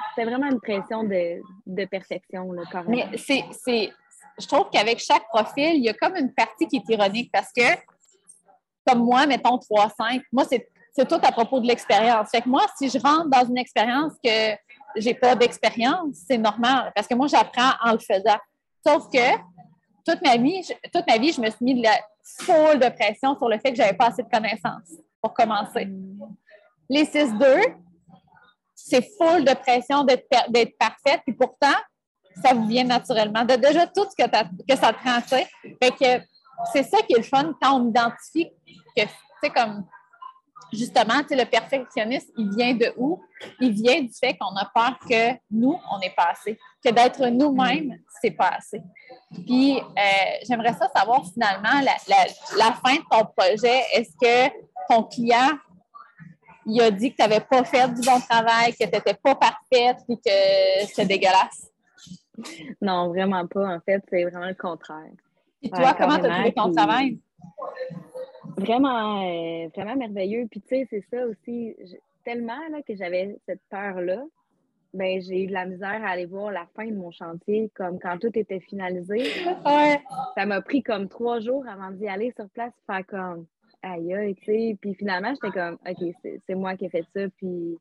c'était 0.09 0.25
vraiment 0.29 0.49
une 0.49 0.61
pression 0.61 1.03
de, 1.03 1.41
de 1.67 1.85
perfection, 1.85 2.51
là, 2.53 2.63
carrément. 2.71 2.95
Mais 3.11 3.17
c'est, 3.17 3.43
c'est, 3.51 3.89
je 4.39 4.47
trouve 4.47 4.69
qu'avec 4.71 4.99
chaque 4.99 5.27
profil, 5.27 5.75
il 5.75 5.83
y 5.83 5.89
a 5.89 5.93
comme 5.93 6.15
une 6.15 6.33
partie 6.33 6.67
qui 6.67 6.77
est 6.77 6.93
ironique 6.93 7.31
parce 7.31 7.51
que, 7.55 7.63
comme 8.85 9.03
moi, 9.03 9.25
mettons 9.25 9.57
3-5, 9.57 10.21
moi, 10.31 10.45
c'est, 10.49 10.67
tout 11.07 11.19
à 11.21 11.31
propos 11.31 11.59
de 11.59 11.67
l'expérience. 11.67 12.29
Fait 12.29 12.41
que 12.41 12.47
moi, 12.47 12.65
si 12.77 12.89
je 12.89 12.97
rentre 12.97 13.29
dans 13.29 13.45
une 13.45 13.57
expérience 13.57 14.13
que 14.23 14.55
j'ai 14.95 15.13
pas 15.13 15.35
d'expérience, 15.35 16.15
c'est 16.25 16.37
normal 16.37 16.93
parce 16.95 17.05
que 17.05 17.15
moi, 17.15 17.27
j'apprends 17.27 17.71
en 17.83 17.91
le 17.91 17.99
faisant. 17.99 18.37
Sauf 18.85 19.09
que 19.11 19.35
toute 20.05 20.21
ma 20.21 20.37
vie, 20.37 20.63
je, 20.63 20.73
toute 20.93 21.05
ma 21.05 21.17
vie, 21.17 21.33
je 21.33 21.41
me 21.41 21.49
suis 21.49 21.65
mis 21.65 21.75
de 21.75 21.83
la 21.83 21.99
foule 22.23 22.79
de 22.79 22.87
pression 22.89 23.37
sur 23.37 23.49
le 23.49 23.59
fait 23.59 23.71
que 23.71 23.75
j'avais 23.75 23.97
pas 23.97 24.07
assez 24.07 24.23
de 24.23 24.29
connaissances 24.29 24.97
pour 25.21 25.33
commencer. 25.33 25.89
Les 26.89 27.03
6-2, 27.03 27.75
c'est 28.73 29.05
full 29.17 29.43
de 29.43 29.53
pression 29.53 30.03
d'être 30.03 30.77
parfaite, 30.77 31.21
puis 31.25 31.33
pourtant, 31.33 31.75
ça 32.43 32.53
vous 32.53 32.67
vient 32.67 32.83
naturellement. 32.83 33.43
De 33.45 33.55
déjà 33.55 33.87
tout 33.87 34.05
ce 34.09 34.15
que, 34.23 34.29
que 34.29 34.77
ça 34.77 34.93
te 34.93 34.99
prend, 34.99 35.21
tu 35.21 35.29
sais. 35.29 35.47
Fait 35.81 35.91
que 35.91 36.25
c'est 36.73 36.83
ça 36.83 36.97
qui 37.03 37.13
est 37.13 37.17
le 37.17 37.23
fun 37.23 37.53
quand 37.61 37.79
on 37.79 37.89
identifie 37.89 38.49
que, 38.95 39.01
tu 39.03 39.09
sais, 39.43 39.49
comme, 39.49 39.85
justement, 40.71 41.21
tu 41.21 41.29
sais, 41.29 41.35
le 41.35 41.45
perfectionniste, 41.45 42.31
il 42.37 42.49
vient 42.55 42.73
de 42.73 42.93
où? 42.97 43.21
Il 43.59 43.71
vient 43.73 44.01
du 44.01 44.13
fait 44.13 44.37
qu'on 44.37 44.55
a 44.55 44.65
peur 44.73 44.97
que 45.07 45.33
nous, 45.51 45.77
on 45.91 45.99
n'est 45.99 46.09
pas 46.11 46.29
assez. 46.31 46.57
Que 46.83 46.91
d'être 46.91 47.25
nous-mêmes, 47.27 47.97
c'est 48.21 48.31
pas 48.31 48.49
assez. 48.57 48.81
Puis, 49.45 49.77
euh, 49.77 50.37
j'aimerais 50.47 50.73
ça 50.73 50.89
savoir 50.95 51.23
finalement 51.31 51.81
la, 51.81 51.93
la- 52.07 52.57
la 52.57 52.71
fin 52.73 52.95
de 52.95 53.03
ton 53.09 53.25
projet. 53.35 53.81
Est-ce 53.93 54.11
que 54.19 54.53
ton 54.89 55.03
client 55.03 55.51
il 56.67 56.81
a 56.81 56.89
dit 56.89 57.11
que 57.11 57.17
tu 57.17 57.21
n'avais 57.21 57.41
pas 57.41 57.63
fait 57.63 57.87
du 57.93 58.01
bon 58.01 58.19
travail, 58.21 58.71
que 58.73 58.83
tu 58.83 58.89
n'étais 58.91 59.13
pas 59.13 59.35
parfaite 59.35 59.97
et 60.09 60.15
que 60.15 60.87
c'était 60.87 61.05
dégueulasse? 61.05 61.69
Non, 62.81 63.09
vraiment 63.09 63.47
pas. 63.47 63.75
En 63.75 63.79
fait, 63.81 64.03
c'est 64.09 64.23
vraiment 64.23 64.47
le 64.47 64.55
contraire. 64.55 65.11
Puis 65.61 65.71
Ouais, 65.71 65.79
toi, 65.79 65.95
comment 65.97 66.19
tu 66.19 66.25
as 66.25 66.29
carrément, 66.29 66.35
trouvé 66.35 66.53
ton 66.53 66.71
travail? 66.71 67.19
Vraiment, 68.57 69.21
euh, 69.23 69.67
vraiment 69.75 69.95
merveilleux. 69.95 70.47
Puis 70.49 70.61
tu 70.61 70.67
sais, 70.69 70.87
c'est 70.89 71.05
ça 71.11 71.25
aussi. 71.25 71.75
Tellement 72.23 72.67
là, 72.71 72.81
que 72.81 72.95
j'avais 72.95 73.37
cette 73.45 73.61
peur-là, 73.69 74.23
ben 74.95 75.21
j'ai 75.21 75.43
eu 75.43 75.47
de 75.47 75.53
la 75.53 75.65
misère 75.65 76.01
à 76.03 76.09
aller 76.09 76.25
voir 76.25 76.51
la 76.51 76.65
fin 76.75 76.85
de 76.85 76.95
mon 76.95 77.11
chantier, 77.11 77.69
comme 77.75 77.99
quand 77.99 78.17
tout 78.17 78.31
était 78.33 78.61
finalisé. 78.61 79.23
Ouais. 79.65 80.01
Ça 80.35 80.45
m'a 80.45 80.61
pris 80.61 80.81
comme 80.81 81.07
trois 81.07 81.39
jours 81.39 81.65
avant 81.67 81.91
d'y 81.91 82.07
aller 82.07 82.31
sur 82.35 82.49
place, 82.49 82.73
faire 82.87 83.05
comme 83.05 83.45
aïe 83.81 84.13
aïe, 84.13 84.35
tu 84.35 84.45
sais. 84.45 84.77
Puis 84.79 84.95
finalement, 84.95 85.33
j'étais 85.33 85.51
comme 85.51 85.77
OK, 85.87 86.15
c'est 86.21 86.39
c'est 86.45 86.55
moi 86.55 86.75
qui 86.75 86.85
ai 86.85 86.89
fait 86.89 87.05
ça. 87.13 87.21
Puis... 87.37 87.77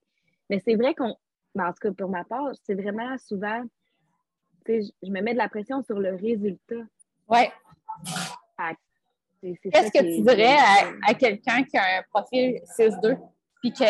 Mais 0.51 0.61
c'est 0.65 0.75
vrai 0.75 0.95
qu'on. 0.95 1.17
ben, 1.55 1.69
en 1.69 1.73
tout 1.73 1.89
cas, 1.89 1.93
pour 1.93 2.11
ma 2.11 2.25
part, 2.25 2.53
c'est 2.65 2.75
vraiment 2.75 3.17
souvent. 3.19 3.63
Je 4.67 5.11
me 5.11 5.21
mets 5.21 5.33
de 5.33 5.39
la 5.39 5.49
pression 5.49 5.83
sur 5.83 5.99
le 5.99 6.15
résultat. 6.17 6.87
Ouais. 7.29 7.53
C'est 9.43 9.71
Qu'est-ce 9.71 9.93
que 9.93 9.99
tu 9.99 10.23
dirais 10.23 10.57
à, 10.57 11.11
à 11.11 11.15
quelqu'un 11.15 11.63
qui 11.65 11.77
a 11.77 11.99
un 11.99 12.03
profil 12.11 12.61
6-2 12.79 13.19
puis 13.61 13.73
que 13.73 13.85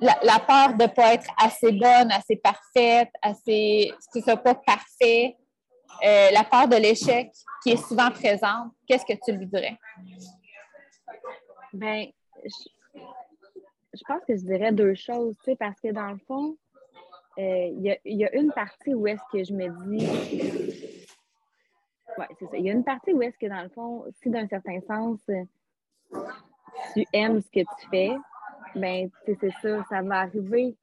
la, 0.00 0.18
la 0.22 0.38
peur 0.38 0.74
de 0.74 0.84
ne 0.84 0.88
pas 0.88 1.14
être 1.14 1.28
assez 1.36 1.72
bonne, 1.72 2.10
assez 2.12 2.36
parfaite, 2.36 3.10
assez, 3.22 3.92
que 4.12 4.20
ce 4.20 4.24
soit 4.24 4.36
pas 4.36 4.54
parfait, 4.54 5.36
euh, 6.04 6.30
la 6.30 6.44
peur 6.44 6.68
de 6.68 6.76
l'échec 6.76 7.30
qui 7.62 7.70
est 7.70 7.88
souvent 7.88 8.10
présente, 8.10 8.72
qu'est-ce 8.86 9.04
que 9.04 9.18
tu 9.24 9.36
lui 9.36 9.46
dirais? 9.46 9.76
Ben, 11.72 12.06
je, 12.44 13.00
je 13.94 14.02
pense 14.06 14.22
que 14.26 14.36
je 14.36 14.44
dirais 14.44 14.72
deux 14.72 14.94
choses, 14.94 15.34
tu 15.44 15.50
sais, 15.50 15.56
parce 15.56 15.78
que 15.80 15.92
dans 15.92 16.12
le 16.12 16.18
fond, 16.26 16.56
euh, 17.38 17.66
il 17.72 17.82
y, 17.82 17.90
a, 17.90 17.96
il 18.04 18.18
y 18.18 18.24
a 18.24 18.34
une 18.34 18.52
partie 18.52 18.94
où 18.94 19.06
est-ce 19.06 19.22
que 19.32 19.44
je 19.44 19.52
me 19.52 19.68
dis. 19.86 20.06
Ouais, 22.18 22.26
c'est 22.38 22.46
ça. 22.46 22.56
Il 22.56 22.64
y 22.64 22.70
a 22.70 22.72
une 22.72 22.84
partie 22.84 23.12
où 23.12 23.22
est-ce 23.22 23.38
que, 23.38 23.46
dans 23.46 23.62
le 23.62 23.68
fond, 23.68 24.04
si 24.22 24.30
d'un 24.30 24.46
certain 24.48 24.80
sens, 24.80 25.20
tu 26.92 27.06
aimes 27.12 27.40
ce 27.40 27.50
que 27.50 27.60
tu 27.60 27.88
fais, 27.90 28.16
ben, 28.74 29.08
c'est 29.24 29.50
ça, 29.62 29.84
ça 29.88 30.02
va 30.02 30.20
arriver. 30.20 30.74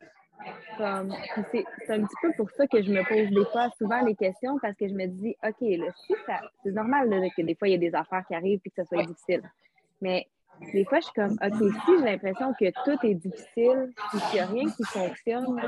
Comme, 0.77 1.13
c'est 1.51 1.65
un 1.89 2.03
petit 2.03 2.15
peu 2.21 2.31
pour 2.37 2.49
ça 2.51 2.67
que 2.67 2.81
je 2.81 2.91
me 2.91 3.03
pose 3.03 3.29
des 3.33 3.45
fois 3.51 3.69
souvent 3.77 4.01
les 4.01 4.15
questions 4.15 4.57
parce 4.61 4.75
que 4.75 4.87
je 4.87 4.93
me 4.93 5.07
dis, 5.07 5.35
OK, 5.43 5.59
là, 5.61 5.91
si 6.05 6.13
ça, 6.25 6.39
c'est 6.63 6.71
normal 6.71 7.09
là, 7.09 7.27
que 7.35 7.41
des 7.41 7.55
fois 7.55 7.67
il 7.67 7.71
y 7.71 7.75
a 7.75 7.79
des 7.79 7.95
affaires 7.95 8.25
qui 8.27 8.35
arrivent 8.35 8.61
et 8.63 8.69
que 8.69 8.75
ça 8.75 8.85
soit 8.85 8.99
Oui. 8.99 9.07
difficile. 9.07 9.41
Mais 9.99 10.27
des 10.73 10.85
fois, 10.85 10.99
je 10.99 11.05
suis 11.05 11.13
comme, 11.13 11.37
OK, 11.43 11.53
si 11.85 11.91
j'ai 11.99 12.05
l'impression 12.05 12.53
que 12.59 12.65
tout 12.83 13.05
est 13.05 13.13
difficile, 13.15 13.89
puis 14.09 14.19
qu'il 14.29 14.33
n'y 14.33 14.39
a 14.39 14.45
rien 14.45 14.65
qui 14.65 14.83
fonctionne, 14.85 15.61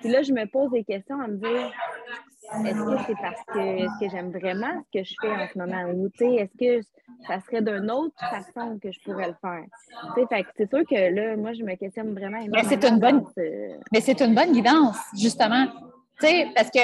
puis 0.00 0.10
là, 0.10 0.22
je 0.22 0.32
me 0.32 0.46
pose 0.46 0.70
des 0.70 0.84
questions 0.84 1.20
à 1.20 1.28
me 1.28 1.36
dire, 1.36 1.70
est-ce 2.64 2.78
que 2.84 3.02
c'est 3.06 3.16
parce 3.20 3.40
que, 3.52 3.58
est-ce 3.58 4.04
que 4.04 4.10
j'aime 4.10 4.30
vraiment 4.30 4.82
ce 4.92 4.98
que 4.98 5.04
je 5.04 5.14
fais 5.20 5.28
en 5.34 5.46
ce 5.52 5.58
moment? 5.58 5.82
Ou, 5.92 6.08
tu 6.10 6.18
sais, 6.18 6.34
est-ce 6.36 6.56
que 6.80 6.86
ça 7.26 7.40
serait 7.40 7.62
d'une 7.62 7.90
autre 7.90 8.14
façon 8.18 8.78
que 8.82 8.90
je 8.90 8.98
pourrais 9.04 9.28
le 9.28 9.36
faire? 9.40 9.64
Tu 10.14 10.22
sais, 10.22 10.26
fait 10.26 10.46
c'est 10.56 10.68
sûr 10.68 10.84
que 10.86 11.14
là, 11.14 11.36
moi, 11.36 11.52
je 11.52 11.62
me 11.62 11.74
questionne 11.76 12.12
vraiment 12.12 12.38
Mais 12.50 12.64
c'est 12.64 12.84
une 12.84 12.98
bonne- 12.98 13.24
Mais 13.92 14.00
c'est 14.00 14.20
une 14.20 14.34
bonne 14.34 14.52
guidance, 14.52 14.98
justement. 15.16 15.66
Tu 16.20 16.26
sais, 16.26 16.48
parce 16.54 16.70
que, 16.70 16.80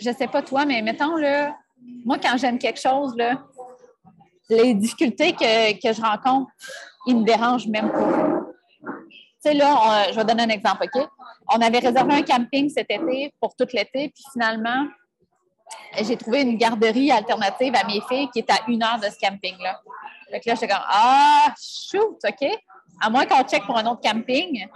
je 0.00 0.10
sais 0.10 0.26
pas 0.28 0.42
toi, 0.42 0.64
mais 0.66 0.82
mettons, 0.82 1.16
là, 1.16 1.56
moi, 2.04 2.18
quand 2.20 2.36
j'aime 2.36 2.58
quelque 2.58 2.80
chose, 2.80 3.14
là, 3.16 3.44
les 4.48 4.74
difficultés 4.74 5.32
que, 5.32 5.92
je 5.92 6.00
rencontre, 6.00 6.50
ils 7.06 7.16
me 7.16 7.24
dérangent 7.24 7.66
même 7.68 7.90
pas. 7.90 8.40
Tu 8.80 9.52
sais, 9.52 9.54
là, 9.54 10.10
je 10.10 10.16
vais 10.16 10.24
donner 10.24 10.44
un 10.44 10.48
exemple, 10.48 10.84
OK? 10.84 11.08
On 11.48 11.60
avait 11.60 11.78
réservé 11.78 12.14
un 12.14 12.22
camping 12.22 12.68
cet 12.68 12.90
été 12.90 13.32
pour 13.40 13.54
tout 13.54 13.66
l'été, 13.72 14.08
puis 14.08 14.24
finalement, 14.32 14.86
j'ai 16.00 16.16
trouvé 16.16 16.42
une 16.42 16.56
garderie 16.56 17.10
alternative 17.10 17.74
à 17.76 17.86
mes 17.86 18.00
filles 18.08 18.28
qui 18.30 18.40
est 18.40 18.50
à 18.50 18.58
une 18.68 18.82
heure 18.82 18.98
de 18.98 19.06
ce 19.06 19.18
camping-là. 19.20 19.80
Fait 20.30 20.40
que 20.40 20.50
là, 20.50 20.56
comme, 20.56 20.84
ah, 20.88 21.54
shoot, 21.60 22.18
OK? 22.24 22.48
À 23.00 23.10
moins 23.10 23.26
qu'on 23.26 23.42
check 23.42 23.64
pour 23.64 23.76
un 23.76 23.86
autre 23.86 24.00
camping, 24.00 24.66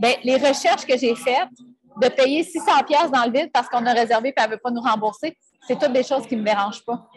ben, 0.00 0.16
les 0.24 0.36
recherches 0.36 0.84
que 0.84 0.96
j'ai 0.96 1.14
faites, 1.14 1.48
de 2.00 2.08
payer 2.08 2.42
600 2.42 2.82
pièces 2.86 3.10
dans 3.10 3.24
le 3.24 3.30
vide 3.30 3.50
parce 3.52 3.68
qu'on 3.68 3.84
a 3.86 3.92
réservé 3.92 4.30
et 4.30 4.34
elle 4.36 4.46
ne 4.46 4.50
veut 4.52 4.58
pas 4.58 4.70
nous 4.70 4.80
rembourser, 4.80 5.36
c'est 5.66 5.78
toutes 5.78 5.92
des 5.92 6.02
choses 6.02 6.26
qui 6.26 6.36
ne 6.36 6.40
me 6.40 6.46
dérangent 6.46 6.84
pas. 6.84 7.08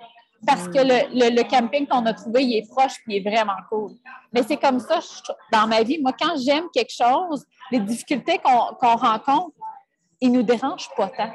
Parce 0.45 0.67
que 0.67 0.77
le, 0.77 1.49
camping 1.49 1.87
qu'on 1.87 2.05
a 2.05 2.13
trouvé, 2.13 2.43
il 2.43 2.57
est 2.57 2.69
proche 2.69 2.97
et 3.07 3.15
il 3.15 3.15
est 3.15 3.29
vraiment 3.29 3.57
cool. 3.69 3.91
Mais 4.31 4.43
c'est 4.43 4.57
comme 4.57 4.79
ça 4.79 4.99
dans 5.51 5.67
ma 5.67 5.81
vie. 5.83 5.99
Moi, 6.01 6.13
quand 6.19 6.35
j'aime 6.37 6.65
quelque 6.73 6.93
chose, 6.93 7.45
les 7.71 7.79
difficultés 7.79 8.39
qu'on 8.39 8.95
rencontre, 8.95 9.55
ils 10.21 10.31
ne 10.31 10.37
nous 10.37 10.43
dérangent 10.43 10.89
pas 10.95 11.09
tant. 11.09 11.31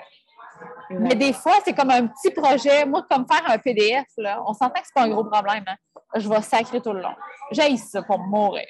Mais 0.90 1.14
des 1.14 1.32
fois, 1.32 1.54
c'est 1.64 1.72
comme 1.72 1.90
un 1.90 2.06
petit 2.06 2.30
projet. 2.30 2.84
Moi, 2.84 3.04
comme 3.10 3.26
faire 3.26 3.42
un 3.50 3.58
PDF, 3.58 4.06
là, 4.18 4.42
on 4.46 4.52
s'entend 4.52 4.80
que 4.80 4.86
ce 4.86 4.92
pas 4.94 5.02
un 5.02 5.08
gros 5.08 5.24
problème. 5.24 5.64
hein. 5.66 5.76
Je 6.14 6.28
vais 6.28 6.42
sacrer 6.42 6.80
tout 6.80 6.92
le 6.92 7.00
long. 7.00 7.14
J'ai 7.50 7.76
ça 7.76 8.02
pour 8.02 8.18
mourir. 8.18 8.66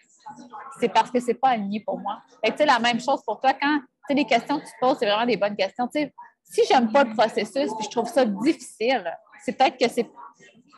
C'est 0.79 0.89
parce 0.89 1.11
que 1.11 1.21
c'est 1.21 1.35
pas 1.35 1.51
aligné 1.51 1.81
pour 1.81 1.99
moi. 1.99 2.19
La 2.61 2.79
même 2.79 3.01
chose 3.01 3.23
pour 3.27 3.41
toi. 3.41 3.53
Quand 3.61 3.81
tu 4.09 4.15
les 4.15 4.25
questions 4.25 4.59
que 4.59 4.65
tu 4.65 4.71
te 4.71 4.79
poses, 4.81 4.99
c'est 4.99 5.07
vraiment 5.07 5.27
des 5.27 5.37
bonnes 5.37 5.57
questions. 5.57 5.89
Tu 5.89 6.01
sais, 6.01 6.15
si 6.45 6.63
j'aime 6.69 6.91
pas 6.93 7.05
le 7.05 7.15
processus 7.15 7.71
puis 7.75 7.85
je 7.85 7.91
trouve 7.91 8.09
ça 8.09 8.25
difficile, 8.25 9.11
c'est 9.45 9.57
peut-être 9.57 9.77
que 9.79 9.89
c'est 9.89 10.09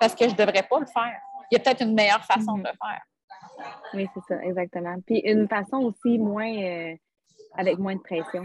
parce 0.04 0.14
que 0.14 0.28
je 0.28 0.34
devrais 0.34 0.62
pas 0.62 0.80
le 0.80 0.86
faire. 0.86 1.18
Il 1.50 1.54
y 1.54 1.56
a 1.56 1.60
peut-être 1.60 1.80
une 1.80 1.94
meilleure 1.94 2.22
façon 2.24 2.58
de 2.58 2.64
le 2.64 2.64
faire. 2.64 3.00
Oui, 3.94 4.06
c'est 4.12 4.34
ça, 4.34 4.42
exactement. 4.44 4.96
Puis 5.06 5.20
une 5.20 5.48
façon 5.48 5.78
aussi 5.78 6.18
moins 6.18 6.54
euh, 6.54 6.94
avec 7.54 7.78
moins 7.78 7.94
de 7.94 8.00
pression. 8.00 8.44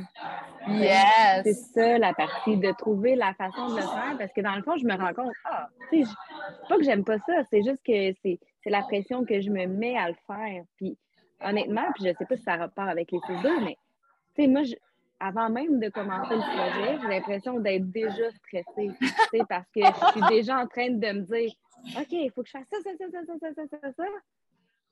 Yes! 0.69 1.41
C'est 1.43 1.53
ça 1.53 1.97
la 1.97 2.13
partie, 2.13 2.55
de 2.55 2.71
trouver 2.71 3.15
la 3.15 3.33
façon 3.33 3.71
de 3.71 3.75
le 3.75 3.81
faire, 3.81 4.15
parce 4.17 4.31
que 4.31 4.39
dans 4.39 4.55
le 4.55 4.63
fond, 4.63 4.77
je 4.77 4.85
me 4.85 4.95
rends 4.95 5.13
compte, 5.13 5.33
ah, 5.43 5.67
tu 5.91 6.05
sais, 6.05 6.11
pas 6.69 6.77
que 6.77 6.83
j'aime 6.83 7.03
pas 7.03 7.17
ça, 7.25 7.43
c'est 7.49 7.61
juste 7.61 7.81
que 7.85 8.13
c'est 8.23 8.39
la 8.67 8.83
pression 8.83 9.25
que 9.25 9.41
je 9.41 9.49
me 9.49 9.65
mets 9.65 9.97
à 9.97 10.07
le 10.07 10.15
faire. 10.27 10.63
Puis 10.77 10.97
honnêtement, 11.43 11.91
puis 11.95 12.05
je 12.05 12.13
sais 12.17 12.25
pas 12.25 12.37
si 12.37 12.43
ça 12.43 12.55
repart 12.55 12.87
avec 12.87 13.11
les 13.11 13.19
6-2, 13.19 13.65
mais 13.65 13.77
tu 14.35 14.43
sais, 14.43 14.47
moi, 14.47 14.61
avant 15.19 15.49
même 15.49 15.79
de 15.79 15.89
commencer 15.89 16.35
le 16.35 16.41
projet, 16.41 16.99
j'ai 17.01 17.07
l'impression 17.07 17.59
d'être 17.59 17.89
déjà 17.91 18.31
stressée, 18.31 18.91
parce 19.49 19.67
que 19.75 19.81
je 19.81 20.11
suis 20.11 20.27
déjà 20.29 20.59
en 20.59 20.67
train 20.67 20.89
de 20.89 21.11
me 21.11 21.21
dire, 21.21 21.51
OK, 21.97 22.11
il 22.11 22.31
faut 22.31 22.41
que 22.41 22.47
je 22.47 22.53
fasse 22.53 22.67
ça, 22.69 22.77
ça, 22.83 22.91
ça, 22.97 23.05
ça, 23.11 23.37
ça, 23.39 23.53
ça, 23.53 23.77
ça, 23.81 23.91
ça. 23.91 24.03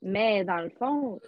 Mais 0.02 0.44
dans 0.44 0.60
le 0.60 0.70
fond, 0.70 1.20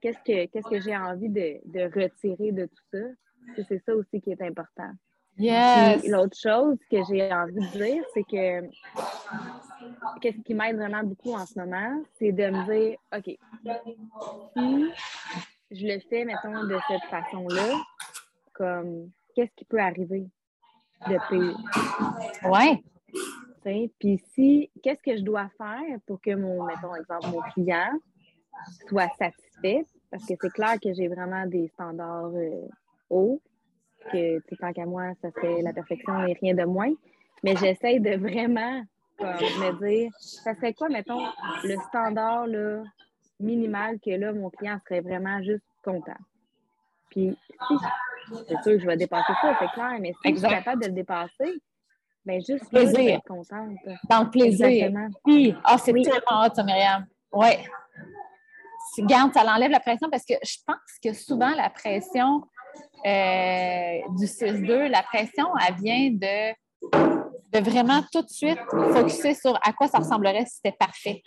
qu'est-ce 0.00 0.18
que, 0.18 0.46
qu'est-ce 0.46 0.68
que 0.68 0.80
j'ai 0.80 0.96
envie 0.96 1.28
de, 1.28 1.60
de, 1.66 1.84
retirer 1.84 2.52
de 2.52 2.66
tout 2.66 2.84
ça? 2.92 3.62
C'est 3.68 3.82
ça 3.84 3.94
aussi 3.94 4.20
qui 4.20 4.30
est 4.30 4.42
important. 4.42 4.90
Yes. 5.38 6.06
L'autre 6.06 6.36
chose 6.36 6.76
que 6.90 6.98
j'ai 7.08 7.32
envie 7.32 7.54
de 7.54 7.78
dire, 7.78 8.04
c'est 8.12 8.24
que 8.24 8.68
qu'est-ce 10.20 10.40
qui 10.42 10.54
m'aide 10.54 10.76
vraiment 10.76 11.02
beaucoup 11.02 11.32
en 11.32 11.46
ce 11.46 11.58
moment, 11.58 12.02
c'est 12.18 12.32
de 12.32 12.50
me 12.50 12.64
dire, 12.66 12.98
OK, 13.16 13.38
si 15.70 15.80
je 15.80 15.86
le 15.86 16.00
fais, 16.00 16.24
mettons, 16.24 16.64
de 16.64 16.78
cette 16.88 17.04
façon-là, 17.04 17.72
comme, 18.60 19.10
qu'est-ce 19.34 19.54
qui 19.56 19.64
peut 19.64 19.80
arriver 19.80 20.26
de 21.08 21.16
pire? 21.28 21.56
Ouais. 22.44 22.82
Puis 23.98 24.22
si, 24.34 24.70
qu'est-ce 24.82 25.02
que 25.02 25.16
je 25.16 25.22
dois 25.22 25.48
faire 25.56 25.98
pour 26.06 26.20
que 26.20 26.34
mon, 26.34 26.64
mettons, 26.64 26.94
exemple, 26.94 27.28
mon 27.28 27.40
client 27.52 27.90
soit 28.86 29.08
satisfait? 29.18 29.86
Parce 30.10 30.26
que 30.26 30.34
c'est 30.38 30.50
clair 30.50 30.78
que 30.82 30.92
j'ai 30.92 31.08
vraiment 31.08 31.46
des 31.46 31.68
standards 31.68 32.34
euh, 32.34 32.68
hauts, 33.08 33.40
que, 34.12 34.40
tant 34.56 34.72
qu'à 34.74 34.84
moi, 34.84 35.12
ça 35.22 35.30
fait 35.40 35.62
la 35.62 35.72
perfection 35.72 36.26
et 36.26 36.34
rien 36.34 36.54
de 36.54 36.64
moins. 36.64 36.92
Mais 37.42 37.56
j'essaie 37.56 37.98
de 37.98 38.16
vraiment 38.16 38.82
me 39.20 39.88
dire, 39.88 40.12
ça 40.18 40.54
serait 40.54 40.74
quoi, 40.74 40.90
mettons, 40.90 41.24
le 41.64 41.76
standard 41.88 42.46
là, 42.46 42.82
minimal 43.38 43.98
que 44.00 44.10
là, 44.10 44.34
mon 44.34 44.50
client 44.50 44.78
serait 44.86 45.00
vraiment 45.00 45.42
juste 45.42 45.64
content. 45.82 46.18
Puis, 47.10 47.36
si, 47.68 47.74
c'est 48.48 48.62
sûr 48.62 48.72
que 48.72 48.78
je 48.78 48.86
vais 48.86 48.96
dépasser 48.96 49.32
ça, 49.40 49.56
c'est 49.58 49.68
clair, 49.68 49.96
mais 50.00 50.12
si 50.24 50.32
je 50.34 50.38
suis 50.38 50.48
capable 50.48 50.82
de 50.82 50.88
le 50.88 50.94
dépasser, 50.94 51.62
bien, 52.24 52.38
juste 52.40 52.68
plaisir. 52.68 53.16
être 53.16 53.24
contente. 53.24 53.76
Dans 54.08 54.24
le 54.24 54.30
plaisir. 54.30 54.66
Exactement. 54.66 55.08
Oui. 55.26 55.54
Ah, 55.64 55.78
c'est 55.78 55.92
tellement 55.92 56.44
hot, 56.44 56.54
ça, 56.54 56.62
Myriam. 56.62 57.06
Oui. 57.32 57.50
Garde, 58.98 59.32
ça 59.32 59.44
l'enlève 59.44 59.70
la 59.70 59.80
pression 59.80 60.08
parce 60.10 60.24
que 60.24 60.34
je 60.42 60.56
pense 60.66 60.76
que 61.02 61.12
souvent, 61.12 61.50
la 61.54 61.70
pression 61.70 62.42
euh, 63.06 63.98
du 64.18 64.26
6-2, 64.26 64.88
la 64.88 65.02
pression, 65.02 65.46
elle 65.66 65.74
vient 65.76 66.10
de, 66.10 66.52
de 67.52 67.70
vraiment 67.70 68.02
tout 68.12 68.22
de 68.22 68.28
suite 68.28 68.58
focuser 68.92 69.34
sur 69.34 69.58
à 69.62 69.72
quoi 69.72 69.86
ça 69.86 69.98
ressemblerait 69.98 70.44
si 70.46 70.56
c'était 70.56 70.76
parfait. 70.76 71.22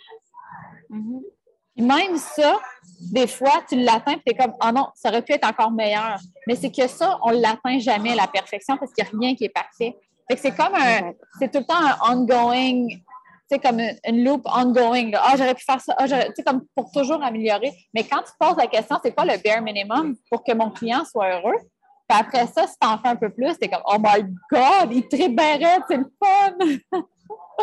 Même 1.76 2.16
ça, 2.16 2.58
des 3.00 3.26
fois, 3.26 3.62
tu 3.68 3.76
l'atteins 3.76 4.12
et 4.12 4.22
tu 4.24 4.32
es 4.32 4.34
comme, 4.34 4.54
oh 4.62 4.70
non, 4.72 4.88
ça 4.94 5.08
aurait 5.08 5.22
pu 5.22 5.32
être 5.32 5.48
encore 5.48 5.70
meilleur. 5.70 6.18
Mais 6.46 6.54
c'est 6.54 6.70
que 6.70 6.86
ça, 6.86 7.18
on 7.22 7.32
ne 7.32 7.40
l'atteint 7.40 7.78
jamais, 7.78 8.14
la 8.14 8.28
perfection, 8.28 8.76
parce 8.76 8.92
qu'il 8.92 9.04
n'y 9.04 9.10
a 9.10 9.18
rien 9.18 9.34
qui 9.34 9.44
est 9.44 9.48
parfait. 9.48 9.96
c'est 10.36 10.54
comme 10.54 10.74
un, 10.74 11.12
c'est 11.38 11.50
tout 11.50 11.58
le 11.58 11.64
temps 11.64 11.74
un 11.74 12.14
ongoing, 12.14 12.86
c'est 13.50 13.58
comme 13.58 13.80
une, 13.80 14.24
loop 14.24 14.42
ongoing. 14.46 15.10
Ah, 15.14 15.34
j'aurais 15.36 15.54
pu 15.54 15.64
faire 15.64 15.80
ça. 15.80 15.94
Ah, 15.98 16.06
tu 16.06 16.14
sais, 16.36 16.42
comme 16.44 16.64
pour 16.74 16.90
toujours 16.90 17.22
améliorer. 17.22 17.72
Mais 17.92 18.04
quand 18.04 18.22
tu 18.22 18.32
poses 18.38 18.56
la 18.56 18.66
question, 18.66 18.96
c'est 19.02 19.12
quoi 19.12 19.24
le 19.24 19.42
bare 19.42 19.62
minimum 19.62 20.16
pour 20.30 20.42
que 20.44 20.52
mon 20.52 20.70
client 20.70 21.04
soit 21.04 21.38
heureux? 21.38 21.58
Puis 22.08 22.18
après 22.18 22.46
ça, 22.46 22.66
si 22.66 22.74
tu 22.80 22.86
en 22.86 22.98
fais 22.98 23.08
un 23.08 23.16
peu 23.16 23.30
plus, 23.30 23.54
c'est 23.60 23.68
comme, 23.68 23.82
oh 23.86 23.96
my 23.98 24.22
God, 24.50 24.92
il 24.92 25.08
tripe 25.08 25.40
c'est 25.88 25.96
le 25.96 26.12
fun! 26.22 27.02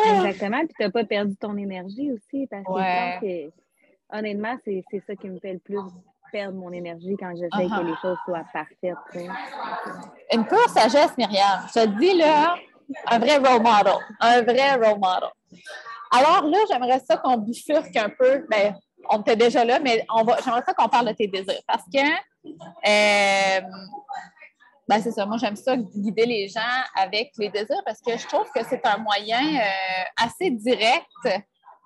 Exactement. 0.04 0.58
Puis 0.60 0.74
tu 0.78 0.82
n'as 0.82 0.90
pas 0.90 1.04
perdu 1.04 1.36
ton 1.36 1.56
énergie 1.56 2.10
aussi 2.12 2.46
parce 2.48 2.64
que 2.64 3.50
honnêtement, 4.12 4.56
c'est 4.64 4.84
ça 5.06 5.16
qui 5.16 5.28
me 5.28 5.38
fait 5.40 5.54
le 5.54 5.58
plus 5.58 5.78
perdre 6.30 6.56
mon 6.56 6.72
énergie 6.72 7.14
quand 7.18 7.32
j'essaie 7.34 7.68
que 7.68 7.72
uh-huh. 7.72 7.86
les 7.86 7.96
choses 8.00 8.16
soient 8.24 8.44
parfaites. 8.52 8.96
Une 10.32 10.46
pure 10.46 10.68
sagesse, 10.68 11.16
Myriam. 11.18 11.60
Je 11.68 11.80
te 11.80 11.86
dis 11.98 12.16
là, 12.16 12.56
un 13.06 13.18
vrai 13.18 13.36
role 13.36 13.62
model. 13.62 13.94
Un 14.20 14.42
vrai 14.42 14.74
role 14.74 14.98
model. 14.98 15.28
Alors 16.10 16.46
là, 16.46 16.58
j'aimerais 16.70 17.00
ça 17.00 17.16
qu'on 17.18 17.36
bifurque 17.36 17.96
un 17.96 18.08
peu. 18.08 18.46
Ben, 18.50 18.74
on 19.10 19.20
était 19.20 19.36
déjà 19.36 19.64
là, 19.64 19.78
mais 19.78 20.04
on 20.14 20.24
va, 20.24 20.38
j'aimerais 20.44 20.62
ça 20.64 20.74
qu'on 20.74 20.88
parle 20.88 21.08
de 21.08 21.12
tes 21.12 21.26
désirs. 21.26 21.62
Parce 21.66 21.84
que, 21.92 22.00
euh, 22.00 23.60
ben 24.88 25.00
c'est 25.00 25.12
ça, 25.12 25.24
moi 25.26 25.36
j'aime 25.38 25.56
ça 25.56 25.76
guider 25.76 26.26
les 26.26 26.48
gens 26.48 26.60
avec 26.96 27.30
les 27.38 27.48
désirs 27.50 27.82
parce 27.84 28.00
que 28.00 28.16
je 28.16 28.26
trouve 28.26 28.46
que 28.54 28.64
c'est 28.68 28.84
un 28.84 28.98
moyen 28.98 29.60
euh, 29.60 30.24
assez 30.24 30.50
direct 30.50 31.06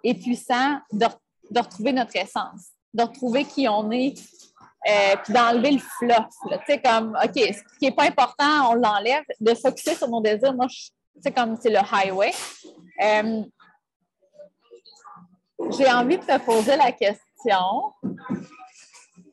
et 0.03 0.15
puissant 0.15 0.79
de 0.93 1.07
de 1.51 1.61
retrouver 1.61 1.93
notre 1.93 2.17
essence, 2.17 2.69
de 2.93 3.03
retrouver 3.03 3.45
qui 3.45 3.69
on 3.69 3.91
est, 3.91 4.15
euh, 4.89 5.17
puis 5.23 5.33
d'enlever 5.33 5.73
le 5.73 5.79
fluff. 5.79 6.27
Tu 6.51 6.59
sais, 6.67 6.81
comme, 6.81 7.17
OK, 7.23 7.35
ce 7.35 7.79
qui 7.79 7.87
n'est 7.87 7.93
pas 7.93 8.05
important, 8.05 8.71
on 8.71 8.75
l'enlève, 8.75 9.25
de 9.41 9.55
focuser 9.55 9.95
sur 9.95 10.09
mon 10.09 10.21
désir. 10.21 10.55
Moi, 10.55 10.67
c'est 11.23 11.33
comme 11.33 11.57
c'est 11.57 11.71
le 11.71 11.79
highway. 11.79 12.33
Euh, 13.03 13.43
j'ai 15.77 15.91
envie 15.91 16.19
de 16.19 16.25
te 16.25 16.39
poser 16.39 16.77
la 16.77 16.93
question. 16.93 17.93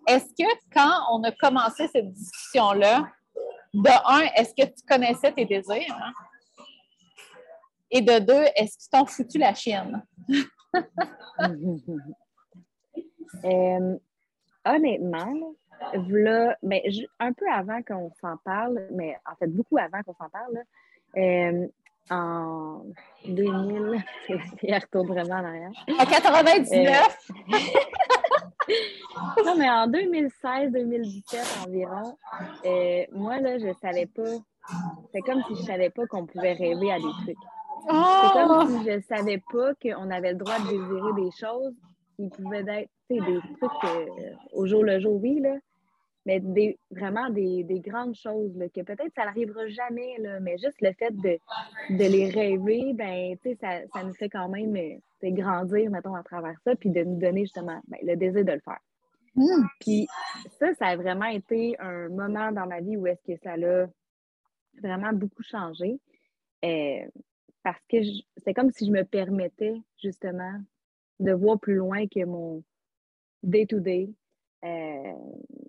Est-ce 0.07 0.25
que 0.25 0.49
quand 0.73 1.05
on 1.11 1.23
a 1.23 1.31
commencé 1.31 1.87
cette 1.87 2.11
discussion-là, 2.11 3.07
de 3.73 3.89
un, 4.05 4.21
est-ce 4.35 4.53
que 4.53 4.67
tu 4.67 4.83
connaissais 4.87 5.31
tes 5.31 5.45
désirs? 5.45 6.13
Et 7.89 8.01
de 8.01 8.19
deux, 8.19 8.45
est-ce 8.55 8.77
qu'ils 8.77 8.89
t'ont 8.91 9.05
foutu 9.05 9.37
la 9.37 9.53
chienne? 9.53 10.03
Euh, 13.45 13.97
honnêtement, 14.65 15.33
là, 15.93 16.57
ben, 16.61 16.81
un 17.19 17.33
peu 17.33 17.45
avant 17.51 17.81
qu'on 17.81 18.11
s'en 18.21 18.37
parle, 18.37 18.87
mais 18.91 19.17
en 19.29 19.35
fait 19.35 19.47
beaucoup 19.47 19.77
avant 19.77 20.01
qu'on 20.03 20.13
s'en 20.13 20.29
parle, 20.29 20.63
euh, 21.17 21.67
en 22.09 22.83
2000, 23.25 24.03
il 24.61 24.75
retourne 24.75 25.07
vraiment 25.07 25.35
en 25.35 25.45
arrière. 25.45 25.71
En 25.99 26.05
99! 26.05 27.31
Euh, 27.49 27.55
non, 29.45 29.55
mais 29.57 29.69
en 29.69 29.87
2016-2017 29.87 31.65
environ, 31.65 32.17
moi, 33.13 33.39
là, 33.39 33.57
je 33.57 33.73
savais 33.81 34.05
pas. 34.05 34.37
C'est 35.11 35.21
comme 35.21 35.43
si 35.47 35.55
je 35.55 35.63
savais 35.63 35.89
pas 35.89 36.05
qu'on 36.07 36.25
pouvait 36.25 36.53
rêver 36.53 36.91
à 36.91 36.97
des 36.97 37.11
trucs. 37.23 37.37
C'est 37.85 38.33
comme 38.33 38.51
oh! 38.51 38.67
si 38.67 38.89
je 38.89 38.99
savais 39.01 39.41
pas 39.51 39.73
qu'on 39.75 40.09
avait 40.09 40.31
le 40.31 40.37
droit 40.37 40.59
de 40.59 40.69
désirer 40.69 41.13
des 41.21 41.31
choses 41.31 41.73
qui 42.15 42.29
pouvaient 42.29 42.65
être 42.67 42.89
des 43.09 43.19
trucs 43.19 43.83
euh, 43.85 44.05
au 44.53 44.65
jour 44.65 44.83
le 44.83 44.99
jour, 44.99 45.21
oui, 45.21 45.39
là, 45.39 45.57
mais 46.25 46.39
des, 46.39 46.77
vraiment 46.91 47.29
des, 47.29 47.65
grandes 47.85 48.15
choses 48.15 48.53
que 48.73 48.81
peut-être 48.81 49.13
ça 49.15 49.25
n'arrivera 49.25 49.67
jamais, 49.67 50.17
là, 50.19 50.39
mais 50.39 50.57
juste 50.57 50.81
le 50.81 50.93
fait 50.93 51.11
de, 51.11 51.37
les 51.89 52.29
rêver, 52.29 52.93
ben, 52.93 53.35
ça, 53.59 53.81
ça 53.93 54.03
nous 54.03 54.13
fait 54.13 54.29
quand 54.29 54.47
même 54.47 54.75
euh, 54.75 55.29
grandir, 55.31 55.89
mettons, 55.91 56.15
à 56.15 56.23
travers 56.23 56.55
ça, 56.63 56.75
puis 56.75 56.89
de 56.89 57.03
nous 57.03 57.19
donner 57.19 57.41
justement 57.41 57.81
ben, 57.87 57.99
le 58.03 58.15
désir 58.15 58.45
de 58.45 58.51
le 58.51 58.61
faire. 58.61 58.79
Mmh. 59.35 59.65
Puis 59.79 60.07
ça, 60.59 60.73
ça 60.75 60.87
a 60.87 60.95
vraiment 60.95 61.25
été 61.25 61.75
un 61.79 62.07
moment 62.09 62.51
dans 62.51 62.67
ma 62.67 62.81
vie 62.81 62.97
où 62.97 63.07
est-ce 63.07 63.23
que 63.23 63.37
ça 63.43 63.57
l'a 63.57 63.87
vraiment 64.81 65.11
beaucoup 65.11 65.43
changé. 65.43 65.99
Euh, 66.63 67.05
parce 67.63 67.81
que 67.89 67.97
c'est 68.37 68.53
comme 68.53 68.71
si 68.71 68.85
je 68.85 68.91
me 68.91 69.03
permettais 69.03 69.81
justement 70.01 70.59
de 71.19 71.31
voir 71.31 71.59
plus 71.59 71.75
loin 71.75 72.07
que 72.07 72.25
mon 72.25 72.63
day-to-day. 73.41 74.09
Euh, 74.63 75.13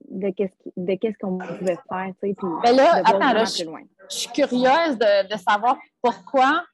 de 0.09 0.31
qu'est-ce 0.31 1.19
qu'on 1.19 1.39
pouvait 1.39 1.79
faire, 1.89 2.13
tu 2.21 2.29
sais, 2.29 2.35
puis 2.35 2.47
Mais 2.63 2.71
ben 2.71 2.77
là, 2.77 3.03
attends, 3.05 3.33
là, 3.33 3.45
je, 3.45 3.65
je, 3.65 4.17
suis 4.17 4.31
curieuse 4.31 4.97
de, 4.97 5.29
de, 5.29 5.37
savoir 5.37 5.77
pourquoi 6.01 6.65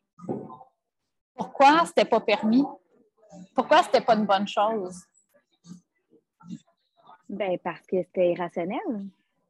pourquoi 1.35 1.87
c'était 1.87 2.05
pas 2.05 2.21
permis, 2.21 2.63
pourquoi 3.55 3.83
c'était 3.83 4.03
pas 4.03 4.15
une 4.17 4.27
bonne 4.27 4.47
chose. 4.47 5.03
Ben 7.31 7.59
parce 7.65 7.87
que 7.87 8.03
c'était 8.03 8.33
irrationnel. 8.33 9.07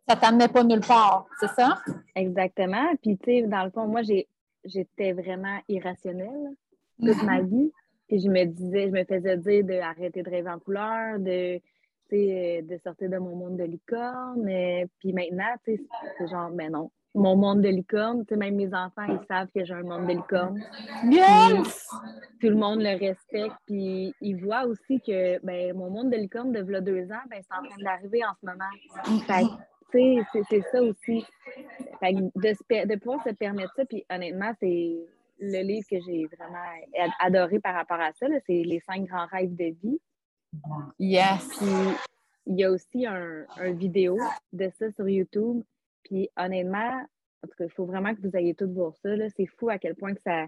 Ça 0.08 0.14
t'amenait 0.14 0.48
pas 0.48 0.62
nulle 0.62 0.86
part, 0.86 1.26
c'est 1.40 1.50
ça? 1.50 1.82
Exactement. 2.14 2.94
Puis 3.02 3.18
tu 3.18 3.24
sais, 3.24 3.42
dans 3.42 3.64
le 3.64 3.70
fond, 3.70 3.88
moi 3.88 4.02
j'ai 4.02 4.28
j'étais 4.64 5.12
vraiment 5.12 5.58
irrationnelle 5.68 6.54
toute 7.02 7.22
ma 7.22 7.40
vie. 7.40 7.72
Puis 8.08 8.20
je 8.20 8.28
me 8.28 8.44
disais, 8.44 8.88
je 8.88 8.92
me 8.92 9.04
faisais 9.04 9.36
dire 9.36 9.64
d'arrêter 9.64 10.22
de 10.22 10.30
rêver 10.30 10.50
en 10.50 10.58
couleur, 10.58 11.18
de 11.18 11.60
de 12.12 12.78
sortir 12.82 13.08
de 13.08 13.18
mon 13.18 13.36
monde 13.36 13.56
de 13.56 13.64
licorne. 13.64 14.44
puis 14.98 15.12
maintenant, 15.12 15.54
c'est 15.64 15.78
genre, 16.28 16.50
mais 16.50 16.68
non, 16.68 16.90
mon 17.14 17.36
monde 17.36 17.62
de 17.62 17.68
licorne. 17.68 18.24
même 18.30 18.56
mes 18.56 18.72
enfants, 18.74 19.04
ils 19.08 19.26
savent 19.26 19.48
que 19.54 19.64
j'ai 19.64 19.74
un 19.74 19.82
monde 19.82 20.06
de 20.06 20.12
licorne. 20.12 20.62
Yes! 21.10 21.88
Tout 22.40 22.48
le 22.48 22.56
monde 22.56 22.80
le 22.80 22.98
respecte. 22.98 23.56
Puis 23.66 24.14
ils 24.20 24.36
voient 24.36 24.64
aussi 24.64 25.00
que 25.00 25.44
ben, 25.44 25.76
mon 25.76 25.90
monde 25.90 26.10
de 26.10 26.16
licorne 26.16 26.52
de 26.52 26.62
deux 26.80 27.04
ans, 27.10 27.24
ben, 27.28 27.40
c'est 27.42 27.56
en 27.56 27.68
train 27.68 27.82
d'arriver 27.82 28.22
en 28.24 28.34
ce 28.40 28.46
moment. 28.46 29.20
Fait 29.26 29.46
c'est 29.92 30.62
ça 30.72 30.82
aussi. 30.82 31.24
Fait 32.00 32.12
de, 32.12 32.86
de 32.86 32.98
pouvoir 32.98 33.22
se 33.24 33.30
permettre 33.30 33.74
ça, 33.74 33.84
puis 33.84 34.04
honnêtement, 34.10 34.52
c'est 34.60 34.96
le 35.38 35.62
livre 35.62 35.86
que 35.90 36.00
j'ai 36.00 36.26
vraiment 36.26 36.64
adoré 37.18 37.60
par 37.60 37.74
rapport 37.74 38.00
à 38.00 38.12
ça, 38.12 38.26
c'est 38.46 38.62
Les 38.62 38.80
cinq 38.80 39.06
grands 39.06 39.26
rêves 39.26 39.54
de 39.54 39.74
vie. 39.82 40.00
Yes. 40.98 41.48
Puis 41.58 41.96
il 42.46 42.58
y 42.58 42.64
a 42.64 42.70
aussi 42.70 43.06
un, 43.06 43.44
un 43.56 43.72
vidéo 43.72 44.18
de 44.52 44.68
ça 44.78 44.90
sur 44.92 45.08
YouTube 45.08 45.62
puis 46.04 46.28
honnêtement, 46.36 47.06
en 47.42 47.48
tout 47.48 47.54
cas, 47.56 47.64
il 47.64 47.70
faut 47.70 47.86
vraiment 47.86 48.14
que 48.14 48.20
vous 48.20 48.36
ayez 48.36 48.54
tout 48.54 48.70
voir 48.72 48.94
ça. 48.96 49.10
C'est 49.36 49.46
fou 49.46 49.70
à 49.70 49.78
quel 49.78 49.94
point 49.94 50.14
que 50.14 50.20
ça. 50.22 50.46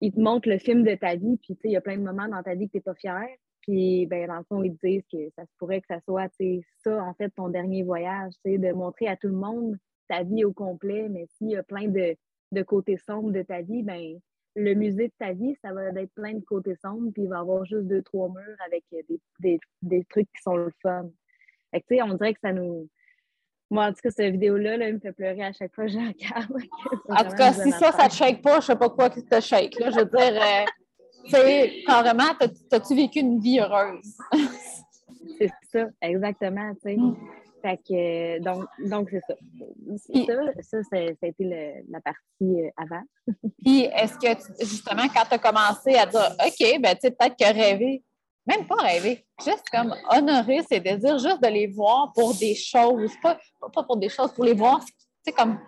Ils 0.00 0.12
te 0.12 0.20
montrent 0.20 0.48
le 0.48 0.58
film 0.58 0.84
de 0.84 0.94
ta 0.94 1.16
vie, 1.16 1.36
puis 1.36 1.56
il 1.64 1.70
y 1.70 1.76
a 1.76 1.80
plein 1.80 1.96
de 1.96 2.02
moments 2.02 2.28
dans 2.28 2.42
ta 2.42 2.54
vie 2.54 2.66
que 2.66 2.72
tu 2.72 2.78
n'es 2.78 2.82
pas 2.82 2.94
fier. 2.94 3.26
Puis, 3.62 4.06
ben, 4.06 4.26
dans 4.28 4.38
le 4.38 4.44
fond, 4.44 4.62
ils 4.62 4.76
disent 4.82 5.06
que 5.10 5.30
ça 5.36 5.44
se 5.44 5.52
pourrait 5.58 5.80
que 5.80 5.86
ça 5.86 6.00
soit 6.00 6.28
ça, 6.84 7.02
en 7.02 7.14
fait, 7.14 7.30
ton 7.30 7.48
dernier 7.48 7.82
voyage, 7.82 8.32
de 8.44 8.72
montrer 8.72 9.08
à 9.08 9.16
tout 9.16 9.28
le 9.28 9.34
monde 9.34 9.76
ta 10.08 10.22
vie 10.22 10.44
au 10.44 10.52
complet. 10.52 11.08
Mais 11.08 11.26
s'il 11.36 11.50
y 11.50 11.56
a 11.56 11.62
plein 11.62 11.88
de, 11.88 12.16
de 12.52 12.62
côtés 12.62 12.96
sombres 12.96 13.30
de 13.30 13.42
ta 13.42 13.62
vie, 13.62 13.82
ben, 13.82 14.18
le 14.54 14.74
musée 14.74 15.08
de 15.08 15.14
ta 15.18 15.32
vie, 15.32 15.56
ça 15.62 15.72
va 15.72 15.86
être 15.86 16.12
plein 16.14 16.34
de 16.34 16.44
côtés 16.44 16.76
sombres, 16.76 17.10
puis 17.12 17.22
il 17.22 17.28
va 17.28 17.36
y 17.36 17.40
avoir 17.40 17.64
juste 17.64 17.86
deux, 17.86 18.02
trois 18.02 18.28
murs 18.28 18.58
avec 18.66 18.84
des, 18.90 19.20
des, 19.38 19.60
des 19.80 20.04
trucs 20.04 20.30
qui 20.32 20.42
sont 20.42 20.56
le 20.56 20.72
fun. 20.82 21.08
Fait 21.70 21.80
que, 21.80 22.02
on 22.02 22.14
dirait 22.14 22.34
que 22.34 22.40
ça 22.40 22.52
nous, 22.52 22.88
moi, 23.72 23.86
en 23.86 23.92
tout 23.92 24.00
cas, 24.02 24.10
cette 24.10 24.32
vidéo-là, 24.32 24.76
là, 24.76 24.92
me 24.92 24.98
fait 24.98 25.12
pleurer 25.12 25.44
à 25.44 25.52
chaque 25.52 25.74
fois 25.74 25.86
que 25.86 25.92
je 25.92 25.96
regarde. 25.96 26.52
en 27.08 27.30
tout 27.30 27.36
cas, 27.36 27.54
si 27.54 27.70
ça, 27.70 27.90
ça 27.90 28.04
ne 28.04 28.08
te 28.10 28.14
shake 28.14 28.42
pas, 28.42 28.60
je 28.60 28.66
sais 28.66 28.76
pas 28.76 28.90
quoi 28.90 29.08
qui 29.08 29.24
te 29.24 29.40
shake. 29.40 29.80
Là. 29.80 29.88
Je 29.88 30.00
veux 30.00 30.04
dire, 30.04 30.42
euh, 30.42 30.64
tu 30.66 30.81
sais, 31.30 31.82
carrément, 31.86 32.32
as-tu 32.70 32.94
vécu 32.94 33.20
une 33.20 33.40
vie 33.40 33.60
heureuse? 33.60 34.16
c'est 35.38 35.50
ça, 35.70 35.86
exactement. 36.00 36.74
Tu 36.74 36.80
sais. 36.82 36.96
Mm. 36.96 37.16
Fait 37.62 37.76
que, 37.76 38.40
donc, 38.40 38.64
donc 38.84 39.08
c'est 39.10 39.20
ça. 39.20 40.34
ça, 40.62 40.62
ça, 40.62 40.82
ça, 40.82 40.96
a 41.22 41.26
été 41.26 41.84
la 41.88 42.00
partie 42.00 42.20
euh, 42.42 42.70
avant. 42.76 43.02
Puis, 43.64 43.82
est-ce 43.82 44.18
que, 44.18 44.64
justement, 44.64 45.04
quand 45.14 45.24
tu 45.28 45.34
as 45.34 45.38
commencé 45.38 45.94
à 45.94 46.06
dire, 46.06 46.36
OK, 46.44 46.80
ben, 46.80 46.94
tu 46.94 47.02
sais, 47.02 47.10
peut-être 47.12 47.36
que 47.36 47.54
rêver, 47.54 48.02
même 48.46 48.66
pas 48.66 48.74
rêver, 48.74 49.24
juste 49.44 49.70
comme 49.70 49.94
honorer 50.10 50.62
ses 50.68 50.80
désirs, 50.80 51.18
juste 51.18 51.40
de 51.40 51.48
les 51.48 51.68
voir 51.68 52.12
pour 52.12 52.34
des 52.34 52.56
choses, 52.56 53.12
pas, 53.22 53.38
pas 53.72 53.84
pour 53.84 53.96
des 53.96 54.08
choses, 54.08 54.32
pour 54.32 54.44
les 54.44 54.54
voir. 54.54 54.84
Tu 55.24 55.32
comme, 55.32 55.60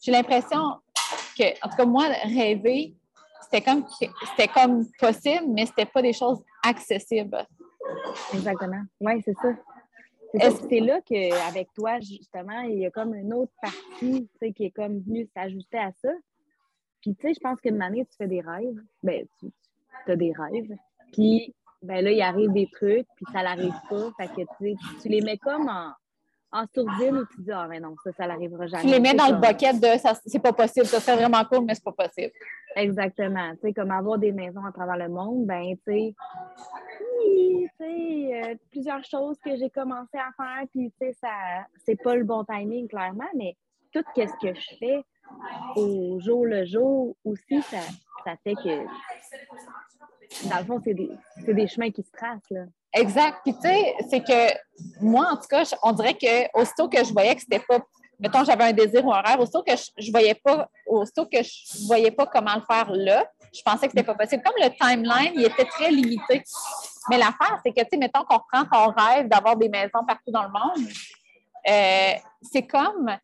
j'ai 0.00 0.12
l'impression 0.12 0.76
que, 1.36 1.66
en 1.66 1.68
tout 1.68 1.76
cas, 1.76 1.84
moi, 1.84 2.04
rêver, 2.22 2.94
c'était 3.50 3.64
comme, 3.64 3.84
c'était 3.90 4.48
comme 4.48 4.86
possible, 4.98 5.46
mais 5.48 5.66
c'était 5.66 5.86
pas 5.86 6.02
des 6.02 6.12
choses 6.12 6.42
accessibles. 6.64 7.46
Exactement. 8.32 8.82
Oui, 9.00 9.20
c'est 9.24 9.34
ça. 9.34 9.54
Est-ce 10.34 10.62
que 10.62 10.68
c'est 10.68 10.80
là 10.80 11.00
qu'avec 11.00 11.72
toi, 11.74 11.98
justement, 11.98 12.60
il 12.60 12.78
y 12.78 12.86
a 12.86 12.90
comme 12.90 13.14
une 13.14 13.34
autre 13.34 13.52
partie 13.60 14.28
qui 14.38 14.64
est 14.64 14.70
comme 14.70 15.00
venue 15.00 15.28
s'ajuster 15.34 15.78
à 15.78 15.90
ça? 16.00 16.10
Puis, 17.00 17.16
tu 17.16 17.22
sais, 17.22 17.34
je 17.34 17.40
pense 17.40 17.60
qu'une 17.60 17.82
année, 17.82 18.04
tu 18.04 18.16
fais 18.16 18.28
des 18.28 18.40
rêves. 18.40 18.80
Ben, 19.02 19.26
tu, 19.40 19.46
tu 20.04 20.12
as 20.12 20.16
des 20.16 20.32
rêves. 20.32 20.76
Puis, 21.12 21.54
ben 21.82 22.04
là, 22.04 22.12
il 22.12 22.20
arrive 22.20 22.52
des 22.52 22.68
trucs, 22.70 23.06
puis 23.16 23.26
ça 23.32 23.42
n'arrive 23.42 23.74
pas. 23.88 24.10
Fait 24.18 24.28
que 24.28 24.42
tu, 24.58 24.76
tu 25.02 25.08
les 25.08 25.22
mets 25.22 25.38
comme 25.38 25.68
en, 25.68 25.92
en 26.52 26.64
sourdine 26.74 27.18
ou 27.18 27.24
tu 27.26 27.42
dis, 27.42 27.52
ah, 27.52 27.66
ben 27.68 27.82
non, 27.82 27.94
ça, 28.02 28.10
ça 28.12 28.26
n'arrivera 28.26 28.66
jamais. 28.66 28.82
Tu 28.82 28.88
les 28.88 29.00
mets 29.00 29.14
dans 29.14 29.28
le 29.28 29.40
bucket 29.40 29.80
de 29.80 29.98
ça, 29.98 30.14
c'est 30.26 30.42
pas 30.42 30.52
possible, 30.52 30.86
ça 30.86 31.00
serait 31.00 31.16
vraiment 31.16 31.44
cool, 31.44 31.64
mais 31.64 31.74
c'est 31.74 31.84
pas 31.84 31.92
possible. 31.92 32.32
Exactement. 32.76 33.52
Tu 33.52 33.60
sais, 33.62 33.72
comme 33.72 33.90
avoir 33.90 34.18
des 34.18 34.32
maisons 34.32 34.64
à 34.64 34.72
travers 34.72 34.96
le 34.96 35.08
monde, 35.08 35.46
ben, 35.46 35.76
tu 35.76 35.92
sais, 35.92 36.14
oui, 37.18 37.68
tu 37.78 37.84
sais, 37.84 38.42
euh, 38.42 38.54
plusieurs 38.70 39.04
choses 39.04 39.38
que 39.44 39.56
j'ai 39.56 39.70
commencé 39.70 40.16
à 40.16 40.30
faire, 40.36 40.66
puis, 40.72 40.92
tu 41.00 41.06
sais, 41.06 41.12
ça, 41.20 41.28
c'est 41.84 42.00
pas 42.02 42.16
le 42.16 42.24
bon 42.24 42.44
timing, 42.44 42.88
clairement, 42.88 43.28
mais 43.36 43.56
tout 43.92 44.04
ce 44.14 44.22
que 44.22 44.54
je 44.54 44.76
fais 44.78 45.02
au 45.76 46.18
jour 46.20 46.46
le 46.46 46.64
jour 46.64 47.16
aussi, 47.24 47.62
ça, 47.62 47.78
ça 48.24 48.36
fait 48.42 48.54
que 48.54 48.84
dans 50.48 50.58
le 50.58 50.64
fond, 50.64 50.80
c'est 50.82 50.94
des, 50.94 51.10
des, 51.46 51.66
chemins 51.66 51.90
qui 51.90 52.02
se 52.02 52.10
tracent. 52.12 52.50
Là. 52.50 52.64
Exact. 52.92 53.38
Puis, 53.44 53.54
tu 53.54 53.62
sais, 53.62 53.94
c'est 54.08 54.24
que 54.24 54.54
moi, 55.00 55.28
en 55.32 55.36
tout 55.36 55.48
cas, 55.48 55.62
on 55.82 55.92
dirait 55.92 56.14
que 56.14 56.58
aussitôt 56.58 56.88
que 56.88 57.02
je 57.04 57.12
voyais 57.12 57.34
que 57.34 57.40
c'était 57.40 57.60
pas. 57.60 57.78
Mettons, 58.18 58.44
j'avais 58.44 58.64
un 58.64 58.72
désir 58.72 59.04
ou 59.04 59.12
un 59.12 59.20
rêve, 59.20 59.40
aussitôt 59.40 59.62
que 59.62 59.74
je, 59.74 59.84
je 59.96 60.10
voyais 60.10 60.34
pas, 60.34 60.68
aussitôt 60.86 61.24
que 61.24 61.42
je 61.42 61.86
voyais 61.86 62.10
pas 62.10 62.26
comment 62.26 62.54
le 62.54 62.62
faire 62.62 62.90
là, 62.90 63.24
je 63.52 63.62
pensais 63.62 63.86
que 63.86 63.92
c'était 63.92 64.02
pas 64.02 64.14
possible. 64.14 64.42
Comme 64.42 64.54
le 64.58 64.70
timeline, 64.70 65.32
il 65.34 65.44
était 65.44 65.64
très 65.64 65.90
limité. 65.90 66.42
Mais 67.08 67.18
l'affaire, 67.18 67.58
c'est 67.64 67.72
que, 67.72 67.80
tu 67.80 67.88
sais, 67.92 67.96
mettons 67.96 68.24
qu'on 68.24 68.40
prend 68.52 68.64
ton 68.64 68.92
rêve 68.92 69.28
d'avoir 69.28 69.56
des 69.56 69.68
maisons 69.68 70.04
partout 70.06 70.30
dans 70.30 70.42
le 70.42 70.50
monde, 70.50 70.88
euh, 71.68 72.12
c'est 72.42 72.66
comme, 72.66 73.16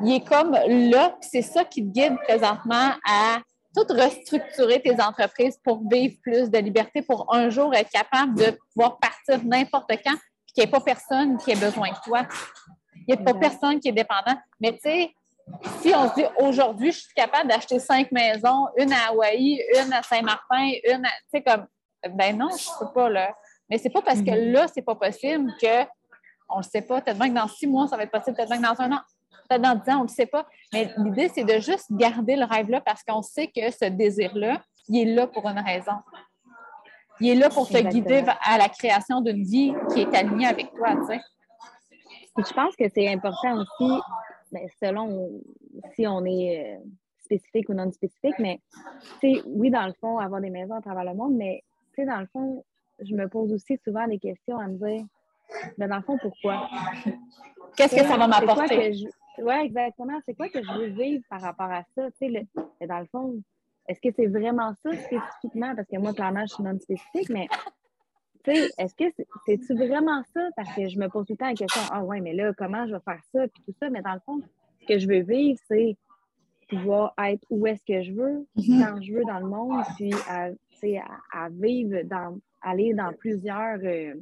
il 0.00 0.14
est 0.14 0.26
comme 0.26 0.52
là, 0.52 1.16
c'est 1.20 1.42
ça 1.42 1.64
qui 1.64 1.82
te 1.82 1.88
guide 1.88 2.16
présentement 2.26 2.92
à 3.06 3.38
tout 3.74 3.86
restructurer 3.92 4.80
tes 4.80 5.00
entreprises 5.00 5.58
pour 5.62 5.86
vivre 5.88 6.16
plus 6.22 6.50
de 6.50 6.58
liberté, 6.58 7.02
pour 7.02 7.34
un 7.34 7.50
jour 7.50 7.74
être 7.74 7.90
capable 7.90 8.34
de 8.34 8.58
pouvoir 8.72 8.98
partir 8.98 9.44
n'importe 9.44 9.90
quand, 10.04 10.14
puis 10.46 10.54
qu'il 10.54 10.64
n'y 10.64 10.68
ait 10.68 10.70
pas 10.70 10.80
personne 10.80 11.36
qui 11.38 11.50
ait 11.50 11.56
besoin 11.56 11.90
de 11.90 11.96
toi. 12.04 12.26
Il 13.06 13.14
n'y 13.14 13.20
a 13.20 13.24
pas 13.24 13.34
personne 13.34 13.80
qui 13.80 13.88
est 13.88 13.92
dépendant. 13.92 14.36
Mais 14.60 14.72
tu 14.72 14.80
sais, 14.82 15.14
si 15.80 15.94
on 15.94 16.08
se 16.08 16.14
dit 16.14 16.24
aujourd'hui, 16.38 16.92
je 16.92 17.00
suis 17.00 17.14
capable 17.14 17.48
d'acheter 17.48 17.78
cinq 17.78 18.10
maisons, 18.12 18.68
une 18.78 18.92
à 18.92 19.10
Hawaï, 19.10 19.60
une 19.76 19.92
à 19.92 20.02
Saint-Martin, 20.02 20.70
une 20.84 21.04
à. 21.04 21.10
Tu 21.32 21.38
sais, 21.38 21.42
comme. 21.42 21.66
Ben 22.10 22.36
non, 22.36 22.48
je 22.50 22.68
ne 22.68 22.86
peux 22.86 22.92
pas, 22.92 23.08
là. 23.08 23.34
Mais 23.68 23.78
c'est 23.78 23.90
pas 23.90 24.02
parce 24.02 24.20
que 24.20 24.30
mm-hmm. 24.30 24.52
là, 24.52 24.66
c'est 24.72 24.82
pas 24.82 24.94
possible 24.94 25.52
que. 25.60 25.84
On 26.48 26.58
ne 26.58 26.62
le 26.62 26.68
sait 26.68 26.82
pas. 26.82 27.00
Peut-être 27.00 27.18
bien 27.18 27.30
que 27.30 27.34
dans 27.34 27.48
six 27.48 27.66
mois, 27.66 27.88
ça 27.88 27.96
va 27.96 28.02
être 28.02 28.10
possible. 28.10 28.36
Peut-être 28.36 28.50
bien 28.50 28.58
que 28.58 28.76
dans 28.76 28.80
un 28.82 28.92
an 28.92 29.00
peut-être 29.48 29.62
dans 29.62 29.74
10 29.74 29.90
ans, 29.90 29.96
on 29.96 29.98
ne 29.98 30.02
le 30.02 30.08
sait 30.08 30.26
pas. 30.26 30.46
Mais 30.72 30.90
l'idée, 30.98 31.30
c'est 31.34 31.44
de 31.44 31.58
juste 31.60 31.86
garder 31.92 32.36
le 32.36 32.44
rêve-là 32.44 32.80
parce 32.80 33.02
qu'on 33.02 33.22
sait 33.22 33.46
que 33.48 33.70
ce 33.70 33.86
désir-là, 33.86 34.62
il 34.88 35.08
est 35.08 35.14
là 35.14 35.26
pour 35.26 35.46
une 35.46 35.58
raison. 35.58 35.92
Il 37.20 37.28
est 37.28 37.34
là 37.34 37.48
pour 37.48 37.68
te 37.68 37.78
guider 37.78 38.24
à 38.42 38.58
la 38.58 38.68
création 38.68 39.20
d'une 39.20 39.44
vie 39.44 39.72
qui 39.92 40.00
est 40.00 40.14
alignée 40.14 40.46
avec 40.46 40.72
toi, 40.74 40.96
tu 40.96 41.06
sais. 41.06 41.20
je 42.36 42.52
pense 42.52 42.74
que 42.76 42.84
c'est 42.92 43.08
important 43.08 43.56
aussi, 43.56 44.00
ben, 44.50 44.66
selon 44.82 45.40
si 45.94 46.06
on 46.06 46.24
est 46.24 46.74
euh, 46.74 46.84
spécifique 47.24 47.68
ou 47.68 47.74
non 47.74 47.90
spécifique, 47.92 48.34
mais 48.38 48.60
oui, 49.46 49.70
dans 49.70 49.86
le 49.86 49.92
fond, 50.00 50.18
avoir 50.18 50.40
des 50.40 50.50
maisons 50.50 50.74
à 50.74 50.80
travers 50.80 51.04
le 51.04 51.14
monde, 51.14 51.34
mais 51.36 51.62
dans 51.98 52.20
le 52.20 52.26
fond, 52.26 52.64
je 53.00 53.14
me 53.14 53.28
pose 53.28 53.52
aussi 53.52 53.78
souvent 53.84 54.06
des 54.06 54.18
questions 54.18 54.58
à 54.58 54.66
me 54.66 54.76
dire, 54.76 55.04
ben, 55.78 55.88
dans 55.88 55.96
le 55.96 56.02
fond, 56.02 56.18
pourquoi? 56.20 56.68
Qu'est-ce 57.76 57.94
que 57.94 58.04
ça 58.04 58.16
va 58.16 58.26
m'apporter? 58.26 58.92
Oui, 59.38 59.54
exactement. 59.62 60.20
C'est 60.26 60.34
quoi 60.34 60.48
que 60.48 60.62
je 60.62 60.72
veux 60.78 60.86
vivre 60.86 61.22
par 61.28 61.40
rapport 61.40 61.70
à 61.70 61.82
ça? 61.94 62.10
Tu 62.12 62.30
sais, 62.30 62.86
dans 62.86 63.00
le 63.00 63.06
fond, 63.06 63.42
est-ce 63.88 64.00
que 64.00 64.14
c'est 64.14 64.26
vraiment 64.26 64.72
ça 64.82 64.92
spécifiquement? 64.92 65.74
Parce 65.74 65.88
que 65.88 65.98
moi, 65.98 66.12
clairement, 66.12 66.46
je 66.46 66.54
suis 66.54 66.62
non 66.62 66.78
spécifique, 66.78 67.28
mais 67.28 67.48
tu 68.44 68.54
sais, 68.54 68.70
est-ce 68.78 68.94
que 68.94 69.04
c'est-tu 69.46 69.74
vraiment 69.74 70.22
ça? 70.32 70.48
Parce 70.56 70.74
que 70.74 70.88
je 70.88 70.98
me 70.98 71.08
pose 71.08 71.26
tout 71.26 71.32
le 71.32 71.36
temps 71.38 71.48
la 71.48 71.54
question, 71.54 71.82
ah 71.90 72.04
ouais, 72.04 72.20
mais 72.20 72.34
là, 72.34 72.52
comment 72.56 72.86
je 72.86 72.94
vais 72.94 73.00
faire 73.00 73.20
ça? 73.32 73.48
Puis 73.48 73.62
tout 73.66 73.74
ça? 73.80 73.90
Mais 73.90 74.02
dans 74.02 74.14
le 74.14 74.20
fond, 74.20 74.40
ce 74.80 74.86
que 74.86 74.98
je 74.98 75.08
veux 75.08 75.20
vivre, 75.20 75.58
c'est 75.68 75.96
pouvoir 76.68 77.12
être 77.18 77.44
où 77.50 77.66
est-ce 77.66 77.84
que 77.84 78.02
je 78.02 78.12
veux, 78.12 78.46
mm-hmm. 78.56 78.84
quand 78.84 79.02
je 79.02 79.12
veux 79.12 79.24
dans 79.24 79.38
le 79.38 79.46
monde, 79.46 79.82
puis 79.96 80.12
à, 80.28 80.48
à, 81.32 81.48
vivre 81.50 82.02
dans, 82.04 82.38
aller 82.62 82.94
dans 82.94 83.12
plusieurs 83.12 83.78
euh, 83.82 84.14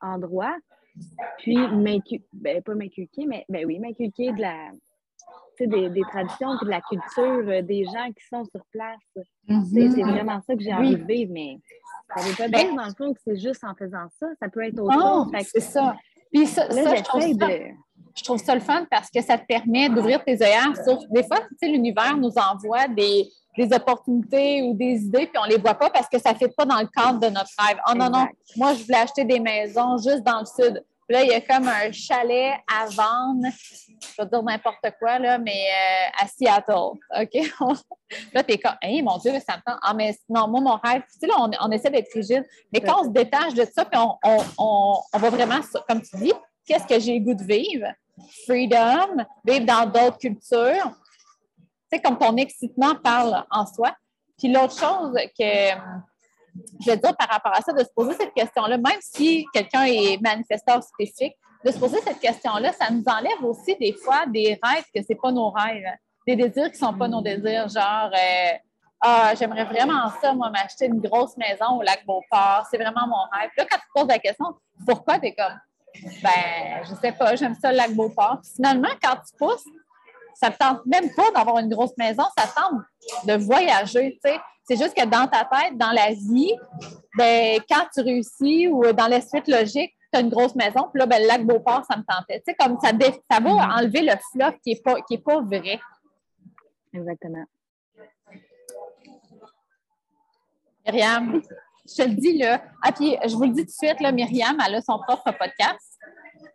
endroits. 0.00 0.56
Puis, 1.38 1.56
ben, 2.32 2.62
pas 2.62 2.74
m'inculquer, 2.74 3.26
mais 3.26 3.44
ben 3.48 3.66
oui, 3.66 3.78
m'inculquer 3.78 4.32
de 4.32 4.40
la, 4.40 4.70
des, 5.60 5.90
des 5.90 6.02
traditions 6.02 6.54
et 6.60 6.64
de 6.64 6.70
la 6.70 6.80
culture 6.80 7.48
euh, 7.48 7.62
des 7.62 7.84
gens 7.84 8.08
qui 8.08 8.26
sont 8.28 8.44
sur 8.44 8.64
place. 8.72 9.26
Mm-hmm. 9.48 9.94
C'est 9.94 10.02
vraiment 10.02 10.40
ça 10.46 10.54
que 10.54 10.62
j'ai 10.62 10.72
envie 10.72 10.96
de 10.96 11.04
vivre, 11.04 11.32
mais 11.32 11.58
ça 12.16 12.22
veut 12.24 12.36
pas 12.36 12.48
dire, 12.48 12.74
dans 12.74 12.86
le 12.86 12.94
fond, 12.94 13.12
que 13.12 13.20
c'est 13.24 13.38
juste 13.38 13.64
en 13.64 13.74
faisant 13.74 14.06
ça. 14.18 14.26
Ça 14.40 14.48
peut 14.48 14.62
être 14.62 14.78
autre 14.78 14.92
chose. 14.92 15.32
C'est 15.52 15.60
ça. 15.60 15.96
Puis 16.32 16.46
ça, 16.46 16.70
ça 16.70 16.96
je, 16.96 17.02
trouve 17.02 17.22
ça 17.22 17.48
je 18.16 18.22
trouve 18.24 18.38
ça 18.38 18.54
le 18.54 18.60
fun 18.60 18.86
parce 18.90 19.10
que 19.10 19.20
ça 19.20 19.38
te 19.38 19.46
permet 19.46 19.88
d'ouvrir 19.88 20.24
tes 20.24 20.40
œillères 20.42 20.74
sur... 20.84 20.98
Des 21.10 21.22
fois, 21.24 21.38
tu 21.40 21.56
sais, 21.60 21.68
l'univers 21.68 22.16
nous 22.16 22.32
envoie 22.36 22.88
des, 22.88 23.28
des 23.56 23.72
opportunités 23.74 24.62
ou 24.62 24.74
des 24.74 25.02
idées, 25.02 25.26
puis 25.26 25.38
on 25.40 25.46
ne 25.46 25.50
les 25.50 25.58
voit 25.58 25.74
pas 25.74 25.90
parce 25.90 26.08
que 26.08 26.18
ça 26.18 26.32
ne 26.32 26.38
fait 26.38 26.48
pas 26.48 26.64
dans 26.64 26.80
le 26.80 26.86
cadre 26.86 27.20
de 27.20 27.28
notre 27.28 27.50
rêve. 27.58 27.78
Oh 27.88 27.94
non, 27.94 28.10
non, 28.10 28.26
moi, 28.56 28.74
je 28.74 28.84
voulais 28.84 28.98
acheter 28.98 29.24
des 29.24 29.40
maisons 29.40 29.96
juste 29.98 30.22
dans 30.22 30.40
le 30.40 30.46
sud. 30.46 30.84
là, 31.08 31.22
il 31.22 31.28
y 31.28 31.34
a 31.34 31.40
comme 31.40 31.68
un 31.68 31.92
chalet 31.92 32.54
à 32.66 32.86
vendre, 32.86 33.46
je 33.46 34.22
vais 34.22 34.28
dire 34.28 34.42
n'importe 34.42 34.86
quoi, 34.98 35.18
là, 35.18 35.38
mais 35.38 35.68
euh, 35.68 36.22
à 36.24 36.26
Seattle. 36.26 36.98
OK? 37.20 37.52
là, 38.32 38.42
tu 38.42 38.54
es 38.54 38.58
comme, 38.58 38.76
hey, 38.82 39.02
mon 39.02 39.18
Dieu, 39.18 39.32
ça 39.46 39.56
me 39.56 39.62
tente. 39.64 39.78
Ah, 39.82 39.94
mais 39.94 40.16
non, 40.28 40.48
moi, 40.48 40.60
mon 40.60 40.76
rêve, 40.82 41.02
tu 41.02 41.20
sais, 41.20 41.26
là, 41.26 41.34
on, 41.60 41.70
essaie 41.70 41.90
d'être 41.90 42.12
rigide, 42.12 42.44
mais 42.72 42.80
quand 42.80 43.02
on 43.02 43.04
se 43.04 43.10
détache 43.10 43.54
de 43.54 43.64
ça, 43.64 43.84
puis 43.84 44.00
on, 44.00 44.16
on, 44.58 44.98
on, 45.12 45.18
va 45.18 45.30
vraiment, 45.30 45.60
comme 45.88 46.02
tu 46.02 46.16
dis, 46.16 46.32
qu'est-ce 46.66 46.86
que 46.86 46.98
j'ai 46.98 47.18
le 47.18 47.24
goût 47.24 47.34
de 47.34 47.44
vivre? 47.44 47.86
Freedom, 48.46 49.24
vivre 49.44 49.66
dans 49.66 49.86
d'autres 49.86 50.18
cultures. 50.18 50.90
Tu 51.90 51.96
sais, 51.96 52.02
comme 52.02 52.18
ton 52.18 52.36
excitement 52.36 52.94
parle 52.96 53.44
en 53.50 53.66
soi. 53.66 53.94
Puis 54.38 54.52
l'autre 54.52 54.78
chose 54.78 55.14
que 55.38 55.74
je 56.80 56.90
veux 56.90 56.96
dire 56.96 57.16
par 57.16 57.28
rapport 57.28 57.52
à 57.54 57.60
ça, 57.60 57.72
de 57.72 57.80
se 57.80 57.90
poser 57.94 58.14
cette 58.14 58.32
question-là, 58.32 58.78
même 58.78 59.00
si 59.00 59.46
quelqu'un 59.52 59.84
est 59.84 60.20
manifesteur 60.22 60.82
spécifique, 60.82 61.34
de 61.64 61.70
se 61.70 61.78
poser 61.78 62.00
cette 62.02 62.20
question-là, 62.20 62.72
ça 62.72 62.90
nous 62.90 63.04
enlève 63.06 63.42
aussi 63.42 63.76
des 63.76 63.92
fois 63.92 64.26
des 64.26 64.58
rêves 64.62 64.84
que 64.94 65.02
ce 65.02 65.06
n'est 65.10 65.18
pas 65.20 65.32
nos 65.32 65.50
rêves, 65.50 65.84
des 66.26 66.36
désirs 66.36 66.70
qui 66.70 66.82
ne 66.82 66.86
sont 66.86 66.94
pas 66.94 67.08
nos 67.08 67.22
désirs, 67.22 67.68
genre 67.68 68.10
euh, 68.12 68.52
Ah, 69.00 69.32
j'aimerais 69.38 69.64
vraiment 69.64 70.10
ça, 70.20 70.32
moi, 70.32 70.50
m'acheter 70.50 70.86
une 70.86 71.00
grosse 71.00 71.36
maison 71.36 71.78
au 71.78 71.82
lac 71.82 72.04
Beauport, 72.06 72.66
c'est 72.70 72.78
vraiment 72.78 73.06
mon 73.06 73.38
rêve. 73.38 73.50
là, 73.56 73.64
quand 73.70 73.76
tu 73.76 73.82
te 73.82 73.92
poses 73.94 74.08
la 74.08 74.18
question, 74.18 74.46
pourquoi 74.86 75.18
tu 75.18 75.26
es 75.26 75.34
comme 75.34 75.58
Ben, 76.22 76.84
je 76.88 76.94
sais 77.00 77.12
pas, 77.12 77.34
j'aime 77.36 77.54
ça 77.54 77.70
le 77.70 77.78
lac 77.78 77.92
Beauport. 77.94 78.40
finalement, 78.54 78.88
quand 79.02 79.16
tu 79.16 79.36
pousses, 79.38 79.64
ça 80.34 80.50
ne 80.50 80.54
tente 80.54 80.86
même 80.86 81.12
pas 81.14 81.30
d'avoir 81.32 81.58
une 81.58 81.68
grosse 81.68 81.96
maison, 81.96 82.24
ça 82.36 82.46
tente 82.46 82.82
de 83.26 83.34
voyager. 83.34 84.18
C'est 84.64 84.76
juste 84.76 84.94
que 84.94 85.04
dans 85.04 85.26
ta 85.26 85.44
tête, 85.44 85.76
dans 85.76 85.92
la 85.92 86.10
vie, 86.12 86.54
ben, 87.16 87.60
quand 87.68 87.86
tu 87.92 88.00
réussis 88.00 88.68
ou 88.68 88.92
dans 88.92 89.08
la 89.08 89.20
suite 89.20 89.48
logique, 89.48 89.94
tu 90.12 90.18
as 90.18 90.20
une 90.20 90.30
grosse 90.30 90.54
maison, 90.54 90.88
puis 90.92 91.00
là, 91.00 91.06
ben, 91.06 91.20
le 91.20 91.28
lac 91.28 91.44
Beauport, 91.44 91.84
ça 91.90 91.96
me 91.96 92.04
tentait. 92.04 92.42
Comme 92.58 92.78
ça, 92.80 92.88
ça 92.88 93.40
va 93.40 93.50
mm-hmm. 93.50 93.78
enlever 93.78 94.02
le 94.02 94.12
fluff 94.32 94.54
qui 94.62 94.74
n'est 94.74 94.80
pas, 94.80 95.00
qui 95.02 95.14
est 95.14 95.24
pas 95.24 95.40
vrai. 95.40 95.80
Exactement. 96.92 97.44
Myriam, 100.86 101.42
je 101.86 101.94
te 101.94 102.08
le 102.08 102.14
dis, 102.14 102.38
là. 102.38 102.62
Ah, 102.82 102.92
puis 102.92 103.16
je 103.26 103.34
vous 103.34 103.44
le 103.44 103.50
dis 103.50 103.62
tout 103.62 103.66
de 103.66 103.86
suite, 103.86 104.00
là, 104.00 104.12
Myriam, 104.12 104.56
elle 104.66 104.76
a 104.76 104.80
son 104.80 104.98
propre 104.98 105.32
podcast. 105.32 105.98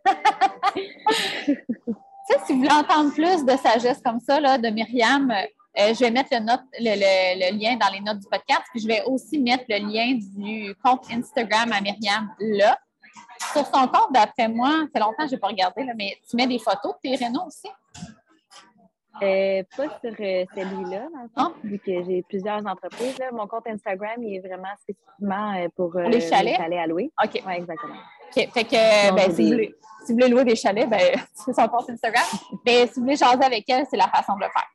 si 2.46 2.52
vous 2.52 2.58
voulez 2.58 2.72
entendre 2.72 3.12
plus 3.12 3.44
de 3.44 3.56
sagesse 3.56 4.00
comme 4.04 4.20
ça, 4.20 4.40
là, 4.40 4.58
de 4.58 4.68
Myriam, 4.68 5.30
euh, 5.30 5.94
je 5.94 6.00
vais 6.00 6.10
mettre 6.10 6.30
le, 6.32 6.40
note, 6.40 6.62
le, 6.78 7.58
lien 7.58 7.76
dans 7.76 7.92
les 7.92 8.00
notes 8.00 8.18
du 8.18 8.26
podcast, 8.28 8.62
puis 8.70 8.80
je 8.80 8.88
vais 8.88 9.02
aussi 9.06 9.38
mettre 9.38 9.64
le 9.68 9.78
lien 9.78 10.14
du 10.14 10.74
compte 10.84 11.06
Instagram 11.10 11.70
à 11.72 11.80
Myriam 11.80 12.30
là. 12.40 12.78
Sur 13.52 13.64
son 13.66 13.86
compte, 13.88 14.12
d'après 14.12 14.48
moi, 14.48 14.70
ça 14.70 14.86
fait 14.92 15.00
longtemps 15.00 15.22
que 15.22 15.28
je 15.28 15.34
n'ai 15.34 15.38
pas 15.38 15.48
regardé, 15.48 15.84
là, 15.84 15.92
mais 15.96 16.18
tu 16.28 16.36
mets 16.36 16.46
des 16.46 16.58
photos 16.58 16.94
de 16.94 17.08
tes 17.08 17.16
rénaux 17.16 17.46
aussi? 17.46 17.68
Euh, 19.22 19.62
pas 19.76 19.88
sur 20.00 20.12
euh, 20.18 20.44
celui-là, 20.54 21.08
ah. 21.36 21.50
vu 21.62 21.78
que 21.78 22.04
j'ai 22.04 22.22
plusieurs 22.28 22.64
entreprises. 22.66 23.18
Mon 23.32 23.46
compte 23.46 23.66
Instagram 23.66 24.22
il 24.22 24.36
est 24.36 24.40
vraiment 24.40 24.74
spécifiquement 24.82 25.66
pour, 25.76 25.94
les 25.98 26.20
chalets? 26.20 26.58
à 26.58 26.86
louer. 26.86 27.10
OK. 27.22 27.42
Oui, 27.46 27.52
exactement. 27.54 27.96
OK. 28.36 28.50
Fait 28.52 28.64
que, 28.64 29.14
ben, 29.14 29.34
si, 29.34 29.42
vous 29.42 29.48
voulez, 29.48 29.74
si, 30.06 30.12
vous 30.12 30.18
voulez, 30.18 30.28
louer 30.28 30.44
des 30.44 30.56
chalets, 30.56 30.88
ben, 30.88 31.20
c'est 31.34 31.52
son 31.52 31.68
compte 31.68 31.90
Instagram. 31.90 32.24
Mais 32.64 32.86
si 32.86 32.94
vous 32.94 33.02
voulez 33.02 33.16
jaser 33.16 33.44
avec 33.44 33.68
elle, 33.68 33.86
c'est 33.90 33.96
la 33.96 34.08
façon 34.08 34.34
de 34.36 34.44
le 34.44 34.50
faire. 34.50 34.70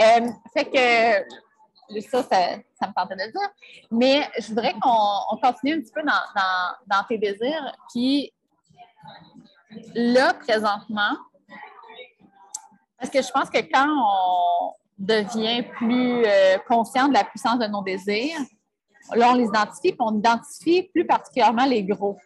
Euh, 0.00 0.30
fait 0.52 0.64
que 0.64 2.00
ça, 2.08 2.22
ça, 2.22 2.86
me 2.86 2.92
tentait 2.92 3.16
de 3.16 3.22
le 3.22 3.32
dire. 3.32 3.50
Mais 3.90 4.28
je 4.38 4.48
voudrais 4.48 4.74
qu'on 4.74 5.36
continue 5.42 5.74
un 5.74 5.80
petit 5.80 5.92
peu 5.92 6.02
dans, 6.02 7.04
tes 7.08 7.18
désirs. 7.18 7.76
Puis 7.92 8.32
là, 9.94 10.34
présentement, 10.34 11.16
parce 12.98 13.10
que 13.10 13.22
je 13.22 13.30
pense 13.30 13.48
que 13.48 13.58
quand 13.58 13.88
on 13.88 14.72
devient 14.98 15.62
plus 15.76 16.24
euh, 16.26 16.58
conscient 16.66 17.08
de 17.08 17.14
la 17.14 17.24
puissance 17.24 17.58
de 17.58 17.66
nos 17.66 17.82
désirs, 17.82 18.38
là, 19.14 19.30
on 19.30 19.34
les 19.34 19.44
identifie, 19.44 19.92
puis 19.92 19.96
on 20.00 20.18
identifie 20.18 20.82
plus 20.82 21.06
particulièrement 21.06 21.64
les 21.64 21.82
gros. 21.84 22.18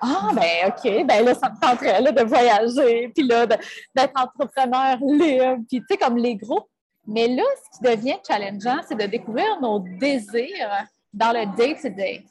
Ah, 0.00 0.30
ben 0.34 0.68
OK, 0.68 1.06
ben 1.06 1.24
là, 1.24 1.34
ça 1.34 1.50
me 1.50 1.60
tenterait 1.60 2.00
là, 2.00 2.12
de 2.12 2.22
voyager, 2.22 3.10
puis 3.14 3.26
là, 3.26 3.46
d'être 3.46 4.12
entrepreneur 4.14 4.98
libre, 5.02 5.58
puis 5.68 5.80
tu 5.80 5.84
sais, 5.90 5.96
comme 5.96 6.16
les 6.16 6.36
gros. 6.36 6.68
Mais 7.06 7.26
là, 7.26 7.42
ce 7.64 7.78
qui 7.78 7.96
devient 7.96 8.18
challengeant, 8.26 8.80
c'est 8.86 8.94
de 8.94 9.06
découvrir 9.06 9.60
nos 9.60 9.78
désirs 9.78 10.86
dans 11.12 11.32
le 11.32 11.56
day-to-day. 11.56 12.24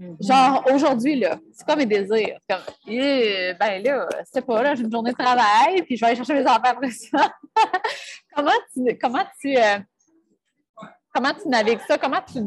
Mm-hmm. 0.00 0.26
Genre, 0.26 0.64
aujourd'hui, 0.74 1.16
là, 1.16 1.38
c'est 1.52 1.64
quoi 1.64 1.76
mes 1.76 1.86
désirs? 1.86 2.38
Comme, 2.48 2.62
eh, 2.88 3.54
ben 3.58 3.82
là, 3.82 4.08
c'est 4.32 4.44
pas, 4.44 4.62
là, 4.62 4.74
j'ai 4.74 4.82
une 4.82 4.90
journée 4.90 5.12
de 5.12 5.16
travail, 5.16 5.82
puis 5.82 5.96
je 5.96 6.00
vais 6.00 6.08
aller 6.08 6.16
chercher 6.16 6.34
mes 6.34 6.46
enfants 6.46 6.62
après 6.64 6.90
ça. 6.90 7.32
comment 8.34 8.50
tu, 8.72 8.98
comment 8.98 9.24
tu, 9.40 9.56
euh, 9.56 9.78
comment 11.14 11.32
tu 11.32 11.48
navigues 11.48 11.80
ça? 11.86 11.96
Comment 11.96 12.20
tu, 12.20 12.40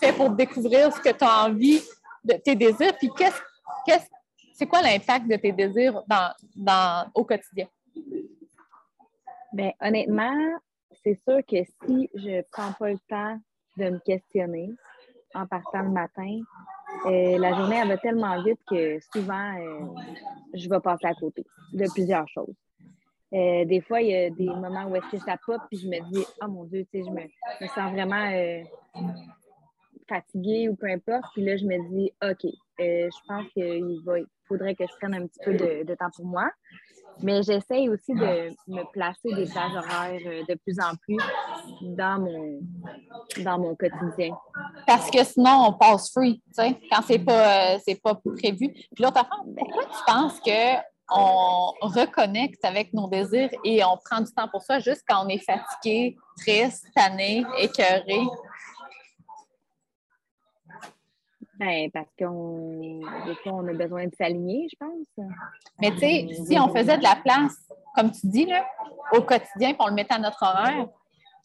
fais 0.00 0.12
pour 0.12 0.30
découvrir 0.30 0.92
ce 0.92 1.00
que 1.00 1.10
tu 1.10 1.24
as 1.24 1.44
envie 1.44 1.80
de 2.24 2.34
tes 2.34 2.56
désirs? 2.56 2.96
Puis 2.98 3.08
qu'est-ce, 3.16 3.40
qu'est-ce, 3.86 4.08
c'est 4.54 4.66
quoi 4.66 4.82
l'impact 4.82 5.26
de 5.26 5.36
tes 5.36 5.52
désirs 5.52 6.02
dans, 6.06 6.32
dans, 6.54 7.10
au 7.14 7.24
quotidien? 7.24 7.66
Bien, 9.52 9.72
honnêtement, 9.80 10.58
c'est 11.02 11.18
sûr 11.28 11.40
que 11.46 11.64
si 11.64 12.10
je 12.14 12.38
ne 12.38 12.42
prends 12.50 12.72
pas 12.72 12.90
le 12.90 12.98
temps 13.08 13.38
de 13.76 13.90
me 13.90 13.98
questionner 13.98 14.70
en 15.34 15.46
partant 15.46 15.82
le 15.82 15.90
matin, 15.90 16.40
euh, 17.06 17.38
la 17.38 17.54
journée 17.54 17.76
elle 17.76 17.88
va 17.88 17.98
tellement 17.98 18.42
vite 18.42 18.60
que 18.68 18.98
souvent 19.12 19.56
euh, 19.58 19.86
je 20.54 20.68
vais 20.68 20.80
passer 20.80 21.06
à 21.06 21.14
côté 21.14 21.44
de 21.72 21.90
plusieurs 21.92 22.28
choses. 22.28 22.54
Euh, 23.32 23.64
des 23.64 23.80
fois, 23.80 24.00
il 24.00 24.10
y 24.10 24.16
a 24.16 24.30
des 24.30 24.46
moments 24.46 24.84
où 24.86 24.94
est-ce 24.94 25.10
que 25.10 25.18
ça 25.18 25.36
pop 25.44 25.60
puis 25.68 25.78
je 25.78 25.88
me 25.88 26.00
dis 26.12 26.24
Oh 26.40 26.48
mon 26.48 26.64
Dieu, 26.64 26.86
tu 26.92 27.02
sais, 27.02 27.04
je 27.04 27.10
me, 27.10 27.66
sens 27.66 27.92
vraiment 27.92 28.30
fatiguée 30.08 30.68
ou 30.68 30.76
peu 30.76 30.86
importe. 30.86 31.24
Puis 31.32 31.44
là, 31.44 31.56
je 31.56 31.64
me 31.64 31.88
dis 31.90 32.12
OK, 32.22 32.52
je 32.78 33.26
pense 33.28 33.46
qu'il 33.52 34.02
faudrait 34.46 34.74
que 34.74 34.84
je 34.84 34.96
prenne 35.00 35.14
un 35.14 35.26
petit 35.26 35.40
peu 35.44 35.54
de 35.54 35.94
temps 35.94 36.10
pour 36.16 36.26
moi. 36.26 36.50
Mais 37.22 37.42
j'essaye 37.42 37.88
aussi 37.88 38.12
de 38.12 38.50
me 38.68 38.90
placer 38.92 39.32
des 39.34 39.46
plages 39.46 39.74
horaires 39.74 40.20
euh, 40.26 40.42
de 40.48 40.54
plus 40.64 40.78
en 40.80 40.94
plus 40.96 41.18
dans 41.82 42.18
mon, 42.20 42.60
dans 43.42 43.58
mon 43.58 43.74
quotidien. 43.74 44.36
Parce 44.86 45.10
que 45.10 45.22
sinon, 45.24 45.66
on 45.68 45.72
passe 45.72 46.10
free, 46.12 46.42
tu 46.46 46.62
sais, 46.62 46.76
quand 46.90 47.02
c'est 47.06 47.18
pas, 47.18 47.74
euh, 47.74 47.94
pas 48.02 48.14
prévu. 48.14 48.68
Puis 48.72 48.88
l'autre 49.04 49.18
affaire, 49.18 49.42
pourquoi 49.56 49.84
tu 49.84 50.04
penses 50.06 50.40
qu'on 50.40 51.72
reconnecte 51.88 52.64
avec 52.64 52.92
nos 52.92 53.08
désirs 53.08 53.50
et 53.64 53.84
on 53.84 53.96
prend 54.04 54.20
du 54.20 54.32
temps 54.32 54.48
pour 54.48 54.62
ça 54.62 54.80
juste 54.80 55.04
quand 55.08 55.24
on 55.24 55.28
est 55.28 55.42
fatigué, 55.44 56.16
triste, 56.36 56.86
tanné, 56.94 57.44
écœuré? 57.58 58.22
Ben, 61.58 61.90
parce 61.92 62.08
qu'on 62.18 63.00
on 63.46 63.68
a 63.68 63.72
besoin 63.72 64.06
de 64.06 64.14
s'aligner, 64.16 64.66
je 64.70 64.76
pense. 64.76 65.28
Mais 65.80 65.90
tu 65.92 65.98
sais, 65.98 66.28
si 66.46 66.58
on 66.58 66.74
faisait 66.74 66.98
de 66.98 67.02
la 67.02 67.16
place, 67.16 67.68
comme 67.94 68.10
tu 68.10 68.26
dis, 68.26 68.46
là, 68.46 68.66
au 69.12 69.22
quotidien, 69.22 69.68
puis 69.70 69.78
on 69.80 69.88
le 69.88 69.94
mettait 69.94 70.14
à 70.14 70.18
notre 70.18 70.42
horaire, 70.42 70.88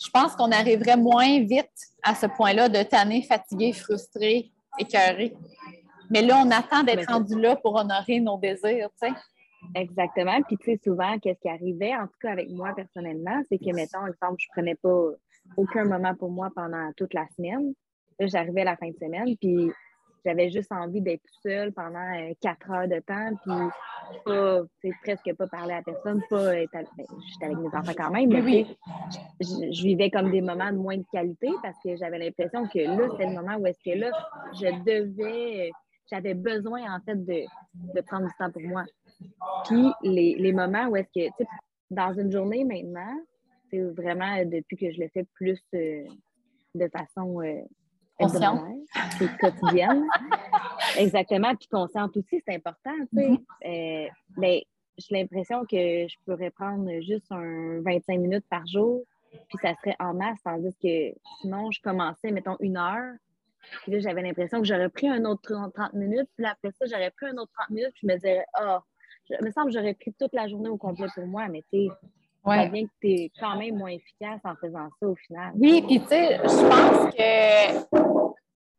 je 0.03 0.09
pense 0.09 0.35
qu'on 0.35 0.51
arriverait 0.51 0.97
moins 0.97 1.41
vite 1.41 1.69
à 2.03 2.15
ce 2.15 2.25
point-là 2.25 2.69
de 2.69 2.81
tanner, 2.83 3.21
fatigué, 3.21 3.73
frustré, 3.73 4.51
écœuré. 4.79 5.35
Mais 6.09 6.21
là, 6.21 6.41
on 6.43 6.49
attend 6.49 6.83
d'être 6.83 7.11
rendu 7.11 7.39
là 7.39 7.55
pour 7.55 7.75
honorer 7.75 8.19
nos 8.19 8.37
désirs, 8.37 8.89
tu 9.01 9.07
sais. 9.07 9.13
Exactement. 9.75 10.41
Puis, 10.43 10.57
tu 10.57 10.71
sais, 10.71 10.79
souvent, 10.83 11.19
qu'est-ce 11.19 11.39
qui 11.41 11.49
arrivait, 11.49 11.93
en 11.95 12.07
tout 12.07 12.17
cas 12.21 12.31
avec 12.31 12.49
moi 12.49 12.73
personnellement, 12.75 13.43
c'est 13.49 13.57
que, 13.57 13.75
mettons, 13.75 14.07
exemple, 14.07 14.37
je 14.37 14.47
prenais 14.53 14.75
pas 14.75 15.09
aucun 15.57 15.83
moment 15.83 16.15
pour 16.15 16.31
moi 16.31 16.49
pendant 16.55 16.91
toute 16.95 17.13
la 17.13 17.27
semaine. 17.35 17.73
Là, 18.19 18.27
j'arrivais 18.27 18.61
à 18.61 18.65
la 18.65 18.77
fin 18.77 18.89
de 18.89 18.95
semaine, 18.95 19.35
puis 19.37 19.71
j'avais 20.25 20.49
juste 20.49 20.71
envie 20.71 21.01
d'être 21.01 21.23
seule 21.41 21.71
pendant 21.73 21.99
euh, 21.99 22.33
quatre 22.41 22.69
heures 22.69 22.87
de 22.87 22.99
temps, 22.99 23.31
puis 23.43 24.21
pas, 24.25 24.61
presque 25.03 25.35
pas 25.35 25.47
parler 25.47 25.73
à 25.73 25.81
personne, 25.81 26.21
pas 26.29 26.55
être 26.57 26.75
avec, 26.75 26.89
ben, 26.97 27.05
j'étais 27.27 27.45
avec 27.45 27.57
mes 27.57 27.77
enfants 27.77 27.93
quand 27.95 28.11
même, 28.11 28.29
mais 28.29 28.65
je, 29.39 29.83
vivais 29.83 30.09
comme 30.09 30.31
des 30.31 30.41
moments 30.41 30.71
de 30.71 30.77
moins 30.77 30.97
de 30.97 31.05
qualité 31.11 31.49
parce 31.61 31.77
que 31.83 31.95
j'avais 31.95 32.19
l'impression 32.19 32.67
que 32.67 32.79
là, 32.79 33.07
c'était 33.11 33.27
le 33.27 33.35
moment 33.35 33.57
où 33.57 33.65
est-ce 33.67 33.83
que 33.83 33.97
là, 33.97 34.11
je 34.53 34.67
devais, 34.83 35.71
j'avais 36.09 36.33
besoin 36.33 36.95
en 36.95 36.99
fait 37.01 37.15
de, 37.15 37.43
de, 37.93 38.01
prendre 38.01 38.27
du 38.27 38.33
temps 38.37 38.51
pour 38.51 38.61
moi. 38.61 38.83
Puis 39.65 39.91
les, 40.03 40.35
les 40.35 40.53
moments 40.53 40.87
où 40.87 40.95
est-ce 40.95 41.11
que, 41.13 41.33
dans 41.91 42.13
une 42.13 42.31
journée 42.31 42.63
maintenant, 42.63 43.19
c'est 43.69 43.81
vraiment 43.81 44.43
depuis 44.45 44.77
que 44.77 44.91
je 44.91 44.99
le 44.99 45.07
fais 45.09 45.25
plus 45.35 45.59
euh, 45.75 46.03
de 46.75 46.87
façon 46.87 47.41
euh, 47.41 47.61
consciente. 48.19 48.61
quotidienne. 49.39 50.05
Exactement. 50.97 51.55
Puis 51.55 51.67
consciente 51.67 52.15
aussi, 52.17 52.41
c'est 52.45 52.55
important. 52.55 52.93
Tu 53.13 53.19
sais. 53.19 53.27
Mm-hmm. 53.29 54.05
Euh, 54.05 54.09
ben, 54.37 54.59
j'ai 54.97 55.15
l'impression 55.15 55.61
que 55.65 56.07
je 56.07 56.15
pourrais 56.25 56.51
prendre 56.51 56.89
juste 57.01 57.31
un 57.31 57.81
25 57.81 58.19
minutes 58.19 58.45
par 58.49 58.65
jour, 58.67 59.03
puis 59.31 59.57
ça 59.61 59.73
serait 59.75 59.95
en 59.99 60.13
masse, 60.13 60.39
tandis 60.43 60.75
que 60.81 61.17
sinon, 61.41 61.71
je 61.71 61.81
commençais, 61.81 62.31
mettons, 62.31 62.57
une 62.59 62.77
heure, 62.77 63.13
Puis 63.83 63.93
là, 63.93 63.99
j'avais 63.99 64.21
l'impression 64.21 64.59
que 64.59 64.67
j'aurais 64.67 64.89
pris 64.89 65.07
un 65.07 65.23
autre 65.25 65.69
30 65.73 65.93
minutes. 65.93 66.29
Puis 66.35 66.45
après 66.45 66.71
ça, 66.71 66.85
j'aurais 66.85 67.11
pris 67.11 67.27
un 67.27 67.37
autre 67.37 67.51
30 67.53 67.69
minutes. 67.69 67.91
Puis 67.93 68.01
je 68.03 68.07
me 68.07 68.15
disais, 68.15 68.43
ah, 68.53 68.83
il 69.29 69.45
me 69.45 69.51
semble 69.51 69.67
que 69.67 69.77
j'aurais 69.77 69.93
pris 69.93 70.13
toute 70.13 70.33
la 70.33 70.47
journée 70.47 70.69
au 70.69 70.77
complet 70.77 71.07
pour 71.13 71.27
moi, 71.27 71.47
mais 71.47 71.63
tu 71.71 71.87
sais, 71.87 71.93
ouais. 72.45 72.69
bien 72.69 72.85
que 72.85 72.91
tu 73.01 73.07
es 73.07 73.31
quand 73.39 73.57
même 73.57 73.77
moins 73.77 73.89
efficace 73.89 74.39
en 74.43 74.55
faisant 74.55 74.89
ça 74.99 75.07
au 75.07 75.15
final. 75.15 75.51
Oui, 75.55 75.81
puis 75.81 75.99
tu 76.01 76.07
sais, 76.07 76.39
je 76.43 76.67
pense 76.67 77.13
que 77.13 78.09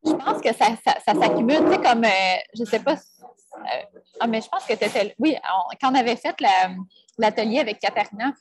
je 0.04 0.12
pense 0.12 0.40
que 0.40 0.54
ça, 0.54 0.66
ça, 0.84 1.14
s'accumule, 1.14 1.64
tu 1.64 1.72
sais, 1.72 1.82
comme, 1.82 2.04
euh, 2.04 2.36
je 2.58 2.64
sais 2.64 2.80
pas, 2.80 2.94
euh, 2.94 3.98
ah, 4.20 4.26
mais 4.26 4.40
je 4.40 4.48
pense 4.48 4.64
que 4.64 4.72
tu 4.72 4.84
étais, 4.84 5.14
oui, 5.18 5.36
quand 5.80 5.92
on 5.92 5.94
avait 5.94 6.16
fait 6.16 6.34
l'atelier 7.18 7.60
avec 7.60 7.78
Katarina 7.78 8.32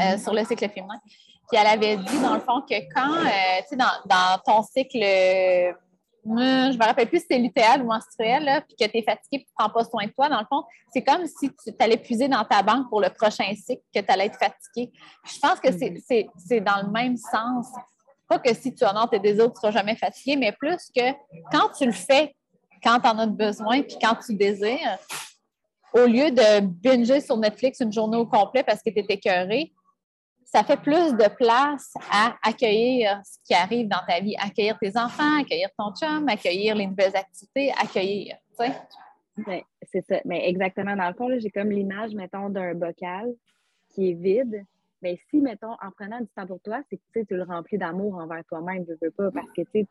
euh, 0.00 0.18
sur 0.18 0.34
le 0.34 0.44
cycle 0.44 0.68
féminin, 0.68 1.00
puis 1.48 1.60
elle 1.60 1.66
avait 1.66 1.96
dit, 1.96 2.20
dans 2.20 2.34
le 2.34 2.40
fond, 2.40 2.62
que 2.62 2.74
quand, 2.92 3.22
tu 3.22 3.68
sais, 3.68 3.76
dans, 3.76 3.86
dans, 4.06 4.40
ton 4.44 4.62
cycle, 4.62 5.04
je 6.24 6.30
ne 6.30 6.76
me 6.76 6.84
rappelle 6.84 7.08
plus 7.08 7.18
si 7.18 7.22
c'était 7.22 7.38
lutéal 7.38 7.82
ou 7.82 7.86
menstruel, 7.86 8.62
puis 8.66 8.76
que 8.76 8.90
tu 8.90 8.98
es 8.98 9.02
fatigué 9.02 9.36
et 9.36 9.38
tu 9.38 9.46
ne 9.46 9.54
prends 9.58 9.70
pas 9.70 9.84
soin 9.84 10.06
de 10.06 10.10
toi, 10.10 10.28
dans 10.28 10.40
le 10.40 10.46
fond, 10.46 10.64
c'est 10.92 11.02
comme 11.02 11.26
si 11.26 11.50
tu 11.50 11.74
allais 11.78 11.96
puiser 11.96 12.28
dans 12.28 12.44
ta 12.44 12.62
banque 12.62 12.88
pour 12.88 13.00
le 13.00 13.10
prochain 13.10 13.52
cycle, 13.54 13.82
que 13.94 14.00
tu 14.00 14.06
allais 14.08 14.26
être 14.26 14.38
fatigué. 14.38 14.92
Je 15.24 15.38
pense 15.38 15.60
que 15.60 15.68
c'est 15.72 16.60
dans 16.60 16.82
le 16.82 16.90
même 16.90 17.16
sens. 17.16 17.68
Pas 18.28 18.38
que 18.38 18.54
si 18.54 18.74
tu 18.74 18.84
honores 18.84 19.10
tes 19.10 19.18
désirs, 19.18 19.46
tu 19.46 19.50
ne 19.50 19.54
seras 19.56 19.70
jamais 19.72 19.96
fatigué, 19.96 20.36
mais 20.36 20.52
plus 20.52 20.78
que 20.94 21.12
quand 21.50 21.70
tu 21.76 21.86
le 21.86 21.92
fais, 21.92 22.34
quand 22.82 23.00
tu 23.00 23.08
en 23.08 23.18
as 23.18 23.26
besoin, 23.26 23.82
puis 23.82 23.96
quand 24.00 24.14
tu 24.24 24.34
désires, 24.34 24.98
au 25.92 26.06
lieu 26.06 26.30
de 26.30 26.60
binger 26.60 27.20
sur 27.20 27.36
Netflix 27.36 27.80
une 27.80 27.92
journée 27.92 28.16
au 28.16 28.26
complet 28.26 28.62
parce 28.62 28.82
que 28.82 28.90
tu 28.90 29.00
es 29.00 29.06
écœuré, 29.08 29.72
ça 30.52 30.64
fait 30.64 30.80
plus 30.80 31.14
de 31.14 31.28
place 31.36 31.94
à 32.10 32.34
accueillir 32.42 33.20
ce 33.24 33.38
qui 33.44 33.54
arrive 33.54 33.86
dans 33.86 34.02
ta 34.06 34.20
vie, 34.20 34.34
accueillir 34.36 34.76
tes 34.78 34.96
enfants, 34.96 35.40
accueillir 35.40 35.68
ton 35.78 35.94
chum, 35.94 36.28
accueillir 36.28 36.74
les 36.74 36.88
nouvelles 36.88 37.16
activités, 37.16 37.72
accueillir. 37.80 38.36
Ben, 38.58 39.62
c'est 39.82 40.04
ça. 40.06 40.20
Mais 40.24 40.48
exactement. 40.48 40.96
Dans 40.96 41.08
le 41.08 41.14
fond, 41.14 41.28
j'ai 41.38 41.50
comme 41.50 41.70
l'image, 41.70 42.14
mettons, 42.14 42.50
d'un 42.50 42.74
bocal 42.74 43.32
qui 43.90 44.10
est 44.10 44.14
vide, 44.14 44.64
mais 45.02 45.18
si, 45.30 45.40
mettons, 45.40 45.72
en 45.80 45.90
prenant 45.96 46.20
du 46.20 46.28
temps 46.28 46.46
pour 46.46 46.60
toi, 46.60 46.80
c'est 46.90 47.00
que 47.14 47.20
tu 47.20 47.36
le 47.36 47.44
remplis 47.44 47.78
d'amour 47.78 48.16
envers 48.16 48.44
toi-même, 48.44 48.84
je 48.88 48.94
veux 49.00 49.12
pas, 49.12 49.30
parce 49.30 49.50
que 49.52 49.62
tu 49.72 49.86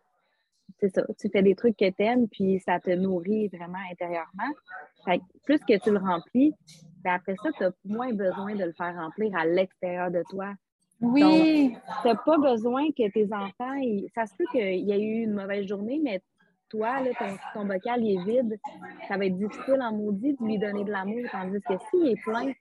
c'est 0.80 0.94
ça, 0.94 1.04
tu 1.20 1.30
fais 1.30 1.42
des 1.42 1.56
trucs 1.56 1.78
que 1.78 1.90
tu 1.90 2.04
aimes, 2.04 2.28
puis 2.28 2.60
ça 2.60 2.80
te 2.80 2.92
nourrit 2.92 3.48
vraiment 3.48 3.80
intérieurement. 3.92 4.54
Plus 5.44 5.60
que 5.60 5.78
tu 5.82 5.90
le 5.90 5.98
remplis, 5.98 6.54
ben 7.04 7.14
après 7.14 7.36
ça, 7.42 7.50
tu 7.58 7.64
as 7.64 7.72
moins 7.86 8.14
besoin 8.14 8.56
de 8.56 8.64
le 8.64 8.74
faire 8.74 8.96
remplir 8.96 9.36
à 9.36 9.46
l'extérieur 9.46 10.12
de 10.12 10.24
toi. 10.30 10.54
Oui. 11.02 11.78
tu 12.02 12.08
n'as 12.08 12.16
pas 12.16 12.38
besoin 12.38 12.88
que 12.90 13.10
tes 13.10 13.34
enfants, 13.34 13.82
ça 14.14 14.26
se 14.26 14.36
peut 14.36 14.46
qu'il 14.52 14.80
y 14.80 14.92
ait 14.92 15.02
eu 15.02 15.24
une 15.24 15.34
mauvaise 15.34 15.66
journée, 15.66 16.00
mais 16.04 16.22
toi, 16.70 17.02
là, 17.02 17.10
ton, 17.54 17.66
bocal 17.66 18.06
est 18.06 18.24
vide, 18.26 18.60
ça 19.08 19.18
va 19.18 19.26
être 19.26 19.38
difficile 19.38 19.82
en 19.82 19.92
maudit 19.92 20.34
de 20.34 20.46
lui 20.46 20.60
donner 20.60 20.84
de 20.84 20.92
l'amour. 20.92 21.22
Tandis 21.32 21.60
que 21.62 21.74
s'il 21.90 22.10
est 22.10 22.22
plein, 22.22 22.52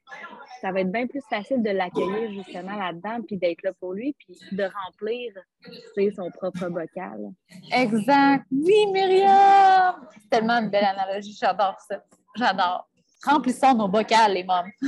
ça 0.61 0.73
va 0.73 0.81
être 0.81 0.91
bien 0.91 1.07
plus 1.07 1.21
facile 1.29 1.63
de 1.63 1.71
l'accueillir 1.71 2.33
justement 2.33 2.77
là-dedans, 2.77 3.23
puis 3.27 3.37
d'être 3.37 3.63
là 3.63 3.73
pour 3.79 3.93
lui, 3.93 4.17
puis 4.19 4.35
de 4.53 4.65
remplir 4.65 5.35
son 6.15 6.31
propre 6.31 6.69
bocal. 6.69 7.33
Exact. 7.71 8.47
Oui, 8.51 8.87
Myriam! 8.93 9.97
C'est 10.23 10.31
tellement 10.31 10.59
une 10.59 10.71
belle 10.71 10.87
analogie. 10.87 11.37
J'adore 11.39 11.79
ça. 11.81 12.03
J'adore. 12.35 12.88
Remplissons 13.25 13.75
nos 13.75 13.89
bocals, 13.89 14.33
les 14.33 14.45
mômes. 14.45 14.71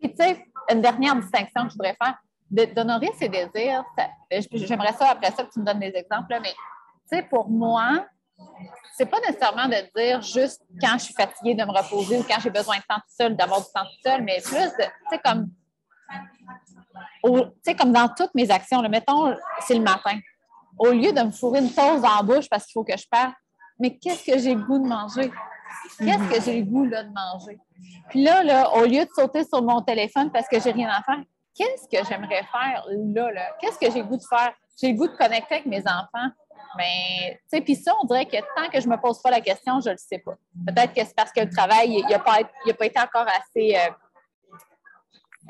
puis, 0.00 0.10
tu 0.10 0.16
sais, 0.16 0.44
une 0.70 0.82
dernière 0.82 1.16
distinction 1.16 1.64
que 1.64 1.70
je 1.70 1.74
voudrais 1.74 1.96
faire, 2.02 2.18
d'honorer 2.74 3.10
ses 3.18 3.28
désirs, 3.28 3.84
j'aimerais 4.52 4.92
ça 4.92 5.10
après 5.10 5.30
ça 5.30 5.44
que 5.44 5.50
tu 5.50 5.60
me 5.60 5.64
donnes 5.64 5.80
des 5.80 5.92
exemples, 5.94 6.38
mais 6.42 6.54
sais, 7.08 7.22
pour 7.22 7.48
moi, 7.48 8.06
c'est 8.96 9.06
pas 9.06 9.18
nécessairement 9.20 9.66
de 9.66 9.76
dire 9.96 10.20
juste 10.22 10.62
quand 10.80 10.94
je 10.94 11.04
suis 11.04 11.14
fatiguée 11.14 11.54
de 11.54 11.64
me 11.64 11.70
reposer 11.70 12.18
ou 12.18 12.22
quand 12.22 12.40
j'ai 12.40 12.50
besoin 12.50 12.76
de 12.76 12.82
temps 12.88 13.00
seul, 13.08 13.36
d'avoir 13.36 13.60
du 13.60 13.66
temps 13.74 13.86
seul, 14.04 14.22
mais 14.22 14.40
plus 14.40 14.52
de, 14.52 14.84
tu 14.84 14.90
sais, 15.10 15.20
comme, 15.24 15.50
comme 17.78 17.92
dans 17.92 18.08
toutes 18.08 18.34
mes 18.34 18.50
actions, 18.50 18.82
le 18.82 18.88
mettons, 18.88 19.34
c'est 19.60 19.74
le 19.74 19.82
matin. 19.82 20.18
Au 20.78 20.90
lieu 20.90 21.12
de 21.12 21.20
me 21.20 21.30
fourrer 21.30 21.60
une 21.60 21.72
pause 21.72 22.04
en 22.04 22.22
bouche 22.22 22.48
parce 22.48 22.64
qu'il 22.64 22.72
faut 22.74 22.84
que 22.84 22.96
je 22.96 23.06
parte, 23.10 23.34
mais 23.80 23.96
qu'est-ce 23.98 24.24
que 24.24 24.38
j'ai 24.38 24.54
le 24.54 24.62
goût 24.62 24.78
de 24.78 24.88
manger? 24.88 25.32
Qu'est-ce 25.98 26.34
que 26.34 26.40
j'ai 26.44 26.60
le 26.60 26.66
goût 26.66 26.84
là, 26.84 27.02
de 27.04 27.12
manger? 27.12 27.58
Puis 28.08 28.22
là, 28.22 28.42
là, 28.42 28.74
au 28.74 28.84
lieu 28.84 29.04
de 29.04 29.10
sauter 29.14 29.44
sur 29.44 29.62
mon 29.62 29.82
téléphone 29.82 30.30
parce 30.30 30.48
que 30.48 30.60
j'ai 30.60 30.70
rien 30.70 30.88
à 30.88 31.02
faire, 31.02 31.22
qu'est-ce 31.54 31.88
que 31.88 32.06
j'aimerais 32.08 32.44
faire 32.44 32.84
là, 32.88 33.32
là? 33.32 33.56
Qu'est-ce 33.60 33.78
que 33.78 33.90
j'ai 33.90 34.00
le 34.00 34.08
goût 34.08 34.16
de 34.16 34.24
faire? 34.28 34.52
J'ai 34.80 34.92
le 34.92 34.98
goût 34.98 35.08
de 35.08 35.16
connecter 35.16 35.56
avec 35.56 35.66
mes 35.66 35.80
enfants. 35.80 36.30
Mais, 36.76 37.40
tu 37.50 37.56
sais, 37.56 37.60
puis 37.60 37.74
ça, 37.74 37.92
on 38.02 38.06
dirait 38.06 38.26
que 38.26 38.36
tant 38.36 38.68
que 38.70 38.80
je 38.80 38.86
ne 38.86 38.92
me 38.92 39.00
pose 39.00 39.20
pas 39.22 39.30
la 39.30 39.40
question, 39.40 39.80
je 39.80 39.88
ne 39.88 39.94
le 39.94 39.98
sais 39.98 40.18
pas. 40.18 40.34
Peut-être 40.66 40.92
que 40.92 41.04
c'est 41.04 41.16
parce 41.16 41.32
que 41.32 41.40
le 41.40 41.50
travail, 41.50 41.94
il 41.94 42.06
n'a 42.06 42.18
pas, 42.18 42.38
pas, 42.42 42.86
été 42.86 43.00
encore 43.00 43.26
assez. 43.26 43.76
Euh, 43.76 43.90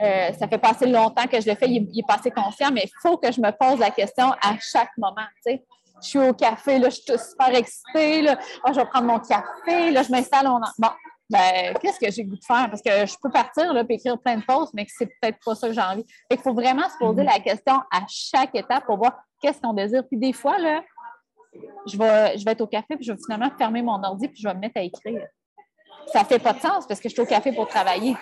euh, 0.00 0.32
ça 0.34 0.46
fait 0.46 0.58
pas 0.58 0.70
assez 0.70 0.86
longtemps 0.86 1.26
que 1.26 1.40
je 1.40 1.48
le 1.48 1.56
fais, 1.56 1.68
il, 1.68 1.98
est 1.98 2.06
pas 2.06 2.14
assez 2.14 2.30
conscient, 2.30 2.70
mais 2.70 2.84
il 2.84 2.90
faut 3.02 3.16
que 3.18 3.32
je 3.32 3.40
me 3.40 3.50
pose 3.50 3.80
la 3.80 3.90
question 3.90 4.30
à 4.40 4.56
chaque 4.60 4.96
moment. 4.96 5.26
Tu 5.44 5.52
sais. 5.52 5.64
Je 6.02 6.08
suis 6.08 6.18
au 6.18 6.32
café, 6.32 6.78
là, 6.78 6.88
je 6.90 6.96
suis 6.96 7.04
super 7.04 7.54
excitée, 7.54 8.22
là. 8.22 8.38
Oh, 8.64 8.70
je 8.72 8.80
vais 8.80 8.86
prendre 8.86 9.06
mon 9.06 9.18
café, 9.18 9.90
là, 9.90 10.02
je 10.02 10.10
m'installe. 10.10 10.46
On... 10.46 10.60
Bon, 10.78 10.90
ben, 11.30 11.74
qu'est-ce 11.80 12.00
que 12.00 12.10
j'ai 12.10 12.24
goût 12.24 12.36
de 12.36 12.44
faire? 12.44 12.70
Parce 12.70 12.80
que 12.80 13.06
je 13.06 13.14
peux 13.22 13.30
partir 13.30 13.72
là, 13.72 13.82
et 13.86 13.94
écrire 13.94 14.18
plein 14.18 14.36
de 14.36 14.44
pauses, 14.44 14.70
mais 14.72 14.86
que 14.86 14.92
c'est 14.96 15.06
peut-être 15.06 15.38
pas 15.44 15.54
ça 15.54 15.68
que 15.68 15.74
j'ai 15.74 15.80
envie. 15.80 16.06
Il 16.30 16.38
faut 16.38 16.54
vraiment 16.54 16.88
se 16.88 16.96
poser 16.98 17.22
la 17.22 17.38
question 17.38 17.74
à 17.90 18.00
chaque 18.08 18.54
étape 18.54 18.86
pour 18.86 18.96
voir 18.96 19.18
qu'est-ce 19.42 19.60
qu'on 19.60 19.74
désire. 19.74 20.06
Puis 20.08 20.18
des 20.18 20.32
fois, 20.32 20.58
là, 20.58 20.82
je 21.86 21.98
vais, 21.98 22.38
je 22.38 22.44
vais 22.44 22.52
être 22.52 22.60
au 22.60 22.66
café, 22.66 22.96
puis 22.96 23.04
je 23.04 23.12
vais 23.12 23.18
finalement 23.18 23.50
fermer 23.58 23.82
mon 23.82 24.02
ordi, 24.02 24.28
puis 24.28 24.40
je 24.40 24.48
vais 24.48 24.54
me 24.54 24.60
mettre 24.60 24.78
à 24.78 24.82
écrire. 24.82 25.26
Ça 26.12 26.20
ne 26.20 26.24
fait 26.24 26.38
pas 26.38 26.54
de 26.54 26.60
sens 26.60 26.86
parce 26.86 27.00
que 27.00 27.08
je 27.08 27.14
suis 27.14 27.22
au 27.22 27.26
café 27.26 27.52
pour 27.52 27.68
travailler. 27.68 28.16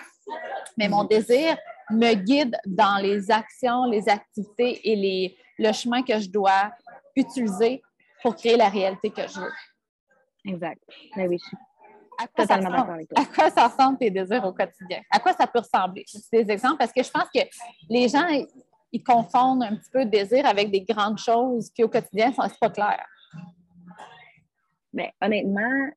Mais 0.77 0.89
mon 0.89 1.05
désir 1.05 1.57
me 1.89 2.13
guide 2.13 2.57
dans 2.65 3.01
les 3.01 3.31
actions, 3.31 3.85
les 3.85 4.09
activités 4.09 4.91
et 4.91 4.95
les, 4.95 5.37
le 5.57 5.71
chemin 5.71 6.03
que 6.03 6.19
je 6.19 6.29
dois 6.29 6.71
utiliser 7.17 7.81
pour 8.21 8.35
créer 8.35 8.57
la 8.57 8.69
réalité 8.69 9.09
que 9.09 9.27
je 9.27 9.39
veux. 9.39 9.53
Exact. 10.45 10.81
Mais 11.15 11.23
ben 11.23 11.29
oui, 11.29 11.37
je 11.41 11.47
suis 11.47 11.57
à 12.19 12.27
quoi, 12.27 12.45
totalement 12.45 12.69
d'accord 12.69 12.89
avec 12.89 13.09
toi. 13.09 13.21
à 13.21 13.25
quoi 13.25 13.49
ça 13.51 13.67
ressemble 13.67 13.97
tes 13.99 14.09
désirs 14.09 14.43
au 14.45 14.53
quotidien? 14.53 15.01
À 15.11 15.19
quoi 15.19 15.33
ça 15.33 15.45
peut 15.45 15.59
ressembler? 15.59 16.03
C'est 16.07 16.43
des 16.43 16.51
exemples 16.51 16.77
parce 16.77 16.91
que 16.91 17.03
je 17.03 17.11
pense 17.11 17.29
que 17.33 17.41
les 17.89 18.07
gens, 18.09 18.27
ils 18.91 19.03
confondent 19.03 19.63
un 19.63 19.75
petit 19.75 19.91
peu 19.91 19.99
le 19.99 20.09
désir 20.09 20.45
avec 20.45 20.71
des 20.71 20.81
grandes 20.81 21.19
choses, 21.19 21.69
puis 21.71 21.83
au 21.83 21.89
quotidien, 21.89 22.31
c'est 22.33 22.59
pas 22.59 22.69
clair. 22.69 23.05
Mais 24.93 25.13
honnêtement, 25.21 25.91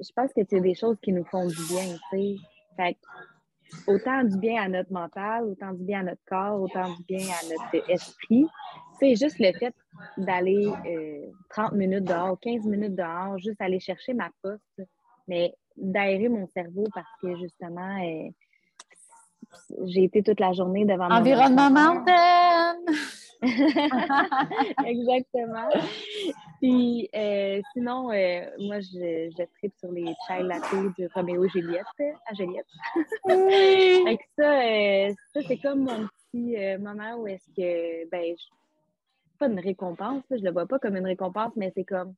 je 0.00 0.10
pense 0.14 0.32
que 0.32 0.40
c'est 0.48 0.60
des 0.60 0.74
choses 0.74 0.96
qui 1.02 1.12
nous 1.12 1.24
font 1.24 1.46
du 1.46 1.66
bien, 1.68 1.96
tu 2.10 2.38
sais. 2.78 2.96
Autant 3.86 4.24
du 4.24 4.36
bien 4.38 4.62
à 4.62 4.68
notre 4.68 4.92
mental, 4.92 5.44
autant 5.44 5.72
du 5.72 5.84
bien 5.84 6.00
à 6.00 6.02
notre 6.04 6.24
corps, 6.26 6.60
autant 6.60 6.94
du 6.94 7.02
bien 7.04 7.26
à 7.26 7.44
notre 7.48 7.90
esprit. 7.90 8.46
C'est 8.98 9.14
juste 9.14 9.38
le 9.38 9.52
fait 9.58 9.74
d'aller 10.16 10.66
30 11.50 11.72
euh, 11.72 11.76
minutes 11.76 12.04
dehors, 12.04 12.38
15 12.40 12.64
minutes 12.64 12.94
dehors, 12.94 13.38
juste 13.38 13.60
aller 13.60 13.80
chercher 13.80 14.14
ma 14.14 14.30
poste, 14.42 14.82
mais 15.26 15.54
d'aérer 15.76 16.28
mon 16.28 16.46
cerveau 16.48 16.84
parce 16.94 17.08
que 17.22 17.36
justement, 17.36 18.02
euh, 18.02 18.28
j'ai 19.86 20.04
été 20.04 20.22
toute 20.22 20.40
la 20.40 20.52
journée 20.52 20.84
devant 20.84 21.08
Environnement 21.10 21.70
mountain! 21.70 22.76
Exactement. 24.84 25.68
Puis 26.60 27.08
euh, 27.14 27.60
sinon, 27.72 28.10
euh, 28.10 28.42
moi, 28.58 28.80
je, 28.80 29.30
je 29.36 29.44
tripe 29.58 29.74
sur 29.78 29.92
les 29.92 30.14
chai 30.26 30.42
latte 30.42 30.62
de 30.98 31.08
Roméo 31.14 31.48
Juliette 31.48 31.84
à 32.26 32.34
Juliette. 32.34 32.66
Avec 33.24 34.20
ça, 34.38 34.60
euh, 34.60 35.12
ça 35.32 35.40
c'est 35.46 35.58
comme 35.58 35.84
mon 35.84 36.08
petit 36.32 36.56
moment 36.78 37.16
où 37.16 37.26
est-ce 37.26 37.48
que, 37.56 38.08
ben, 38.10 38.34
pas 39.38 39.46
une 39.46 39.60
récompense, 39.60 40.24
je 40.30 40.42
le 40.42 40.50
vois 40.50 40.66
pas 40.66 40.78
comme 40.78 40.96
une 40.96 41.06
récompense, 41.06 41.52
mais 41.56 41.72
c'est 41.74 41.84
comme 41.84 42.14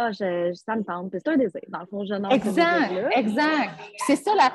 ah, 0.00 0.12
je, 0.12 0.52
ça 0.54 0.76
me 0.76 0.84
tente. 0.84 1.10
C'est 1.12 1.26
un 1.26 1.36
désir. 1.36 1.60
Dans 1.66 1.80
le 1.80 1.86
fond, 1.86 2.04
je 2.04 2.14
n'en 2.14 2.30
Exact, 2.30 2.92
exact. 3.16 3.80
C'est 4.06 4.14
ça, 4.14 4.32
là. 4.36 4.52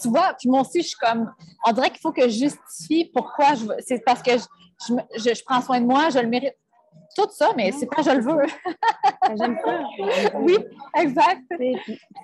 Tu 0.00 0.08
vois, 0.08 0.34
puis 0.38 0.48
moi 0.48 0.60
aussi, 0.60 0.82
je 0.82 0.88
suis 0.88 0.96
comme. 0.96 1.32
On 1.66 1.72
dirait 1.72 1.90
qu'il 1.90 1.98
faut 1.98 2.12
que 2.12 2.28
je 2.28 2.44
justifie 2.44 3.10
pourquoi 3.12 3.54
je 3.54 3.64
veux. 3.64 3.74
C'est 3.80 4.04
parce 4.04 4.22
que 4.22 4.30
je, 4.30 4.94
je, 5.16 5.34
je, 5.34 5.44
prends 5.44 5.60
soin 5.60 5.80
de 5.80 5.86
moi, 5.86 6.10
je 6.10 6.20
le 6.20 6.28
mérite. 6.28 6.54
Tout 7.14 7.28
ça, 7.30 7.52
mais 7.56 7.70
c'est 7.72 7.86
pas 7.86 8.02
je 8.02 8.10
le 8.10 8.22
veux. 8.22 8.46
J'aime 9.36 9.56
ça. 9.64 9.82
oui, 10.38 10.56
exact. 10.96 11.42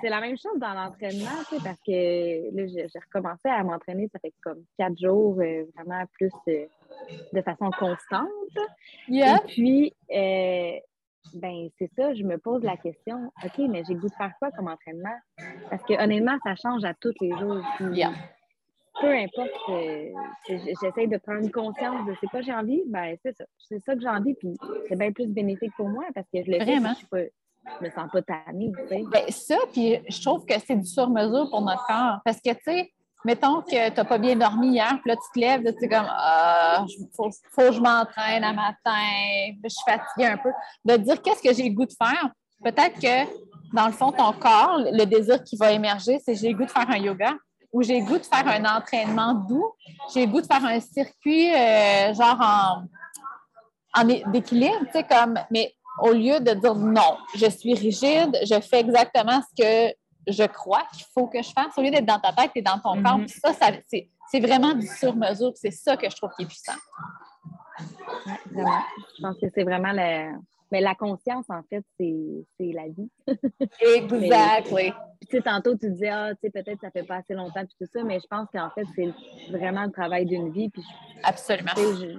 C'est 0.01 0.09
la 0.09 0.21
même 0.21 0.37
chose 0.37 0.59
dans 0.59 0.75
l'entraînement, 0.75 1.31
tu 1.49 1.57
sais, 1.57 1.63
parce 1.63 1.79
que 1.87 2.57
là, 2.57 2.67
j'ai 2.67 2.99
recommencé 2.99 3.49
à 3.49 3.63
m'entraîner, 3.63 4.09
ça 4.13 4.19
fait 4.19 4.35
comme 4.43 4.65
quatre 4.77 4.99
jours, 4.99 5.37
euh, 5.41 5.65
vraiment 5.77 6.03
plus 6.13 6.33
euh, 6.49 6.67
de 7.33 7.43
façon 7.43 7.71
constante. 7.79 8.29
Yeah. 9.09 9.37
Et 9.37 9.47
puis, 9.47 9.95
euh, 10.13 10.79
ben 11.35 11.69
c'est 11.79 11.91
ça, 11.95 12.15
je 12.15 12.25
me 12.25 12.39
pose 12.39 12.63
la 12.63 12.77
question, 12.77 13.33
OK, 13.45 13.59
mais 13.69 13.83
j'ai 13.87 13.95
goût 13.95 14.09
de 14.09 14.15
faire 14.15 14.33
quoi 14.39 14.51
comme 14.51 14.69
entraînement? 14.69 15.17
Parce 15.69 15.83
que 15.85 16.03
honnêtement, 16.03 16.37
ça 16.43 16.55
change 16.57 16.85
à 16.85 16.95
tous 16.95 17.15
les 17.21 17.31
jours. 17.39 17.63
Peu 18.99 19.13
importe, 19.13 19.51
euh, 19.69 20.11
j'essaie 20.49 21.07
de 21.07 21.17
prendre 21.19 21.49
conscience 21.51 22.07
de 22.07 22.15
c'est 22.21 22.27
quoi 22.27 22.41
j'ai 22.43 22.53
envie, 22.53 22.83
ben 22.87 23.17
c'est 23.23 23.37
ça. 23.37 23.45
C'est 23.69 23.79
ça 23.81 23.95
que 23.95 24.01
j'ai 24.01 24.09
envie, 24.09 24.35
puis 24.35 24.57
c'est 24.89 24.97
bien 24.97 25.13
plus 25.13 25.29
bénéfique 25.29 25.73
pour 25.77 25.89
moi 25.89 26.05
parce 26.15 26.27
que 26.33 26.43
je 26.43 26.51
le 26.51 26.59
Vraiment. 26.59 26.95
fais, 27.11 27.33
je, 27.81 27.85
me 27.85 27.91
sens 27.91 28.11
pas 28.11 28.23
tannée, 28.23 28.73
tu 28.77 28.89
sais. 28.89 29.05
Ben, 29.11 29.31
ça, 29.31 29.57
puis 29.73 29.99
je 30.09 30.23
trouve 30.23 30.45
que 30.45 30.55
c'est 30.59 30.77
du 30.77 30.87
sur-mesure 30.87 31.49
pour 31.51 31.63
notre 31.63 31.87
corps. 31.87 32.19
Parce 32.25 32.41
que, 32.41 32.51
tu 32.51 32.61
sais, 32.65 32.91
mettons 33.25 33.63
que 33.63 33.89
tu 33.91 33.97
n'as 33.97 34.05
pas 34.05 34.19
bien 34.19 34.37
dormi 34.37 34.73
hier, 34.73 34.99
puis 35.03 35.11
là, 35.11 35.17
tu 35.17 35.23
te 35.35 35.39
lèves, 35.39 35.63
tu 35.79 35.85
es 35.85 35.89
comme, 35.89 36.09
ah, 36.09 36.85
faut, 37.17 37.31
faut 37.53 37.63
que 37.63 37.73
je 37.73 37.81
m'entraîne 37.81 38.45
à 38.45 38.53
matin, 38.53 39.55
je 39.63 39.69
suis 39.69 39.85
fatiguée 39.87 40.27
un 40.27 40.39
peu. 40.39 40.51
De 40.85 40.97
dire 40.97 41.23
qu'est-ce 41.23 41.43
que 41.43 41.55
j'ai 41.55 41.69
le 41.69 41.75
goût 41.75 41.87
de 41.87 41.93
faire. 41.93 42.31
Peut-être 42.63 43.01
que, 43.01 43.31
dans 43.75 43.87
le 43.87 43.93
fond, 43.93 44.11
ton 44.11 44.33
corps, 44.33 44.79
le 44.79 45.05
désir 45.05 45.43
qui 45.45 45.57
va 45.57 45.73
émerger, 45.73 46.19
c'est 46.25 46.35
j'ai 46.35 46.51
le 46.51 46.59
goût 46.59 46.65
de 46.65 46.71
faire 46.71 46.91
un 46.91 46.99
yoga 46.99 47.35
ou 47.73 47.83
j'ai 47.83 48.01
le 48.01 48.07
goût 48.07 48.19
de 48.19 48.25
faire 48.25 48.47
un 48.47 48.65
entraînement 48.77 49.35
doux, 49.35 49.73
j'ai 50.13 50.27
le 50.27 50.33
goût 50.33 50.41
de 50.41 50.47
faire 50.47 50.65
un 50.65 50.81
circuit 50.81 51.55
euh, 51.55 52.13
genre 52.15 52.41
en, 52.41 52.85
en 54.01 54.05
d'équilibre, 54.33 54.85
tu 54.87 54.93
sais, 54.93 55.05
comme, 55.05 55.39
mais 55.51 55.73
au 56.03 56.11
lieu 56.13 56.41
de 56.41 56.53
dire 56.55 56.75
non, 56.75 57.17
je 57.35 57.47
suis 57.51 57.75
rigide, 57.75 58.37
je 58.45 58.61
fais 58.61 58.81
exactement 58.81 59.41
ce 59.43 59.63
que 59.63 59.95
je 60.27 60.45
crois 60.45 60.83
qu'il 60.93 61.05
faut 61.15 61.27
que 61.29 61.43
je 61.43 61.51
fasse, 61.51 61.77
au 61.77 61.83
lieu 61.83 61.91
d'être 61.91 62.07
dans 62.07 62.21
ta 62.21 62.33
tête 62.33 62.51
et 62.55 62.63
dans 62.63 62.79
ton 62.79 63.03
corps, 63.03 63.19
Mhm. 63.19 63.29
ça, 63.29 63.53
ça 63.53 63.67
c'est 64.31 64.41
vraiment 64.41 64.75
du 64.75 64.87
sur-mesure, 64.87 65.53
c'est 65.57 65.71
ça 65.73 65.97
que 65.97 66.09
je 66.09 66.15
trouve 66.17 66.31
qui 66.37 66.43
est 66.43 66.47
puissant. 66.47 66.75
Ouais, 68.27 68.39
vraiment. 68.53 68.83
Je 69.17 69.23
pense 69.23 69.37
que 69.41 69.47
c'est 69.53 69.65
vraiment 69.65 69.91
la. 69.93 70.29
Mais 70.71 70.81
la 70.81 70.95
conscience, 70.95 71.47
en 71.49 71.63
fait, 71.65 71.85
c'est 71.99 72.73
la 72.73 72.89
vie. 72.89 73.11
Exactly. 73.81 74.93
Puis, 75.21 75.29
tu 75.29 75.37
sais, 75.37 75.43
tantôt, 75.43 75.77
tu 75.77 75.91
disais, 75.91 76.09
ah, 76.09 76.33
tu 76.35 76.41
sais, 76.43 76.51
peut-être 76.51 76.81
ça 76.81 76.91
fait 76.91 77.03
pas 77.03 77.17
assez 77.17 77.35
longtemps, 77.35 77.65
puis 77.65 77.75
tout 77.79 77.91
ça, 77.93 78.05
mais 78.05 78.21
je 78.21 78.27
pense 78.27 78.49
qu'en 78.53 78.71
fait, 78.71 78.87
c'est 78.95 79.13
vraiment 79.51 79.85
le 79.85 79.91
travail 79.91 80.27
d'une 80.27 80.51
vie. 80.51 80.71
Puis, 80.71 80.85
Absolument. 81.23 81.73
je, 81.77 82.19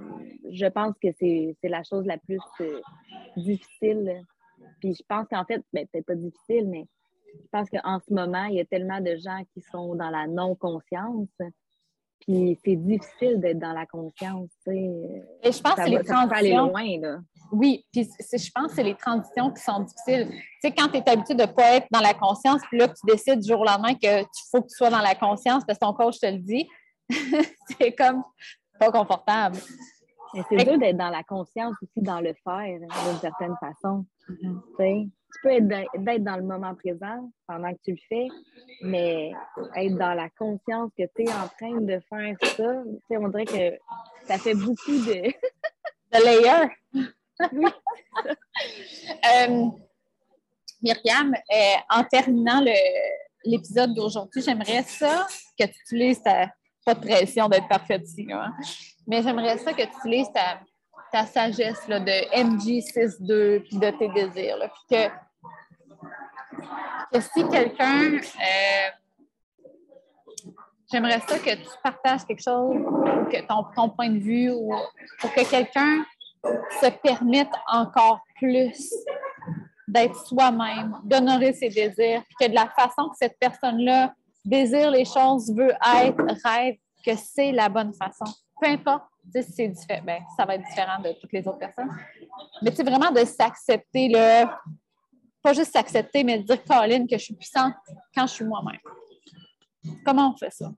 je 0.50 0.66
pense 0.66 0.94
que 1.02 1.08
c'est 1.18 1.56
c'est 1.60 1.68
la 1.68 1.82
chose 1.82 2.06
la 2.06 2.18
plus 2.18 2.40
euh, 2.60 2.80
difficile. 3.36 4.22
Puis, 4.80 4.94
je 4.94 5.02
pense 5.08 5.26
qu'en 5.28 5.44
fait, 5.44 5.62
ben, 5.72 5.86
peut-être 5.90 6.06
pas 6.06 6.14
difficile, 6.14 6.68
mais 6.68 6.86
je 7.34 7.48
pense 7.50 7.70
qu'en 7.70 7.98
ce 8.00 8.12
moment, 8.12 8.44
il 8.44 8.56
y 8.56 8.60
a 8.60 8.64
tellement 8.64 9.00
de 9.00 9.16
gens 9.16 9.42
qui 9.54 9.62
sont 9.62 9.94
dans 9.94 10.10
la 10.10 10.26
non-conscience. 10.26 11.28
Puis, 12.26 12.58
c'est 12.64 12.76
difficile 12.76 13.40
d'être 13.40 13.58
dans 13.58 13.72
la 13.72 13.86
conscience, 13.86 14.50
tu 14.64 14.72
sais. 14.72 15.24
Et 15.42 15.52
je 15.52 15.60
pense 15.60 15.74
que 15.74 15.82
c'est 15.82 15.90
les 15.90 15.98
peut 15.98 16.12
aller 16.12 16.52
transitions. 16.52 16.66
loin, 16.66 17.00
là. 17.00 17.18
Oui, 17.50 17.84
puis 17.92 18.04
je 18.04 18.50
pense 18.54 18.68
que 18.68 18.74
c'est 18.76 18.82
les 18.82 18.94
transitions 18.94 19.50
qui 19.50 19.62
sont 19.62 19.80
difficiles. 19.80 20.28
Tu 20.30 20.40
sais, 20.62 20.72
quand 20.72 20.88
tu 20.88 20.96
es 20.96 21.08
habitué 21.08 21.34
de 21.34 21.42
ne 21.42 21.46
pas 21.46 21.76
être 21.76 21.86
dans 21.90 22.00
la 22.00 22.14
conscience, 22.14 22.62
puis 22.68 22.78
là, 22.78 22.88
tu 22.88 23.04
décides 23.06 23.40
du 23.40 23.48
jour 23.48 23.60
au 23.60 23.64
lendemain 23.64 23.94
que 23.94 24.22
tu 24.22 24.42
faut 24.50 24.62
que 24.62 24.68
tu 24.68 24.76
sois 24.76 24.88
dans 24.88 25.00
la 25.00 25.14
conscience 25.14 25.62
parce 25.66 25.78
que 25.78 25.84
ton 25.84 25.92
coach 25.92 26.18
te 26.18 26.26
le 26.26 26.38
dit, 26.38 26.66
c'est 27.78 27.92
comme 27.92 28.22
pas 28.78 28.90
confortable. 28.90 29.58
Mais 30.34 30.42
c'est 30.48 30.64
dur 30.64 30.78
d'être 30.78 30.96
dans 30.96 31.10
la 31.10 31.22
conscience 31.24 31.74
aussi, 31.82 32.00
dans 32.00 32.20
le 32.20 32.32
faire, 32.42 32.78
d'une 32.78 33.20
certaine 33.20 33.54
façon. 33.60 34.06
Mm-hmm. 34.30 34.60
Tu 34.60 34.76
sais, 34.78 35.08
tu 35.32 35.40
peux 35.42 35.50
être 35.50 35.68
d'être 35.68 36.24
dans 36.24 36.36
le 36.36 36.42
moment 36.42 36.74
présent 36.74 37.30
pendant 37.46 37.72
que 37.72 37.78
tu 37.84 37.92
le 37.92 37.98
fais, 38.08 38.28
mais 38.82 39.32
être 39.76 39.96
dans 39.96 40.14
la 40.14 40.28
conscience 40.30 40.90
que 40.96 41.04
tu 41.16 41.22
es 41.22 41.32
en 41.32 41.48
train 41.48 41.80
de 41.80 42.00
faire 42.08 42.36
ça, 42.56 42.82
on 43.10 43.28
dirait 43.28 43.44
que 43.44 43.78
ça 44.26 44.38
fait 44.38 44.54
beaucoup 44.54 44.92
de. 44.92 45.32
Le 46.14 46.22
layer. 46.24 46.68
Oui. 47.52 47.70
Euh, 49.34 49.70
Myriam, 50.82 51.34
euh, 51.34 51.74
en 51.88 52.04
terminant 52.04 52.62
l'épisode 53.44 53.94
d'aujourd'hui, 53.94 54.42
j'aimerais 54.42 54.82
ça 54.82 55.26
que 55.58 55.64
tu 55.64 55.80
utilises 55.86 56.22
ta. 56.22 56.50
Pas 56.84 56.94
de 56.94 57.00
pression 57.00 57.48
d'être 57.48 57.68
parfaite 57.68 58.02
ici, 58.02 58.26
hein, 58.30 58.52
mais 59.06 59.22
j'aimerais 59.22 59.56
ça 59.56 59.72
que 59.72 59.82
tu 59.82 59.96
utilises 60.00 60.32
ta, 60.34 60.60
ta 61.12 61.26
sagesse 61.26 61.86
là, 61.88 62.00
de 62.00 62.10
MG62 62.34 63.62
puis 63.64 63.78
de 63.78 63.90
tes 63.90 64.08
désirs. 64.08 64.58
puis 64.88 65.10
que, 67.12 67.20
si 67.20 67.48
quelqu'un. 67.48 68.14
euh, 68.14 68.90
J'aimerais 70.90 71.20
ça 71.20 71.38
que 71.38 71.54
tu 71.54 71.68
partages 71.82 72.26
quelque 72.26 72.42
chose, 72.42 72.76
ou 72.76 73.24
que 73.30 73.40
ton, 73.46 73.64
ton 73.74 73.88
point 73.88 74.10
de 74.10 74.18
vue, 74.18 74.50
ou 74.50 74.74
pour 75.20 75.32
que 75.32 75.48
quelqu'un 75.48 76.04
se 76.82 76.90
permette 77.02 77.48
encore 77.66 78.20
plus 78.36 78.92
d'être 79.88 80.16
soi-même, 80.26 80.98
d'honorer 81.04 81.54
ses 81.54 81.70
désirs, 81.70 82.22
que 82.38 82.46
de 82.46 82.54
la 82.54 82.68
façon 82.68 83.08
que 83.08 83.16
cette 83.16 83.38
personne-là 83.38 84.12
désire 84.44 84.90
les 84.90 85.06
choses, 85.06 85.50
veut 85.54 85.72
être, 86.04 86.24
rêve, 86.44 86.76
que 87.06 87.16
c'est 87.16 87.52
la 87.52 87.70
bonne 87.70 87.94
façon. 87.94 88.30
Peu 88.60 88.68
importe 88.68 89.04
c'est 89.30 89.68
différent, 89.68 90.02
ben, 90.04 90.22
ça 90.36 90.44
va 90.44 90.56
être 90.56 90.64
différent 90.64 91.00
de 91.00 91.12
toutes 91.20 91.32
les 91.32 91.46
autres 91.46 91.58
personnes. 91.58 91.90
Mais 92.62 92.74
sais, 92.74 92.82
vraiment 92.82 93.10
de 93.10 93.24
s'accepter, 93.24 94.12
pas 95.42 95.52
juste 95.52 95.72
s'accepter, 95.72 96.24
mais 96.24 96.38
de 96.38 96.44
dire, 96.44 96.62
Colin, 96.64 97.06
que 97.06 97.18
je 97.18 97.24
suis 97.24 97.34
puissante 97.34 97.74
quand 98.14 98.26
je 98.26 98.32
suis 98.32 98.44
moi-même. 98.44 98.80
Comment 100.04 100.32
on 100.32 100.36
fait 100.36 100.52
ça? 100.52 100.72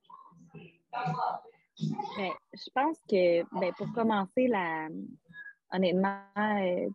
Ben, 2.17 2.31
je 2.53 2.71
pense 2.73 2.99
que 3.09 3.43
ben, 3.59 3.73
pour 3.77 3.93
commencer, 3.93 4.47
la... 4.47 4.89
honnêtement, 5.73 6.21
euh, 6.39 6.89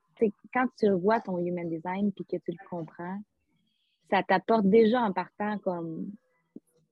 quand 0.54 0.66
tu 0.78 0.90
vois 0.92 1.20
ton 1.20 1.38
human 1.38 1.70
design 1.70 2.12
puis 2.14 2.26
que 2.26 2.38
tu 2.38 2.52
le 2.52 2.70
comprends, 2.70 3.20
ça 4.10 4.24
t'apporte 4.24 4.66
déjà 4.66 5.02
en 5.02 5.14
partant 5.14 5.58
comme 5.60 6.12
c'est 6.12 6.29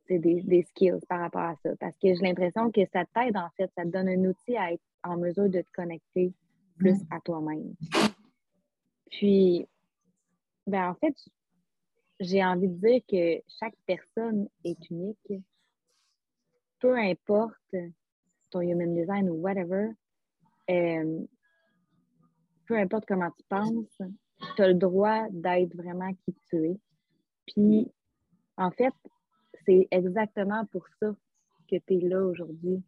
des, 0.09 0.41
des 0.41 0.63
skills 0.63 0.99
par 1.07 1.19
rapport 1.19 1.41
à 1.41 1.55
ça. 1.57 1.75
Parce 1.79 1.95
que 1.97 2.07
j'ai 2.07 2.21
l'impression 2.21 2.71
que 2.71 2.81
ça 2.91 3.03
t'aide, 3.13 3.37
en 3.37 3.49
fait, 3.57 3.71
ça 3.75 3.83
te 3.83 3.89
donne 3.89 4.09
un 4.09 4.25
outil 4.25 4.55
à 4.57 4.73
être 4.73 4.83
en 5.03 5.17
mesure 5.17 5.49
de 5.49 5.61
te 5.61 5.71
connecter 5.73 6.33
plus 6.77 6.97
à 7.09 7.19
toi-même. 7.19 7.73
Puis, 9.11 9.67
ben, 10.65 10.89
en 10.89 10.95
fait, 10.95 11.15
j'ai 12.19 12.43
envie 12.43 12.67
de 12.67 12.75
dire 12.75 13.01
que 13.09 13.43
chaque 13.59 13.75
personne 13.85 14.47
est 14.63 14.89
unique. 14.89 15.33
Peu 16.79 16.95
importe 16.97 17.75
ton 18.49 18.61
human 18.61 18.93
design 18.93 19.29
ou 19.29 19.35
whatever, 19.35 19.89
euh, 20.69 21.25
peu 22.67 22.77
importe 22.77 23.05
comment 23.07 23.31
tu 23.31 23.43
penses, 23.49 24.01
tu 24.55 24.61
as 24.61 24.67
le 24.67 24.73
droit 24.75 25.27
d'être 25.31 25.75
vraiment 25.75 26.13
qui 26.13 26.35
tu 26.49 26.65
es. 26.65 26.79
Puis, 27.47 27.91
en 28.57 28.71
fait, 28.71 28.93
c'est 29.67 29.87
exactement 29.91 30.65
pour 30.71 30.85
ça 30.99 31.13
que 31.69 31.75
tu 31.75 31.95
es 31.95 31.99
là 31.99 32.23
aujourd'hui. 32.23 32.81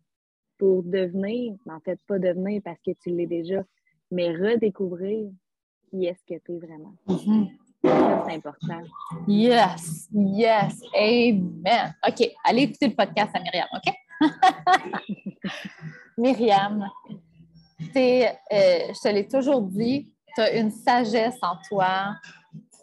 Pour 0.57 0.83
devenir, 0.83 1.55
mais 1.65 1.73
en 1.73 1.79
fait, 1.79 1.99
pas 2.05 2.19
devenir 2.19 2.61
parce 2.63 2.79
que 2.85 2.91
tu 2.91 3.11
l'es 3.11 3.27
déjà, 3.27 3.63
mais 4.11 4.31
redécouvrir 4.31 5.29
qui 5.89 6.05
est-ce 6.05 6.23
que 6.25 6.39
tu 6.43 6.53
es 6.53 6.59
vraiment. 6.59 6.93
Ça, 7.81 8.23
c'est 8.27 8.35
important. 8.35 8.81
Yes, 9.25 10.09
yes, 10.13 10.81
amen. 10.93 11.95
OK, 12.05 12.29
allez 12.43 12.63
écouter 12.63 12.89
le 12.89 12.95
podcast 12.95 13.33
à 13.33 13.39
Myriam, 13.39 13.67
OK? 13.73 13.93
Myriam, 16.17 16.89
euh, 17.95 18.25
je 18.51 19.01
te 19.01 19.07
l'ai 19.07 19.27
toujours 19.27 19.61
dit, 19.61 20.13
tu 20.35 20.41
as 20.41 20.59
une 20.59 20.71
sagesse 20.71 21.37
en 21.41 21.55
toi. 21.69 22.15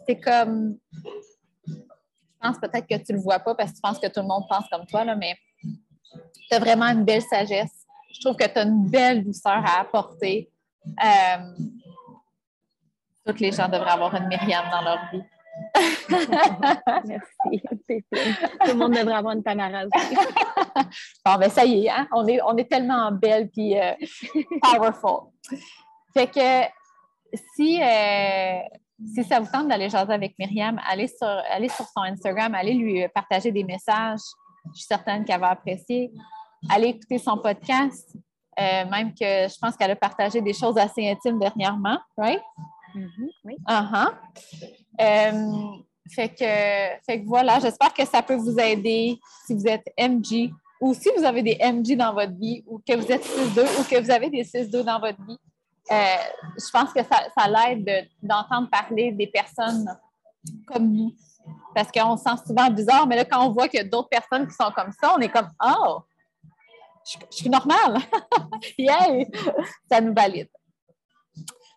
C'est 0.07 0.19
comme, 0.19 0.77
pense 2.41 2.57
peut-être 2.59 2.87
que 2.87 2.95
tu 2.95 3.13
ne 3.13 3.17
le 3.17 3.23
vois 3.23 3.39
pas 3.39 3.55
parce 3.55 3.71
que 3.71 3.75
tu 3.75 3.81
penses 3.81 3.99
que 3.99 4.07
tout 4.07 4.21
le 4.21 4.27
monde 4.27 4.43
pense 4.49 4.67
comme 4.69 4.85
toi, 4.85 5.03
là, 5.03 5.15
mais 5.15 5.37
tu 6.49 6.55
as 6.55 6.59
vraiment 6.59 6.85
une 6.85 7.03
belle 7.03 7.21
sagesse. 7.21 7.85
Je 8.11 8.21
trouve 8.21 8.35
que 8.35 8.45
tu 8.45 8.57
as 8.57 8.63
une 8.63 8.89
belle 8.89 9.23
douceur 9.23 9.63
à 9.65 9.81
apporter. 9.81 10.49
Euh, 10.85 11.65
toutes 13.25 13.39
les 13.39 13.51
gens 13.51 13.67
devraient 13.67 13.91
avoir 13.91 14.15
une 14.15 14.27
Myriam 14.27 14.65
dans 14.71 14.81
leur 14.81 14.99
vie. 15.11 15.23
Merci. 17.05 17.63
Tout 17.69 18.67
le 18.67 18.73
monde 18.73 18.93
devrait 18.93 19.15
avoir 19.15 19.33
une 19.33 19.43
Tamara 19.43 19.83
aussi. 19.85 20.15
Bon, 21.25 21.35
ben 21.37 21.49
ça 21.49 21.65
y 21.65 21.85
est, 21.85 21.89
hein? 21.89 22.07
on, 22.13 22.25
est, 22.27 22.39
on 22.41 22.55
est 22.55 22.69
tellement 22.69 23.11
belle 23.11 23.49
puis 23.49 23.77
euh, 23.77 23.93
powerful. 24.61 25.31
Fait 26.13 26.27
que 26.27 26.69
si, 27.55 27.81
euh, 27.81 28.59
si 29.05 29.23
ça 29.23 29.39
vous 29.39 29.47
tente 29.51 29.67
d'aller 29.67 29.89
jaser 29.89 30.13
avec 30.13 30.33
Myriam, 30.39 30.79
allez 30.87 31.07
sur, 31.07 31.27
allez 31.27 31.69
sur 31.69 31.85
son 31.85 32.01
Instagram, 32.01 32.55
allez 32.55 32.73
lui 32.73 33.07
partager 33.09 33.51
des 33.51 33.63
messages. 33.63 34.21
Je 34.73 34.79
suis 34.79 34.87
certaine 34.87 35.23
qu'elle 35.23 35.39
va 35.39 35.51
apprécier. 35.51 36.11
Allez 36.69 36.89
écouter 36.89 37.17
son 37.17 37.37
podcast. 37.37 38.15
Euh, 38.59 38.85
même 38.89 39.13
que 39.13 39.47
je 39.47 39.57
pense 39.59 39.75
qu'elle 39.77 39.91
a 39.91 39.95
partagé 39.95 40.41
des 40.41 40.53
choses 40.53 40.77
assez 40.77 41.07
intimes 41.07 41.37
dernièrement, 41.37 41.99
right? 42.17 42.41
Mhm, 42.95 43.29
oui. 43.45 43.55
Uh-huh. 43.67 44.11
Euh, 44.99 45.77
fait, 46.11 46.29
que, 46.29 47.05
fait 47.05 47.21
que 47.21 47.27
voilà, 47.27 47.59
j'espère 47.59 47.93
que 47.93 48.03
ça 48.03 48.23
peut 48.23 48.35
vous 48.35 48.57
aider 48.57 49.19
si 49.45 49.53
vous 49.53 49.67
êtes 49.67 49.85
MG 49.99 50.51
ou 50.81 50.95
si 50.95 51.09
vous 51.15 51.23
avez 51.23 51.43
des 51.43 51.57
MG 51.61 51.95
dans 51.95 52.13
votre 52.13 52.33
vie 52.33 52.63
ou 52.65 52.79
que 52.79 52.95
vous 52.95 53.11
êtes 53.11 53.23
6-2 53.23 53.61
ou 53.79 53.83
que 53.83 54.01
vous 54.01 54.09
avez 54.09 54.29
des 54.31 54.43
6-2 54.43 54.83
dans 54.83 54.99
votre 54.99 55.23
vie. 55.23 55.37
Euh, 55.91 56.15
je 56.57 56.69
pense 56.71 56.91
que 56.93 57.01
ça, 57.03 57.47
l'aide 57.47 57.85
de- 57.85 58.27
d'entendre 58.27 58.69
parler 58.69 59.11
des 59.11 59.27
personnes 59.27 59.87
comme 60.65 60.91
nous. 60.91 61.13
Parce 61.73 61.91
qu'on 61.91 62.17
se 62.17 62.23
sent 62.23 62.45
souvent 62.45 62.69
bizarre, 62.69 63.07
mais 63.07 63.15
là, 63.15 63.25
quand 63.25 63.45
on 63.45 63.51
voit 63.51 63.67
qu'il 63.67 63.79
y 63.79 63.83
a 63.83 63.87
d'autres 63.87 64.09
personnes 64.09 64.47
qui 64.47 64.53
sont 64.53 64.71
comme 64.75 64.91
ça, 64.91 65.13
on 65.15 65.19
est 65.19 65.29
comme 65.29 65.49
Oh, 65.63 66.01
je, 67.05 67.37
suis 67.37 67.49
normale. 67.49 67.99
Yay! 68.77 69.29
Ça 69.89 70.01
nous 70.01 70.13
valide. 70.13 70.49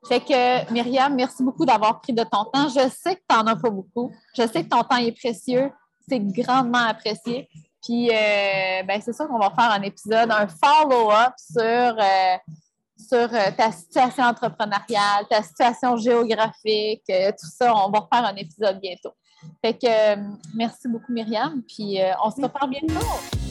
Fait 0.08 0.20
que, 0.20 0.72
Myriam, 0.72 1.14
merci 1.14 1.42
beaucoup 1.42 1.64
d'avoir 1.64 2.00
pris 2.00 2.12
de 2.12 2.24
ton 2.24 2.44
temps. 2.46 2.68
Je 2.68 2.88
sais 2.88 3.16
que 3.16 3.22
tu 3.28 3.36
n'en 3.36 3.46
as 3.46 3.56
pas 3.56 3.70
beaucoup. 3.70 4.10
Je 4.34 4.42
sais 4.46 4.64
que 4.64 4.68
ton 4.68 4.82
temps 4.82 4.96
est 4.96 5.12
précieux. 5.12 5.70
C'est 6.08 6.18
grandement 6.18 6.78
apprécié. 6.78 7.48
Puis, 7.82 8.10
euh, 8.10 8.82
ben, 8.82 9.00
c'est 9.00 9.12
sûr 9.12 9.28
qu'on 9.28 9.38
va 9.38 9.50
faire 9.50 9.70
un 9.70 9.82
épisode, 9.82 10.30
un 10.30 10.48
follow-up 10.48 11.32
sur, 11.36 11.62
euh, 11.62 12.36
sur 13.08 13.34
euh, 13.34 13.50
ta 13.56 13.72
situation 13.72 14.24
entrepreneuriale, 14.24 15.26
ta 15.28 15.42
situation 15.42 15.96
géographique, 15.96 17.02
tout 17.06 17.50
ça. 17.56 17.74
On 17.74 17.90
va 17.90 18.00
refaire 18.00 18.26
un 18.26 18.36
épisode 18.36 18.80
bientôt. 18.80 19.12
Fait 19.64 19.74
que, 19.74 20.16
merci 20.54 20.86
beaucoup, 20.86 21.12
Myriam. 21.12 21.62
Puis, 21.66 21.98
on 22.22 22.30
se 22.30 22.42
reparle 22.42 22.70
bientôt. 22.70 23.49